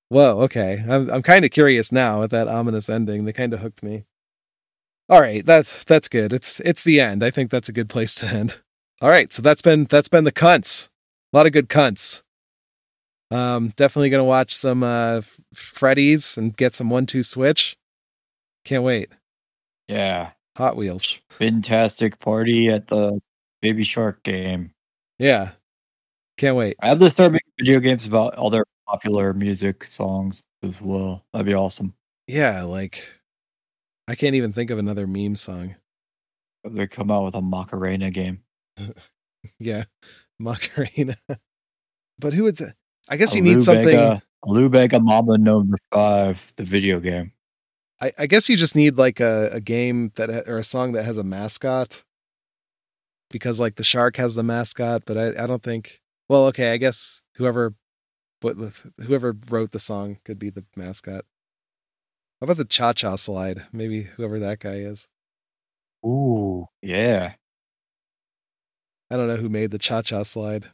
Whoa, 0.10 0.42
okay. 0.42 0.84
I'm 0.90 1.10
I'm 1.10 1.22
kind 1.22 1.46
of 1.46 1.52
curious 1.52 1.92
now 1.92 2.20
with 2.20 2.32
that 2.32 2.50
ominous 2.50 2.90
ending. 2.90 3.24
They 3.26 3.34
kind 3.34 3.54
of 3.54 3.62
hooked 3.62 3.82
me. 3.82 4.06
All 5.12 5.20
right, 5.20 5.46
that 5.46 5.66
that's 5.88 6.08
good. 6.08 6.32
It's 6.32 6.62
it's 6.62 6.86
the 6.86 7.02
end. 7.02 7.22
I 7.22 7.32
think 7.32 7.52
that's 7.52 7.68
a 7.68 7.74
good 7.74 7.90
place 7.90 8.16
to 8.16 8.28
end. 8.28 8.62
All 9.02 9.10
right, 9.10 9.32
so 9.34 9.42
that's 9.42 9.62
been 9.62 9.84
that's 9.84 10.08
been 10.08 10.24
the 10.24 10.32
cunts. 10.32 10.88
A 11.34 11.38
lot 11.38 11.46
of 11.46 11.52
good 11.52 11.68
cunts. 11.68 12.22
Um, 13.30 13.74
definitely 13.76 14.10
gonna 14.10 14.24
watch 14.24 14.54
some 14.54 14.84
uh 14.84 15.20
Freddy's 15.54 16.38
and 16.38 16.56
get 16.56 16.74
some 16.74 16.90
one 16.90 17.06
two 17.06 17.24
switch. 17.24 17.76
Can't 18.64 18.86
wait. 18.86 19.10
Yeah. 19.90 20.32
Hot 20.56 20.78
Wheels. 20.78 21.20
Fantastic 21.30 22.20
party 22.20 22.70
at 22.70 22.88
the 22.88 23.20
Baby 23.62 23.84
Shark 23.84 24.24
game. 24.24 24.72
Yeah. 25.20 25.52
Can't 26.38 26.56
wait. 26.56 26.78
I 26.80 26.88
have 26.88 27.00
to 27.00 27.10
start 27.10 27.34
making 27.34 27.52
video 27.60 27.82
games 27.82 28.06
about 28.06 28.34
other 28.36 28.66
popular 28.88 29.34
music 29.34 29.84
songs 29.84 30.44
as 30.64 30.82
well. 30.82 31.26
That'd 31.34 31.48
be 31.48 31.54
awesome. 31.54 31.96
Yeah, 32.28 32.64
like 32.64 33.06
I 34.12 34.16
can't 34.16 34.36
even 34.36 34.52
think 34.52 34.72
of 34.72 34.78
another 34.78 35.08
meme 35.08 35.38
song. 35.38 35.76
They 36.70 36.86
come 36.86 37.10
out 37.10 37.24
with 37.24 37.34
a 37.36 37.42
Macarena 37.42 38.12
game. 38.12 38.44
Yeah, 39.58 39.86
Macarena. 40.38 41.16
but 42.20 42.34
who 42.34 42.44
would? 42.44 42.58
say- 42.60 42.74
I 43.10 43.18
guess 43.18 43.34
you 43.34 43.42
need 43.42 43.64
something. 43.64 43.88
Alubega- 43.98 44.22
Alubega 44.46 45.02
Mama 45.04 45.38
Number 45.40 45.78
Five, 45.92 46.54
the 46.58 46.64
video 46.64 47.00
game. 47.00 47.32
I, 48.00 48.12
I 48.20 48.28
guess 48.28 48.50
you 48.50 48.56
just 48.58 48.76
need 48.76 48.98
like 48.98 49.20
a, 49.20 49.50
a 49.54 49.60
game 49.60 50.12
that 50.16 50.30
ha- 50.30 50.44
or 50.52 50.58
a 50.58 50.64
song 50.64 50.92
that 50.92 51.06
has 51.06 51.18
a 51.18 51.24
mascot. 51.24 52.04
Because 53.32 53.60
like 53.60 53.76
the 53.78 53.84
shark 53.84 54.18
has 54.18 54.36
the 54.36 54.44
mascot, 54.44 55.04
but 55.06 55.18
I, 55.18 55.44
I 55.44 55.48
don't 55.48 55.64
think. 55.64 56.00
Well, 56.30 56.46
okay, 56.48 56.74
I 56.74 56.78
guess 56.78 57.24
whoever, 57.38 57.74
whoever 58.44 59.36
wrote 59.50 59.72
the 59.72 59.80
song 59.80 60.20
could 60.24 60.38
be 60.38 60.52
the 60.52 60.66
mascot. 60.76 61.26
How 62.42 62.46
about 62.46 62.58
the 62.58 62.66
cha 62.66 62.92
cha 62.92 63.16
slide? 63.18 63.68
Maybe 63.72 64.02
whoever 64.02 64.40
that 64.40 64.60
guy 64.60 64.78
is. 64.78 65.08
Ooh, 66.04 66.66
yeah. 66.82 67.34
I 69.12 69.16
don't 69.16 69.28
know 69.28 69.36
who 69.36 69.48
made 69.48 69.70
the 69.70 69.78
cha 69.78 70.02
cha 70.02 70.24
slide, 70.24 70.66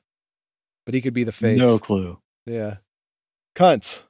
but 0.86 0.96
he 0.96 1.02
could 1.02 1.14
be 1.14 1.26
the 1.26 1.34
face. 1.34 1.60
No 1.60 1.78
clue. 1.78 2.20
Yeah. 2.46 2.78
Cunts. 3.54 4.04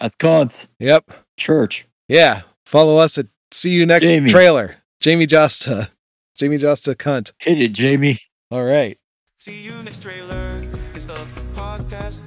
That's 0.00 0.16
cunts. 0.16 0.68
Yep. 0.80 1.12
Church. 1.36 1.86
Yeah. 2.08 2.42
Follow 2.66 2.96
us 2.96 3.18
at 3.18 3.26
see 3.52 3.70
you 3.70 3.86
next 3.86 4.06
Jamie. 4.06 4.30
trailer. 4.30 4.76
Jamie 4.98 5.28
Josta. 5.28 5.90
Jamie 6.34 6.58
Josta 6.58 6.96
cunt. 6.96 7.32
Hit 7.38 7.60
it, 7.60 7.72
Jamie. 7.72 8.18
All 8.50 8.64
right. 8.64 8.98
See 9.38 9.62
you 9.62 9.72
next 9.84 10.02
trailer. 10.02 10.64
It's 10.92 11.04
the 11.04 11.24
podcast 11.54 12.22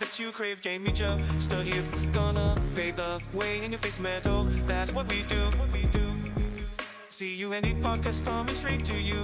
that 0.00 0.18
you 0.18 0.30
crave. 0.30 0.60
Jamie 0.60 0.92
Joe 0.92 1.18
still 1.38 1.60
here. 1.60 1.82
Gonna 2.12 2.60
pave 2.74 2.96
the 2.96 3.20
way 3.32 3.64
in 3.64 3.72
your 3.72 3.78
face 3.78 3.98
metal. 4.00 4.44
That's 4.66 4.92
what 4.92 5.08
we 5.08 5.22
do. 5.22 5.36
What 5.58 5.72
we 5.72 5.82
do. 5.86 6.00
See 7.08 7.34
you 7.36 7.52
any 7.52 7.74
podcast 7.74 8.24
coming 8.24 8.54
straight 8.54 8.84
to 8.84 8.94
you. 9.02 9.18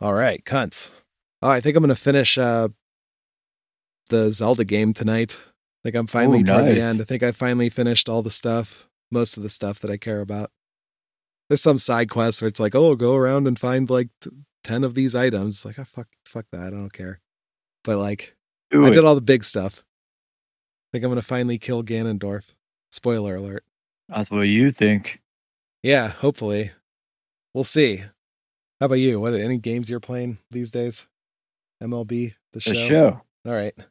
All 0.00 0.14
right, 0.14 0.44
cunts. 0.44 0.90
Oh, 1.42 1.50
I 1.50 1.60
think 1.60 1.76
I'm 1.76 1.82
gonna 1.82 1.94
finish 1.94 2.38
uh 2.38 2.68
the 4.08 4.30
Zelda 4.30 4.64
game 4.64 4.94
tonight. 4.94 5.38
I 5.40 5.80
think 5.84 5.96
I'm 5.96 6.06
finally 6.06 6.40
Ooh, 6.40 6.44
toward 6.44 6.64
the 6.64 6.80
end. 6.80 7.00
I 7.00 7.04
think 7.04 7.22
I 7.22 7.32
finally 7.32 7.68
finished 7.68 8.08
all 8.08 8.22
the 8.22 8.30
stuff, 8.30 8.88
most 9.10 9.36
of 9.36 9.42
the 9.42 9.48
stuff 9.48 9.78
that 9.80 9.90
I 9.90 9.96
care 9.96 10.20
about. 10.20 10.50
There's 11.48 11.62
some 11.62 11.78
side 11.78 12.10
quests 12.10 12.42
where 12.42 12.48
it's 12.48 12.60
like, 12.60 12.74
oh, 12.74 12.94
go 12.94 13.14
around 13.14 13.46
and 13.46 13.58
find 13.58 13.88
like 13.88 14.08
t- 14.20 14.30
ten 14.64 14.84
of 14.84 14.94
these 14.94 15.14
items. 15.14 15.64
Like, 15.64 15.78
oh, 15.78 15.84
fuck, 15.84 16.08
fuck 16.26 16.46
that. 16.52 16.68
I 16.68 16.70
don't 16.70 16.92
care. 16.92 17.20
But 17.84 17.98
like, 17.98 18.36
Do 18.70 18.84
I 18.84 18.88
it. 18.88 18.94
did 18.94 19.04
all 19.04 19.14
the 19.14 19.20
big 19.20 19.44
stuff. 19.44 19.82
I 19.82 20.88
think 20.92 21.04
I'm 21.04 21.10
gonna 21.10 21.22
finally 21.22 21.58
kill 21.58 21.82
Ganondorf. 21.82 22.54
Spoiler 22.90 23.36
alert. 23.36 23.64
That's 24.08 24.30
what 24.30 24.42
you 24.42 24.70
think. 24.70 25.20
Yeah, 25.82 26.08
hopefully. 26.08 26.70
We'll 27.54 27.64
see. 27.64 27.98
How 28.80 28.86
about 28.86 28.96
you? 28.96 29.20
What 29.20 29.34
any 29.34 29.58
games 29.58 29.90
you're 29.90 30.00
playing 30.00 30.38
these 30.50 30.70
days? 30.70 31.06
MLB 31.82 32.34
the 32.52 32.60
show. 32.60 32.70
The 32.70 32.74
show. 32.74 33.22
All 33.46 33.52
right. 33.54 33.74
Of 33.76 33.84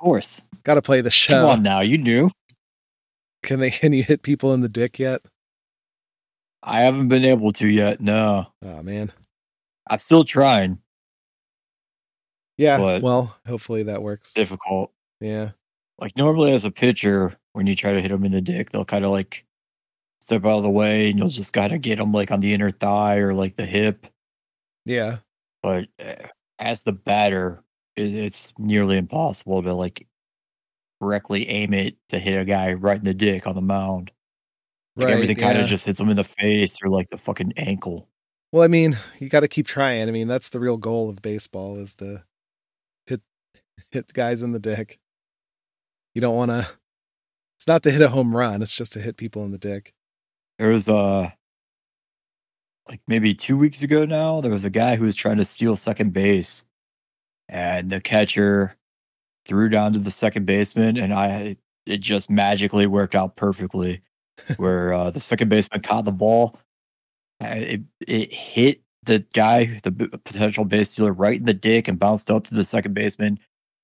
course. 0.00 0.42
Got 0.64 0.74
to 0.74 0.82
play 0.82 1.00
the 1.00 1.10
show. 1.10 1.42
Come 1.42 1.50
on 1.50 1.62
now, 1.62 1.80
you 1.80 1.98
knew. 1.98 2.30
Can 3.42 3.60
they? 3.60 3.70
Can 3.70 3.92
you 3.92 4.02
hit 4.02 4.22
people 4.22 4.54
in 4.54 4.60
the 4.60 4.68
dick 4.68 4.98
yet? 4.98 5.22
I 6.62 6.80
haven't 6.80 7.08
been 7.08 7.24
able 7.24 7.52
to 7.54 7.68
yet. 7.68 8.00
No. 8.00 8.46
Oh 8.64 8.82
man. 8.82 9.12
I'm 9.90 9.98
still 9.98 10.24
trying. 10.24 10.78
Yeah. 12.58 12.78
But- 12.78 13.02
well, 13.02 13.36
hopefully 13.46 13.82
that 13.84 14.02
works. 14.02 14.32
Difficult. 14.34 14.92
Yeah. 15.20 15.50
Like 15.98 16.16
normally 16.16 16.52
as 16.52 16.64
a 16.64 16.70
pitcher, 16.70 17.36
when 17.52 17.66
you 17.66 17.74
try 17.74 17.92
to 17.92 18.00
hit 18.00 18.08
them 18.10 18.24
in 18.24 18.32
the 18.32 18.40
dick, 18.40 18.70
they'll 18.70 18.84
kind 18.84 19.04
of 19.04 19.10
like 19.10 19.44
step 20.20 20.44
out 20.44 20.58
of 20.58 20.62
the 20.62 20.70
way, 20.70 21.10
and 21.10 21.18
you'll 21.18 21.28
just 21.28 21.52
kind 21.52 21.72
of 21.72 21.80
get 21.80 21.98
them 21.98 22.12
like 22.12 22.30
on 22.30 22.40
the 22.40 22.52
inner 22.54 22.70
thigh 22.70 23.18
or 23.18 23.32
like 23.34 23.56
the 23.56 23.66
hip. 23.66 24.06
Yeah. 24.84 25.18
But 25.62 25.86
uh, 26.04 26.14
as 26.58 26.82
the 26.82 26.92
batter, 26.92 27.62
it's 27.94 28.52
nearly 28.58 28.96
impossible 28.96 29.62
to 29.62 29.74
like 29.74 30.06
correctly 31.00 31.48
aim 31.48 31.74
it 31.74 31.96
to 32.08 32.18
hit 32.18 32.40
a 32.40 32.44
guy 32.44 32.72
right 32.72 32.98
in 32.98 33.04
the 33.04 33.14
dick 33.14 33.46
on 33.46 33.54
the 33.54 33.62
mound. 33.62 34.10
Like 34.96 35.06
Right, 35.06 35.14
everything 35.14 35.36
kind 35.36 35.56
yeah. 35.56 35.62
of 35.62 35.68
just 35.68 35.86
hits 35.86 35.98
them 35.98 36.08
in 36.08 36.16
the 36.16 36.24
face 36.24 36.78
or 36.82 36.88
like 36.88 37.10
the 37.10 37.18
fucking 37.18 37.52
ankle. 37.56 38.08
Well, 38.52 38.62
I 38.62 38.68
mean, 38.68 38.98
you 39.18 39.28
got 39.28 39.40
to 39.40 39.48
keep 39.48 39.66
trying. 39.66 40.08
I 40.08 40.12
mean, 40.12 40.28
that's 40.28 40.50
the 40.50 40.60
real 40.60 40.76
goal 40.76 41.08
of 41.08 41.22
baseball 41.22 41.76
is 41.78 41.94
to 41.96 42.22
hit 43.92 44.08
the 44.08 44.12
guys 44.12 44.42
in 44.42 44.52
the 44.52 44.58
dick. 44.58 44.98
You 46.14 46.20
don't 46.20 46.36
want 46.36 46.50
to. 46.50 46.68
It's 47.58 47.66
not 47.66 47.82
to 47.84 47.90
hit 47.90 48.00
a 48.00 48.08
home 48.08 48.34
run. 48.34 48.62
It's 48.62 48.76
just 48.76 48.92
to 48.94 49.00
hit 49.00 49.16
people 49.16 49.44
in 49.44 49.52
the 49.52 49.58
dick. 49.58 49.94
There 50.58 50.70
was 50.70 50.88
uh 50.88 51.30
like 52.88 53.00
maybe 53.06 53.34
two 53.34 53.56
weeks 53.56 53.82
ago 53.82 54.04
now, 54.04 54.40
there 54.40 54.50
was 54.50 54.64
a 54.64 54.70
guy 54.70 54.96
who 54.96 55.04
was 55.04 55.16
trying 55.16 55.36
to 55.38 55.44
steal 55.44 55.76
second 55.76 56.12
base, 56.12 56.64
and 57.48 57.90
the 57.90 58.00
catcher 58.00 58.76
threw 59.46 59.68
down 59.68 59.92
to 59.92 59.98
the 59.98 60.10
second 60.10 60.46
baseman, 60.46 60.96
and 60.96 61.12
I 61.12 61.56
it 61.86 62.00
just 62.00 62.30
magically 62.30 62.86
worked 62.86 63.14
out 63.14 63.36
perfectly, 63.36 64.02
where 64.56 64.92
uh, 64.92 65.10
the 65.10 65.20
second 65.20 65.48
baseman 65.48 65.82
caught 65.82 66.04
the 66.04 66.12
ball, 66.12 66.58
it 67.40 67.82
it 68.06 68.32
hit 68.32 68.82
the 69.04 69.24
guy, 69.34 69.80
the 69.82 69.92
potential 70.24 70.64
base 70.64 70.90
stealer, 70.90 71.12
right 71.12 71.38
in 71.38 71.44
the 71.44 71.54
dick, 71.54 71.88
and 71.88 71.98
bounced 71.98 72.30
up 72.30 72.46
to 72.46 72.54
the 72.54 72.64
second 72.64 72.94
baseman, 72.94 73.38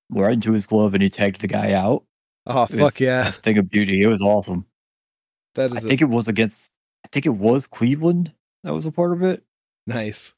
right 0.09 0.33
into 0.33 0.53
his 0.53 0.67
glove, 0.67 0.93
and 0.93 1.03
he 1.03 1.09
tagged 1.09 1.41
the 1.41 1.47
guy 1.47 1.73
out. 1.73 2.03
Oh 2.45 2.63
It 2.63 2.69
fuck 2.69 2.99
yeah! 2.99 3.27
a 3.27 3.31
thing 3.31 3.57
of 3.57 3.69
beauty. 3.69 4.01
It 4.01 4.07
was 4.07 4.21
awesome. 4.21 4.65
That 5.55 5.71
I 5.73 5.79
think 5.79 6.01
it 6.01 6.09
was 6.09 6.27
against. 6.27 6.71
I 7.05 7.09
think 7.11 7.25
it 7.25 7.29
was 7.29 7.67
Cleveland 7.67 8.33
that 8.63 8.73
was 8.73 8.85
a 8.85 8.91
part 8.91 9.13
of 9.13 9.23
it. 9.23 9.43
nice. 9.87 10.33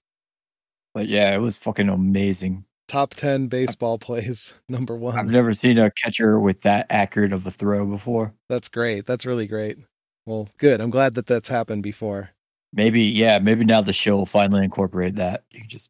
But 0.94 1.08
yeah, 1.08 1.34
it 1.34 1.40
was 1.40 1.58
fucking 1.58 1.90
amazing. 1.90 2.66
Top 2.88 3.14
ten 3.14 3.48
baseball 3.48 3.98
plays 3.98 4.54
number 4.70 4.96
one. 4.96 5.18
I've 5.18 5.28
never 5.28 5.54
seen 5.54 5.78
a 5.78 5.92
catcher 5.92 6.40
with 6.40 6.62
that 6.64 6.88
accurate 6.90 7.32
of 7.34 7.46
a 7.46 7.52
throw 7.52 7.86
before. 7.86 8.34
That's 8.50 8.68
great. 8.68 9.06
That's 9.06 9.26
really 9.26 9.48
great. 9.48 9.78
Well, 10.26 10.50
good. 10.58 10.82
I'm 10.82 10.90
glad 10.90 11.16
that 11.16 11.26
that's 11.28 11.50
happened 11.50 11.84
before. 11.84 12.32
Maybe, 12.74 13.02
yeah, 13.02 13.40
maybe 13.40 13.66
now 13.66 13.82
the 13.82 13.92
show 13.94 14.18
will 14.18 14.26
finally 14.26 14.64
incorporate 14.64 15.16
that. 15.16 15.44
You 15.52 15.62
can 15.62 15.70
just 15.70 15.90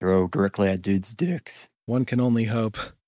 throw 0.00 0.28
directly 0.28 0.68
at 0.68 0.82
dudes' 0.82 1.14
dicks. 1.14 1.68
One 1.88 2.04
can 2.04 2.20
only 2.20 2.46
hope. 2.46 2.96